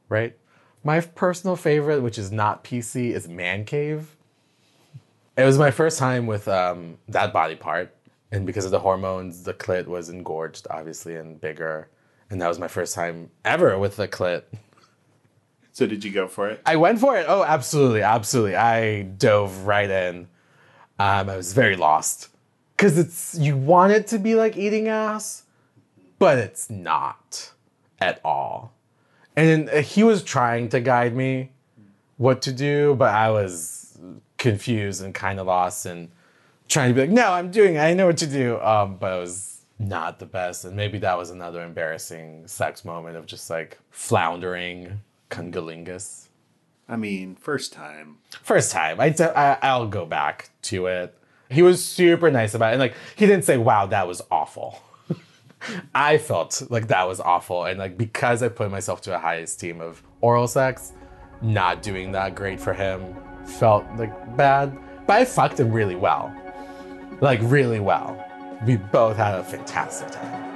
right? 0.09 0.37
My 0.83 0.99
personal 0.99 1.55
favorite, 1.55 2.03
which 2.03 2.19
is 2.19 2.31
not 2.31 2.63
PC, 2.63 3.15
is 3.15 3.27
man 3.27 3.65
cave. 3.65 4.15
It 5.35 5.43
was 5.43 5.57
my 5.57 5.71
first 5.71 5.97
time 5.97 6.27
with 6.27 6.47
um, 6.47 6.99
that 7.07 7.33
body 7.33 7.55
part. 7.55 7.95
And 8.31 8.45
because 8.45 8.65
of 8.65 8.71
the 8.71 8.79
hormones, 8.79 9.41
the 9.41 9.55
clit 9.55 9.87
was 9.87 10.09
engorged, 10.09 10.67
obviously, 10.69 11.15
and 11.15 11.41
bigger. 11.41 11.89
And 12.29 12.39
that 12.41 12.47
was 12.47 12.59
my 12.59 12.67
first 12.67 12.93
time 12.93 13.31
ever 13.43 13.79
with 13.79 13.95
the 13.95 14.07
clit. 14.07 14.43
So 15.77 15.85
did 15.85 16.03
you 16.03 16.09
go 16.09 16.27
for 16.27 16.49
it? 16.49 16.59
I 16.65 16.75
went 16.75 16.99
for 16.99 17.15
it. 17.17 17.27
Oh, 17.29 17.43
absolutely, 17.43 18.01
absolutely. 18.01 18.55
I 18.55 19.03
dove 19.03 19.67
right 19.67 19.87
in. 19.87 20.27
Um, 20.97 21.29
I 21.29 21.37
was 21.37 21.53
very 21.53 21.75
lost 21.75 22.29
because 22.75 22.97
it's 22.97 23.37
you 23.37 23.55
want 23.55 23.93
it 23.93 24.07
to 24.07 24.17
be 24.17 24.33
like 24.33 24.57
eating 24.57 24.87
ass, 24.87 25.43
but 26.17 26.39
it's 26.39 26.71
not 26.71 27.51
at 28.01 28.19
all. 28.25 28.73
And 29.35 29.69
he 29.69 30.01
was 30.01 30.23
trying 30.23 30.69
to 30.69 30.79
guide 30.79 31.15
me 31.15 31.51
what 32.15 32.41
to 32.41 32.51
do, 32.51 32.95
but 32.95 33.13
I 33.13 33.29
was 33.29 33.99
confused 34.39 35.03
and 35.03 35.13
kind 35.13 35.39
of 35.39 35.45
lost 35.45 35.85
and 35.85 36.09
trying 36.67 36.89
to 36.89 36.95
be 36.95 37.01
like, 37.01 37.11
no, 37.11 37.31
I'm 37.31 37.51
doing 37.51 37.75
it. 37.75 37.81
I 37.81 37.93
know 37.93 38.07
what 38.07 38.17
to 38.17 38.25
do. 38.25 38.59
Um, 38.61 38.97
but 38.97 39.15
it 39.15 39.19
was 39.19 39.61
not 39.77 40.17
the 40.17 40.25
best. 40.25 40.65
And 40.65 40.75
maybe 40.75 40.97
that 40.97 41.15
was 41.15 41.29
another 41.29 41.61
embarrassing 41.61 42.47
sex 42.47 42.83
moment 42.83 43.15
of 43.15 43.27
just 43.27 43.51
like 43.51 43.77
floundering 43.91 45.01
cunnilingus. 45.29 46.27
I 46.89 46.95
mean, 46.95 47.35
first 47.35 47.73
time. 47.73 48.17
First 48.41 48.71
time. 48.71 48.99
I, 48.99 49.13
I, 49.19 49.57
I'll 49.61 49.87
go 49.87 50.05
back 50.05 50.51
to 50.63 50.87
it. 50.87 51.17
He 51.49 51.61
was 51.61 51.83
super 51.83 52.31
nice 52.31 52.53
about 52.53 52.69
it. 52.69 52.73
And 52.73 52.79
like, 52.79 52.95
he 53.15 53.25
didn't 53.25 53.45
say, 53.45 53.57
wow, 53.57 53.85
that 53.87 54.07
was 54.07 54.21
awful. 54.31 54.81
I 55.95 56.17
felt 56.17 56.63
like 56.69 56.87
that 56.87 57.07
was 57.07 57.19
awful. 57.19 57.65
And 57.65 57.79
like, 57.79 57.97
because 57.97 58.41
I 58.43 58.49
put 58.49 58.71
myself 58.71 59.01
to 59.01 59.15
a 59.15 59.19
high 59.19 59.35
esteem 59.35 59.81
of 59.81 60.01
oral 60.21 60.47
sex, 60.47 60.93
not 61.41 61.81
doing 61.81 62.11
that 62.13 62.35
great 62.35 62.59
for 62.59 62.73
him 62.73 63.15
felt 63.47 63.85
like 63.97 64.37
bad. 64.37 64.77
But 65.07 65.21
I 65.21 65.25
fucked 65.25 65.59
him 65.59 65.71
really 65.71 65.95
well. 65.95 66.33
Like, 67.21 67.39
really 67.43 67.79
well. 67.79 68.23
We 68.65 68.77
both 68.77 69.17
had 69.17 69.35
a 69.35 69.43
fantastic 69.43 70.11
time. 70.11 70.46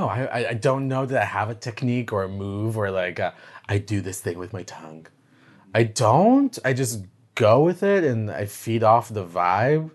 Know. 0.00 0.08
I, 0.08 0.50
I 0.50 0.54
don't 0.54 0.88
know 0.88 1.06
that 1.06 1.22
I 1.22 1.24
have 1.24 1.50
a 1.50 1.54
technique 1.54 2.12
or 2.12 2.22
a 2.24 2.28
move 2.28 2.76
or 2.76 2.90
like 2.90 3.18
a, 3.18 3.34
I 3.68 3.78
do 3.78 4.00
this 4.00 4.20
thing 4.20 4.38
with 4.38 4.52
my 4.52 4.62
tongue. 4.62 5.06
I 5.74 5.84
don't. 5.84 6.58
I 6.64 6.72
just 6.72 7.04
go 7.34 7.62
with 7.62 7.82
it 7.82 8.04
and 8.04 8.30
I 8.30 8.46
feed 8.46 8.82
off 8.82 9.08
the 9.08 9.24
vibe. 9.24 9.90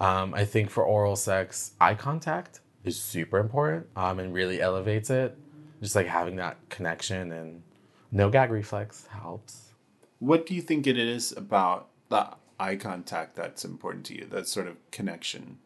Um, 0.00 0.34
I 0.34 0.44
think 0.44 0.70
for 0.70 0.84
oral 0.84 1.16
sex, 1.16 1.72
eye 1.80 1.94
contact 1.94 2.60
is 2.82 3.00
super 3.00 3.38
important 3.38 3.86
um, 3.96 4.18
and 4.18 4.34
really 4.34 4.60
elevates 4.60 5.10
it. 5.10 5.38
Just 5.80 5.94
like 5.94 6.06
having 6.06 6.36
that 6.36 6.56
connection 6.68 7.32
and 7.32 7.62
no 8.10 8.30
gag 8.30 8.50
reflex 8.50 9.06
helps. 9.06 9.72
What 10.18 10.46
do 10.46 10.54
you 10.54 10.62
think 10.62 10.86
it 10.86 10.96
is 10.96 11.32
about 11.32 11.88
the 12.08 12.30
eye 12.58 12.76
contact 12.76 13.36
that's 13.36 13.64
important 13.64 14.06
to 14.06 14.14
you? 14.16 14.26
That 14.26 14.48
sort 14.48 14.66
of 14.66 14.76
connection. 14.90 15.58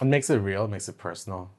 It 0.00 0.06
makes 0.06 0.30
it 0.30 0.36
real, 0.36 0.64
it 0.64 0.70
makes 0.70 0.88
it 0.88 0.98
personal. 0.98 1.50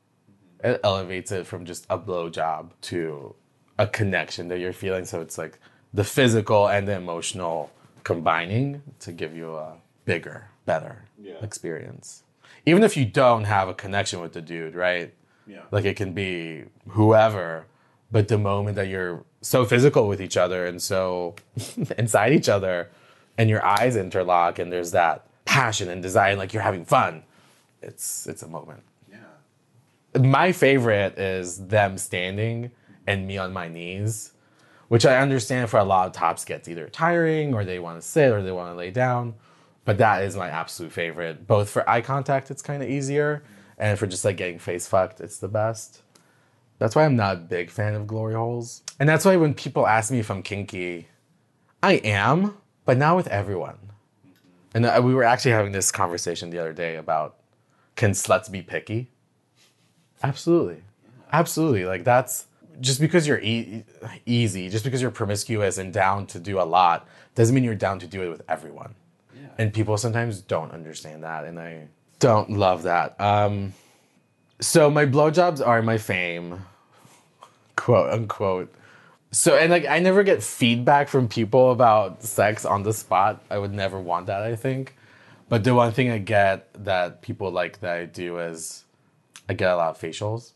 It 0.64 0.80
elevates 0.84 1.32
it 1.32 1.45
from 1.45 1.66
just 1.66 1.86
a 1.89 1.97
blowjob 1.97 2.70
to 2.84 3.36
a 3.78 3.88
connection 3.88 4.47
that 4.47 4.59
you're 4.59 4.74
feeling. 4.74 5.05
So 5.05 5.20
it's 5.22 5.38
like 5.38 5.59
the 5.93 6.03
physical 6.03 6.68
and 6.68 6.88
the 6.88 6.93
emotional 6.95 7.72
combining 8.03 8.82
to 8.99 9.11
give 9.11 9.36
you 9.36 9.55
a 9.55 9.76
bigger, 10.05 10.49
better 10.66 11.05
Yeah. 11.22 11.36
experience. 11.41 12.24
Even 12.66 12.84
if 12.84 12.95
you 12.95 13.05
don't 13.05 13.43
have 13.45 13.68
a 13.68 13.74
connection 13.74 14.22
with 14.22 14.34
the 14.34 14.41
dude, 14.41 14.76
right? 14.76 15.14
Yeah. 15.47 15.64
Like 15.72 15.86
it 15.86 15.95
can 15.97 16.14
be 16.14 16.66
whoever, 16.89 17.66
but 18.11 18.28
the 18.30 18.38
moment 18.38 18.76
that 18.78 18.88
you're 18.88 19.24
so 19.41 19.66
physical 19.66 20.07
with 20.07 20.22
each 20.22 20.38
other 20.38 20.66
and 20.66 20.82
so 20.82 21.36
inside 21.97 22.32
each 22.34 22.47
other 22.47 22.89
and 23.38 23.49
your 23.49 23.66
eyes 23.66 23.95
interlock 23.97 24.59
and 24.59 24.72
there's 24.72 24.91
that 24.91 25.26
passion 25.45 25.89
and 25.89 26.01
desire 26.01 26.30
and 26.32 26.39
like 26.39 26.53
you're 26.53 26.64
having 26.64 26.86
fun, 26.86 27.24
it's 27.82 28.28
it's 28.28 28.43
a 28.43 28.47
moment. 28.47 28.82
My 30.20 30.51
favorite 30.51 31.18
is 31.18 31.68
them 31.68 31.97
standing 31.97 32.72
and 33.07 33.28
me 33.28 33.38
on 33.38 33.51
my 33.53 33.68
knees, 33.68 34.34
which 34.88 35.05
I 35.05 35.18
understand 35.18 35.70
for 35.70 35.80
a 35.80 35.84
lot 35.84 36.07
of 36.07 36.14
tops 36.14 36.45
gets 36.45 36.68
either 36.68 36.88
tiring 36.88 37.53
or 37.53 37.66
they 37.66 37.80
want 37.80 38.01
to 38.01 38.07
sit 38.07 38.32
or 38.32 38.41
they 38.41 38.51
want 38.51 38.72
to 38.72 38.78
lay 38.78 38.91
down. 38.91 39.36
But 39.86 39.97
that 39.97 40.24
is 40.24 40.36
my 40.36 40.49
absolute 40.49 40.91
favorite. 40.91 41.47
Both 41.47 41.70
for 41.70 41.88
eye 41.89 42.01
contact, 42.01 42.51
it's 42.51 42.61
kind 42.61 42.82
of 42.82 42.89
easier, 42.89 43.43
and 43.78 43.99
for 43.99 44.07
just 44.07 44.24
like 44.24 44.38
getting 44.38 44.59
face 44.59 44.88
fucked, 44.88 45.20
it's 45.20 45.39
the 45.39 45.47
best. 45.47 46.03
That's 46.80 46.95
why 46.95 47.05
I'm 47.05 47.16
not 47.16 47.36
a 47.36 47.39
big 47.39 47.70
fan 47.70 47.95
of 47.95 48.07
glory 48.07 48.34
holes. 48.34 48.84
And 48.99 49.07
that's 49.09 49.26
why 49.26 49.36
when 49.36 49.53
people 49.53 49.88
ask 49.88 50.11
me 50.11 50.20
if 50.20 50.32
I'm 50.32 50.43
kinky, 50.43 51.07
I 51.82 51.93
am, 51.93 52.57
but 52.86 52.97
not 52.97 53.16
with 53.16 53.28
everyone. 53.28 53.78
And 54.74 54.86
uh, 54.86 55.01
we 55.03 55.14
were 55.14 55.24
actually 55.24 55.51
having 55.51 55.72
this 55.72 55.91
conversation 55.91 56.49
the 56.49 56.59
other 56.59 56.74
day 56.74 56.95
about 56.95 57.38
can 57.95 58.11
sluts 58.11 58.51
be 58.51 58.61
picky? 58.61 59.12
Absolutely. 60.24 60.82
Absolutely. 61.32 61.86
Like 61.86 62.03
that's 62.03 62.45
just 62.82 62.99
because 62.99 63.28
you're 63.28 63.41
e- 63.41 63.84
easy, 64.26 64.69
just 64.69 64.84
because 64.84 65.01
you're 65.01 65.11
promiscuous 65.11 65.78
and 65.78 65.93
down 65.93 66.26
to 66.28 66.39
do 66.39 66.59
a 66.59 66.63
lot, 66.63 67.07
doesn't 67.36 67.53
mean 67.53 67.63
you're 67.63 67.76
down 67.76 67.99
to 67.99 68.07
do 68.07 68.24
it 68.24 68.30
with 68.30 68.41
everyone. 68.47 68.95
And 69.57 69.71
people 69.71 69.97
sometimes 69.97 70.41
don't 70.41 70.71
understand 70.71 71.24
that, 71.24 71.45
and 71.45 71.59
I 71.59 71.88
don't 72.17 72.49
love 72.49 72.84
that. 72.84 73.19
Um, 73.21 73.74
so 74.59 74.89
my 74.89 75.05
blowjobs 75.05 75.65
are 75.65 75.82
my 75.84 75.99
fame, 75.99 76.65
quote 77.76 78.11
unquote. 78.11 78.74
So 79.32 79.55
and 79.55 79.71
like 79.71 79.86
I 79.86 79.99
never 79.99 80.24
get 80.24 80.41
feedback 80.41 81.07
from 81.07 81.28
people 81.28 81.71
about 81.71 82.24
sex 82.24 82.65
on 82.65 82.82
the 82.82 82.93
spot. 82.93 83.43
I 83.51 83.59
would 83.59 83.74
never 83.74 83.99
want 83.99 84.28
that. 84.28 84.41
I 84.41 84.55
think, 84.55 84.95
but 85.49 85.63
the 85.63 85.76
one 85.76 85.91
thing 85.91 86.09
I 86.09 86.17
get 86.17 86.69
that 86.86 87.21
people 87.21 87.51
like 87.51 87.82
that 87.82 87.97
I 87.97 88.05
do 88.05 88.39
is 88.39 88.82
I 89.50 89.54
get 89.54 89.72
a 89.72 89.76
lot 89.76 89.89
of 89.89 90.00
facials, 90.00 90.54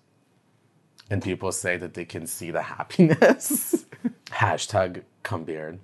and 1.10 1.22
people 1.22 1.52
say 1.52 1.78
that 1.78 1.94
they 1.94 2.06
can 2.06 2.28
see 2.28 2.52
the 2.52 2.62
happiness. 2.62 3.86
Hashtag 4.28 5.04
come 5.24 5.44
beard. 5.44 5.80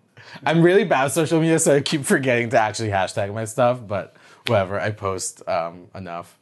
I'm 0.46 0.62
really 0.62 0.86
bad 0.86 1.06
at 1.06 1.12
social 1.12 1.40
media, 1.40 1.60
so 1.60 1.76
I 1.76 1.82
keep 1.82 2.06
forgetting 2.06 2.50
to 2.50 2.60
actually 2.60 2.90
hashtag 2.90 3.34
my 3.34 3.46
stuff. 3.46 3.86
But 3.86 4.16
whatever, 4.48 4.80
I 4.80 4.92
post 4.92 5.48
um, 5.48 5.88
enough. 5.94 6.38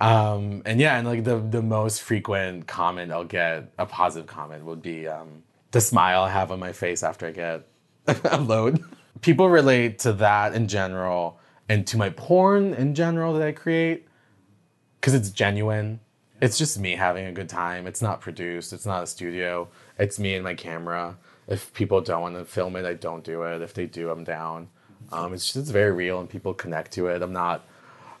Um, 0.00 0.62
and 0.66 0.78
yeah, 0.78 0.98
and 0.98 1.06
like 1.06 1.24
the 1.24 1.38
the 1.38 1.62
most 1.62 2.02
frequent 2.02 2.66
comment 2.66 3.10
I'll 3.10 3.24
get, 3.24 3.72
a 3.78 3.86
positive 3.86 4.26
comment, 4.26 4.64
would 4.64 4.82
be 4.82 5.08
um, 5.08 5.42
the 5.70 5.80
smile 5.80 6.22
I 6.22 6.30
have 6.30 6.52
on 6.52 6.58
my 6.58 6.72
face 6.72 7.02
after 7.02 7.26
I 7.26 7.32
get 7.32 7.66
a 8.24 8.40
load. 8.40 8.84
People 9.22 9.48
relate 9.48 9.98
to 10.00 10.12
that 10.14 10.54
in 10.54 10.68
general 10.68 11.40
and 11.68 11.86
to 11.88 11.96
my 11.96 12.10
porn 12.10 12.74
in 12.74 12.94
general 12.94 13.32
that 13.34 13.42
I 13.42 13.52
create 13.52 14.05
because 15.06 15.14
it's 15.14 15.30
genuine. 15.30 16.00
It's 16.42 16.58
just 16.58 16.80
me 16.80 16.96
having 16.96 17.26
a 17.26 17.32
good 17.32 17.48
time. 17.48 17.86
It's 17.86 18.02
not 18.02 18.20
produced. 18.20 18.72
It's 18.72 18.84
not 18.84 19.04
a 19.04 19.06
studio. 19.06 19.68
It's 20.00 20.18
me 20.18 20.34
and 20.34 20.42
my 20.42 20.54
camera. 20.54 21.16
If 21.46 21.72
people 21.74 22.00
don't 22.00 22.22
want 22.22 22.34
to 22.34 22.44
film 22.44 22.74
it, 22.74 22.84
I 22.84 22.94
don't 22.94 23.22
do 23.22 23.44
it. 23.44 23.62
If 23.62 23.72
they 23.72 23.86
do, 23.86 24.10
I'm 24.10 24.24
down. 24.24 24.66
Um, 25.12 25.32
it's 25.32 25.44
just 25.44 25.54
it's 25.54 25.70
very 25.70 25.92
real 25.92 26.18
and 26.18 26.28
people 26.28 26.52
connect 26.54 26.90
to 26.94 27.06
it. 27.06 27.22
I'm 27.22 27.32
not 27.32 27.64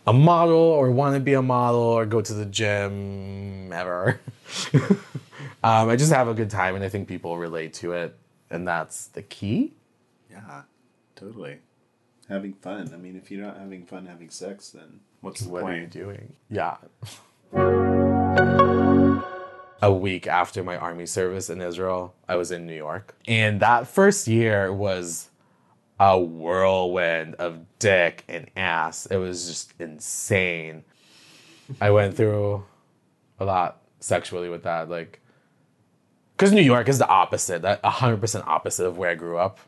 a 0.06 0.12
model 0.12 0.54
or 0.54 0.92
want 0.92 1.14
to 1.14 1.20
be 1.20 1.32
a 1.32 1.42
model 1.42 1.80
or 1.80 2.06
go 2.06 2.20
to 2.20 2.34
the 2.34 2.46
gym 2.46 3.72
ever. 3.72 4.20
um, 5.64 5.88
I 5.88 5.96
just 5.96 6.12
have 6.12 6.28
a 6.28 6.34
good 6.34 6.50
time 6.50 6.76
and 6.76 6.84
I 6.84 6.88
think 6.88 7.08
people 7.08 7.36
relate 7.36 7.74
to 7.82 7.94
it, 7.94 8.16
and 8.48 8.68
that's 8.68 9.08
the 9.08 9.22
key. 9.22 9.72
Yeah. 10.30 10.62
Totally. 11.16 11.58
Having 12.28 12.54
fun. 12.54 12.92
I 12.94 12.96
mean, 12.96 13.16
if 13.16 13.28
you're 13.32 13.44
not 13.44 13.58
having 13.58 13.84
fun 13.86 14.06
having 14.06 14.30
sex, 14.30 14.70
then 14.70 15.00
what's 15.20 15.40
the 15.40 15.50
What 15.50 15.62
point? 15.62 15.74
are 15.76 15.80
you 15.80 15.86
doing? 15.86 16.32
Yeah. 16.50 16.76
a 19.82 19.92
week 19.92 20.26
after 20.26 20.62
my 20.64 20.76
army 20.76 21.06
service 21.06 21.50
in 21.50 21.60
Israel, 21.60 22.14
I 22.28 22.36
was 22.36 22.50
in 22.50 22.66
New 22.66 22.74
York. 22.74 23.14
And 23.28 23.60
that 23.60 23.86
first 23.86 24.26
year 24.26 24.72
was 24.72 25.28
a 26.00 26.18
whirlwind 26.18 27.34
of 27.36 27.60
dick 27.78 28.24
and 28.28 28.50
ass. 28.56 29.06
It 29.06 29.16
was 29.16 29.46
just 29.46 29.74
insane. 29.78 30.84
I 31.80 31.90
went 31.90 32.16
through 32.16 32.64
a 33.38 33.44
lot 33.44 33.82
sexually 34.00 34.48
with 34.48 34.62
that. 34.64 34.88
Like, 34.88 35.20
because 36.36 36.52
New 36.52 36.62
York 36.62 36.88
is 36.88 36.98
the 36.98 37.08
opposite, 37.08 37.62
that 37.62 37.82
100% 37.82 38.46
opposite 38.46 38.86
of 38.86 38.98
where 38.98 39.10
I 39.10 39.14
grew 39.14 39.38
up. 39.38 39.58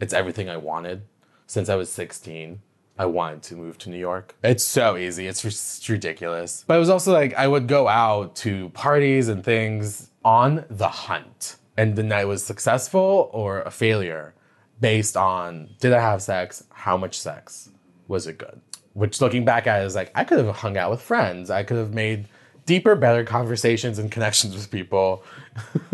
It's 0.00 0.12
everything 0.12 0.48
I 0.48 0.56
wanted. 0.56 1.02
Since 1.46 1.68
I 1.68 1.76
was 1.76 1.90
16, 1.90 2.60
I 2.98 3.06
wanted 3.06 3.42
to 3.44 3.56
move 3.56 3.78
to 3.78 3.90
New 3.90 3.98
York. 3.98 4.34
It's 4.42 4.64
so 4.64 4.96
easy, 4.96 5.26
it's 5.26 5.88
ridiculous. 5.88 6.64
But 6.66 6.76
it 6.76 6.78
was 6.78 6.90
also 6.90 7.12
like 7.12 7.34
I 7.34 7.46
would 7.46 7.66
go 7.66 7.88
out 7.88 8.36
to 8.36 8.70
parties 8.70 9.28
and 9.28 9.44
things 9.44 10.10
on 10.24 10.64
the 10.70 10.88
hunt. 10.88 11.56
And 11.76 11.94
the 11.94 12.02
night 12.02 12.24
was 12.24 12.42
successful 12.42 13.30
or 13.32 13.60
a 13.62 13.70
failure 13.70 14.34
based 14.80 15.16
on 15.16 15.70
did 15.80 15.92
I 15.92 16.00
have 16.00 16.22
sex? 16.22 16.64
How 16.70 16.96
much 16.96 17.18
sex? 17.18 17.70
Was 18.08 18.26
it 18.26 18.38
good? 18.38 18.60
Which 18.94 19.20
looking 19.20 19.44
back 19.44 19.66
at 19.66 19.82
it 19.82 19.86
is 19.86 19.94
like 19.94 20.10
I 20.14 20.24
could 20.24 20.38
have 20.38 20.56
hung 20.56 20.78
out 20.78 20.90
with 20.90 21.02
friends. 21.02 21.50
I 21.50 21.64
could 21.64 21.76
have 21.76 21.92
made 21.92 22.28
deeper, 22.64 22.94
better 22.94 23.24
conversations 23.24 23.98
and 23.98 24.10
connections 24.16 24.54
with 24.54 24.70
people. 24.70 25.22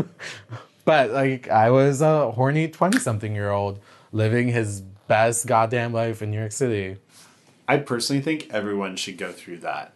but 0.85 1.11
like 1.11 1.49
I 1.49 1.71
was 1.71 2.01
a 2.01 2.31
horny 2.31 2.69
20 2.69 3.01
something 3.01 3.35
year 3.35 3.51
old 3.51 3.81
living 4.13 4.49
his 4.49 4.83
best 5.13 5.47
goddamn 5.47 5.93
life 5.93 6.23
in 6.23 6.31
New 6.31 6.39
York 6.39 6.53
City. 6.53 6.97
I 7.69 7.77
personally 7.77 8.23
think 8.23 8.49
everyone 8.51 8.97
should 8.97 9.19
go 9.19 9.31
through 9.31 9.59
that 9.59 9.93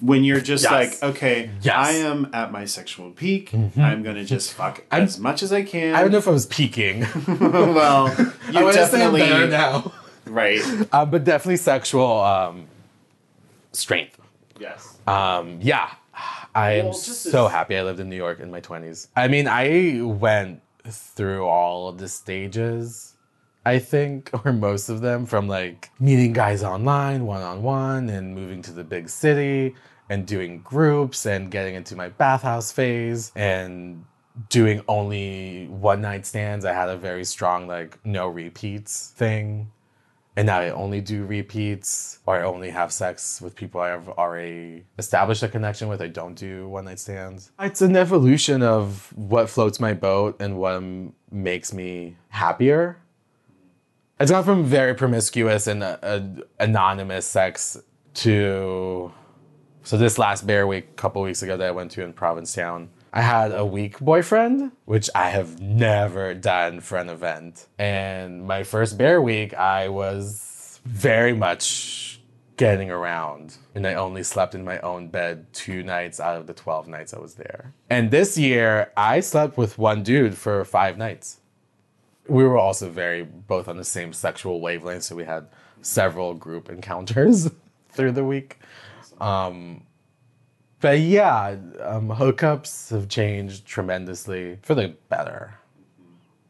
when 0.00 0.24
you're 0.24 0.40
just 0.40 0.64
Yes. 0.64 0.72
like, 0.72 1.10
okay, 1.14 1.50
Yes. 1.60 1.74
I 1.76 1.90
am 1.92 2.30
at 2.32 2.52
my 2.52 2.64
sexual 2.64 3.10
peak. 3.10 3.52
I'm 3.76 4.02
gonna 4.02 4.24
just 4.24 4.54
fuck 4.54 4.82
I'm- 4.90 5.02
as 5.02 5.18
much 5.20 5.42
as 5.42 5.52
I 5.52 5.62
can. 5.62 5.94
I 5.94 6.00
don't 6.00 6.10
know 6.10 6.16
if 6.18 6.26
I 6.28 6.30
was 6.30 6.46
peaking. 6.46 7.00
well, 7.28 8.06
I 8.08 8.10
you 8.48 8.52
say 8.52 8.58
I'm 8.60 8.72
definitely 8.74 9.20
better 9.20 9.46
now. 9.48 9.92
right. 10.24 10.60
Uh, 10.90 11.04
but 11.04 11.24
definitely 11.24 11.58
sexual 11.58 12.20
um, 12.22 12.66
strength. 13.72 14.18
Yes. 14.58 14.96
Um, 15.06 15.58
yeah, 15.60 15.90
I 16.54 16.72
am 16.78 16.84
Well, 16.86 16.94
so 16.94 17.48
happy 17.48 17.76
I 17.76 17.82
lived 17.82 18.00
in 18.00 18.08
New 18.08 18.16
York 18.16 18.40
in 18.40 18.50
my 18.50 18.62
20s. 18.62 19.08
I 19.14 19.28
mean, 19.28 19.48
I 19.48 20.00
went 20.02 20.62
through 20.88 21.44
all 21.46 21.88
of 21.88 21.98
the 21.98 22.08
stages, 22.08 23.12
I 23.66 23.78
think, 23.78 24.30
or 24.44 24.52
most 24.52 24.88
of 24.88 25.00
them, 25.00 25.26
from 25.26 25.48
like 25.48 25.90
meeting 26.00 26.32
guys 26.32 26.62
online, 26.62 27.26
one 27.26 27.42
on 27.42 27.62
one, 27.62 28.08
and 28.08 28.34
moving 28.34 28.62
to 28.62 28.72
the 28.72 28.84
big 28.84 29.08
city 29.08 29.74
and 30.08 30.26
doing 30.26 30.60
groups 30.62 31.26
and 31.26 31.50
getting 31.50 31.74
into 31.74 31.96
my 31.96 32.08
bathhouse 32.08 32.70
phase 32.70 33.32
and 33.34 34.04
doing 34.48 34.82
only 34.86 35.66
one 35.66 36.00
night 36.00 36.24
stands. 36.24 36.64
I 36.64 36.72
had 36.72 36.88
a 36.88 36.96
very 36.96 37.24
strong, 37.24 37.66
like, 37.66 37.98
no 38.04 38.28
repeats 38.28 39.08
thing 39.08 39.70
and 40.36 40.46
now 40.46 40.58
I 40.60 40.68
only 40.70 41.00
do 41.00 41.24
repeats 41.24 42.18
or 42.26 42.36
I 42.36 42.42
only 42.42 42.68
have 42.68 42.92
sex 42.92 43.40
with 43.40 43.56
people 43.56 43.80
I 43.80 43.88
have 43.88 44.10
already 44.10 44.84
established 44.98 45.42
a 45.42 45.48
connection 45.48 45.88
with. 45.88 46.02
I 46.02 46.08
don't 46.08 46.34
do 46.34 46.68
one 46.68 46.84
night 46.84 46.98
stands. 46.98 47.52
It's 47.58 47.80
an 47.80 47.96
evolution 47.96 48.62
of 48.62 49.12
what 49.16 49.48
floats 49.48 49.80
my 49.80 49.94
boat 49.94 50.36
and 50.38 50.58
what 50.58 50.82
makes 51.30 51.72
me 51.72 52.16
happier. 52.28 52.98
It's 54.18 54.30
gone 54.30 54.44
from 54.44 54.64
very 54.64 54.94
promiscuous 54.94 55.66
and 55.66 55.82
uh, 55.82 55.98
uh, 56.02 56.20
anonymous 56.58 57.26
sex 57.26 57.76
to 58.14 59.12
so 59.82 59.98
this 59.98 60.18
last 60.18 60.46
bear 60.46 60.66
week, 60.66 60.88
a 60.90 60.94
couple 60.94 61.20
weeks 61.20 61.42
ago 61.42 61.56
that 61.58 61.68
I 61.68 61.70
went 61.70 61.90
to 61.92 62.02
in 62.02 62.12
Provincetown, 62.12 62.88
I 63.12 63.20
had 63.20 63.52
a 63.52 63.64
week 63.64 64.00
boyfriend, 64.00 64.72
which 64.84 65.08
I 65.14 65.28
have 65.28 65.60
never 65.60 66.34
done 66.34 66.80
for 66.80 66.98
an 66.98 67.08
event. 67.08 67.66
And 67.78 68.46
my 68.46 68.64
first 68.64 68.98
bear 68.98 69.20
week, 69.20 69.54
I 69.54 69.90
was 69.90 70.80
very 70.84 71.34
much 71.34 72.20
getting 72.56 72.90
around. 72.90 73.58
And 73.74 73.86
I 73.86 73.94
only 73.94 74.22
slept 74.22 74.54
in 74.54 74.64
my 74.64 74.80
own 74.80 75.08
bed 75.08 75.46
two 75.52 75.82
nights 75.82 76.20
out 76.20 76.36
of 76.36 76.46
the 76.46 76.54
12 76.54 76.88
nights 76.88 77.12
I 77.12 77.20
was 77.20 77.34
there. 77.34 77.74
And 77.90 78.10
this 78.10 78.36
year, 78.36 78.92
I 78.96 79.20
slept 79.20 79.56
with 79.56 79.78
one 79.78 80.02
dude 80.02 80.36
for 80.36 80.64
five 80.64 80.98
nights. 80.98 81.38
We 82.28 82.44
were 82.44 82.58
also 82.58 82.90
very 82.90 83.22
both 83.22 83.68
on 83.68 83.76
the 83.76 83.84
same 83.84 84.12
sexual 84.12 84.60
wavelength, 84.60 85.04
so 85.04 85.16
we 85.16 85.24
had 85.24 85.46
several 85.82 86.34
group 86.34 86.68
encounters 86.68 87.50
through 87.90 88.12
the 88.12 88.24
week. 88.24 88.58
Um, 89.20 89.84
but 90.80 91.00
yeah, 91.00 91.56
um, 91.80 92.08
hookups 92.08 92.90
have 92.90 93.08
changed 93.08 93.64
tremendously 93.66 94.58
for 94.62 94.74
the 94.74 94.94
better. 95.08 95.54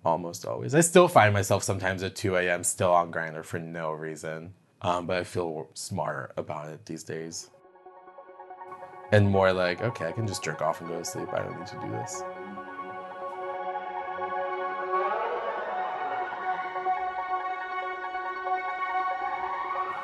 Almost 0.04 0.46
always. 0.46 0.74
I 0.74 0.80
still 0.80 1.08
find 1.08 1.34
myself 1.34 1.62
sometimes 1.62 2.02
at 2.02 2.14
2 2.14 2.36
a.m. 2.36 2.62
still 2.62 2.92
on 2.92 3.12
Grindr 3.12 3.44
for 3.44 3.58
no 3.58 3.92
reason. 3.92 4.54
Um, 4.82 5.06
but 5.06 5.16
I 5.16 5.24
feel 5.24 5.68
smarter 5.74 6.32
about 6.36 6.68
it 6.68 6.84
these 6.86 7.02
days. 7.02 7.50
And 9.10 9.28
more 9.28 9.52
like, 9.52 9.82
okay, 9.82 10.06
I 10.06 10.12
can 10.12 10.26
just 10.26 10.44
jerk 10.44 10.62
off 10.62 10.80
and 10.80 10.88
go 10.88 10.98
to 10.98 11.04
sleep. 11.04 11.32
I 11.32 11.38
don't 11.38 11.58
need 11.58 11.66
to 11.68 11.80
do 11.80 11.90
this. 11.90 12.22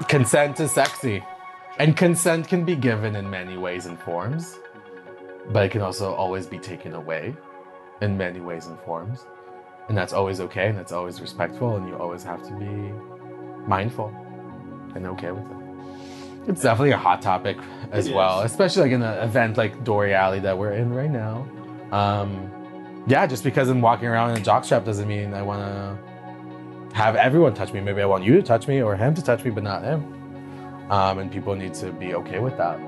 Consent 0.09 0.61
is 0.61 0.73
sexy. 0.73 1.23
And 1.79 1.97
consent 1.97 2.49
can 2.49 2.65
be 2.65 2.77
given 2.77 3.17
in 3.17 3.31
many 3.31 3.57
ways 3.57 3.87
and 3.87 3.99
forms, 3.99 4.59
but 5.51 5.65
it 5.65 5.71
can 5.71 5.81
also 5.81 6.13
always 6.13 6.47
be 6.47 6.59
taken 6.59 6.95
away 6.95 7.35
in 8.03 8.19
many 8.19 8.41
ways 8.41 8.67
and 8.67 8.79
forms. 8.81 9.25
And 9.89 9.97
that's 9.97 10.13
always 10.13 10.39
okay 10.41 10.69
and 10.69 10.77
that's 10.79 10.93
always 10.93 11.21
respectful, 11.21 11.77
and 11.77 11.89
you 11.89 11.97
always 11.97 12.23
have 12.25 12.43
to 12.47 12.53
be 12.55 12.93
mindful 13.67 14.15
and 14.95 15.07
okay 15.07 15.33
with 15.33 15.45
it. 15.51 16.51
It's 16.51 16.61
definitely 16.61 16.91
a 16.91 16.99
hot 16.99 17.23
topic 17.23 17.57
as 17.91 18.09
It 18.09 18.15
well, 18.15 18.43
is. 18.43 18.51
especially 18.51 18.83
like 18.83 18.93
in 18.93 19.03
an 19.03 19.23
event 19.25 19.57
like 19.57 19.83
Dore 19.83 20.09
Alley 20.09 20.41
that 20.41 20.59
we're 20.59 20.73
in 20.73 20.93
right 20.93 21.11
now. 21.11 21.47
Um, 21.91 22.51
yeah, 23.07 23.27
just 23.27 23.45
because 23.45 23.69
I'm 23.71 23.81
walking 23.81 24.09
around 24.09 24.33
in 24.33 24.43
a 24.43 24.45
jockstrap 24.45 24.85
doesn't 24.85 25.09
mean 25.09 25.33
I 25.35 25.43
want 25.43 25.63
to 25.63 26.12
have 26.93 27.17
everyone 27.17 27.55
touch 27.55 27.73
me. 27.73 27.81
Maybe 27.81 28.03
I 28.03 28.07
want 28.07 28.25
you 28.25 28.35
to 28.35 28.43
touch 28.43 28.69
me 28.69 28.83
or 28.83 28.97
him 28.97 29.15
to 29.15 29.23
touch 29.23 29.45
me, 29.45 29.51
but 29.51 29.63
not 29.63 29.83
him. 29.83 30.05
Um, 30.91 31.19
and 31.19 31.33
people 31.33 31.55
need 31.55 31.75
to 31.75 31.91
be 31.93 32.15
okay 32.15 32.39
with 32.39 32.57
that. 32.59 32.79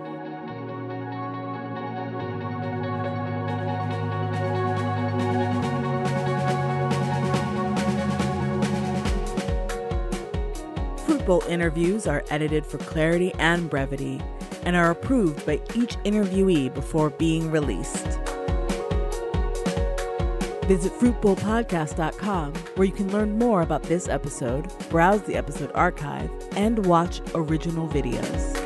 Fruit 11.06 11.24
Bowl 11.24 11.42
interviews 11.48 12.06
are 12.06 12.24
edited 12.30 12.66
for 12.66 12.78
clarity 12.78 13.32
and 13.38 13.70
brevity 13.70 14.20
and 14.64 14.76
are 14.76 14.90
approved 14.90 15.44
by 15.46 15.60
each 15.74 15.96
interviewee 16.04 16.72
before 16.72 17.10
being 17.10 17.50
released. 17.50 18.18
Visit 20.66 20.92
fruitbowlpodcast.com 20.94 22.54
where 22.54 22.86
you 22.86 22.92
can 22.92 23.12
learn 23.12 23.38
more 23.38 23.60
about 23.60 23.82
this 23.82 24.08
episode, 24.08 24.66
browse 24.88 25.22
the 25.22 25.36
episode 25.36 25.70
archive, 25.74 26.30
and 26.56 26.86
watch 26.86 27.20
original 27.34 27.86
videos. 27.86 28.60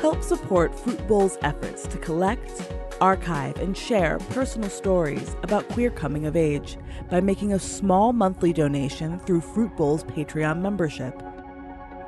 Help 0.00 0.24
support 0.24 0.74
Fruit 0.74 1.06
Bowl's 1.06 1.38
efforts 1.42 1.86
to 1.86 1.98
collect, 1.98 2.68
archive, 3.00 3.58
and 3.58 3.76
share 3.76 4.18
personal 4.30 4.70
stories 4.70 5.36
about 5.44 5.68
queer 5.68 5.90
coming 5.90 6.26
of 6.26 6.34
age 6.34 6.78
by 7.08 7.20
making 7.20 7.52
a 7.52 7.58
small 7.58 8.12
monthly 8.12 8.52
donation 8.52 9.20
through 9.20 9.40
Fruit 9.40 9.76
Bowl's 9.76 10.02
Patreon 10.02 10.60
membership. 10.60 11.22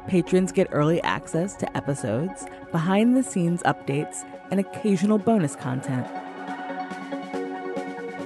Patrons 0.09 0.51
get 0.51 0.67
early 0.73 1.01
access 1.03 1.55
to 1.55 1.77
episodes, 1.77 2.47
behind 2.73 3.17
the 3.17 3.23
scenes 3.23 3.63
updates, 3.65 4.25
and 4.51 4.59
occasional 4.59 5.19
bonus 5.19 5.55
content. 5.55 6.09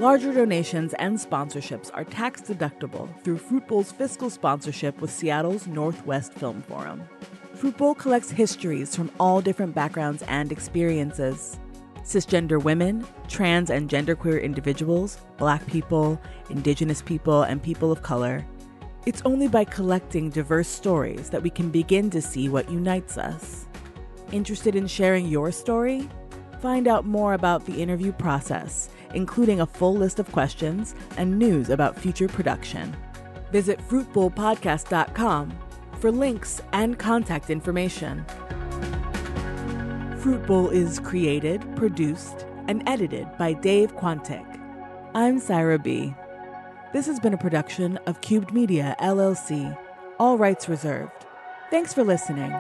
Larger 0.03 0.35
donations 0.35 0.95
and 0.95 1.17
sponsorships 1.17 1.89
are 1.95 2.03
tax 2.03 2.41
deductible 2.41 3.09
through 3.23 3.39
Fruit 3.39 3.69
Bowl's 3.69 3.93
fiscal 3.93 4.31
sponsorship 4.31 5.01
with 5.01 5.13
Seattle's 5.13 5.69
Northwest 5.69 6.33
Film 6.35 6.61
Forum. 6.63 7.09
Fruit 7.55 7.77
Bowl 7.77 7.95
collects 7.95 8.29
histories 8.29 8.97
from 8.97 9.13
all 9.21 9.41
different 9.41 9.77
backgrounds 9.77 10.25
and 10.27 10.51
experiences. 10.51 11.61
Cisgender 12.03 12.61
women, 12.61 13.07
trans 13.29 13.71
and 13.71 13.89
genderqueer 13.89 14.43
individuals, 14.43 15.19
black 15.37 15.65
people, 15.69 16.21
indigenous 16.51 17.01
people, 17.01 17.43
and 17.45 17.63
people 17.63 17.93
of 17.93 18.03
color. 18.03 18.45
It's 19.07 19.23
only 19.25 19.47
by 19.47 19.63
collecting 19.63 20.31
diverse 20.31 20.67
stories 20.67 21.31
that 21.31 21.45
we 21.45 21.51
can 21.51 21.71
begin 21.71 22.11
to 22.11 22.21
see 22.21 22.49
what 22.49 22.69
unites 22.69 23.19
us. 23.19 23.69
Interested 24.33 24.75
in 24.75 24.89
sharing 24.89 25.29
your 25.29 25.53
story? 25.53 26.09
Find 26.61 26.89
out 26.89 27.05
more 27.05 27.35
about 27.35 27.67
the 27.67 27.81
interview 27.83 28.13
process, 28.13 28.89
including 29.15 29.61
a 29.61 29.67
full 29.67 29.95
list 29.95 30.19
of 30.19 30.31
questions 30.33 30.95
and 31.17 31.39
news 31.39 31.71
about 31.71 31.99
future 31.99 32.29
production. 32.29 32.95
Visit 33.51 33.79
fruitbowlpodcast.com 33.89 35.59
for 36.01 36.11
links 36.11 36.61
and 36.73 36.99
contact 36.99 37.51
information. 37.51 38.25
Fruit 40.19 40.47
Bowl 40.47 40.69
is 40.69 41.01
created, 41.01 41.65
produced, 41.77 42.47
and 42.69 42.83
edited 42.89 43.27
by 43.39 43.53
Dave 43.53 43.97
Quantick. 43.97 44.47
I'm 45.15 45.39
Syra 45.39 45.79
B. 45.79 46.15
This 46.93 47.07
has 47.07 47.19
been 47.19 47.35
a 47.35 47.39
production 47.39 47.99
of 48.07 48.21
Cubed 48.21 48.53
Media, 48.53 48.95
LLC. 49.01 49.77
All 50.19 50.39
rights 50.39 50.69
reserved. 50.69 51.27
Thanks 51.71 51.93
for 51.93 52.05
listening. 52.05 52.53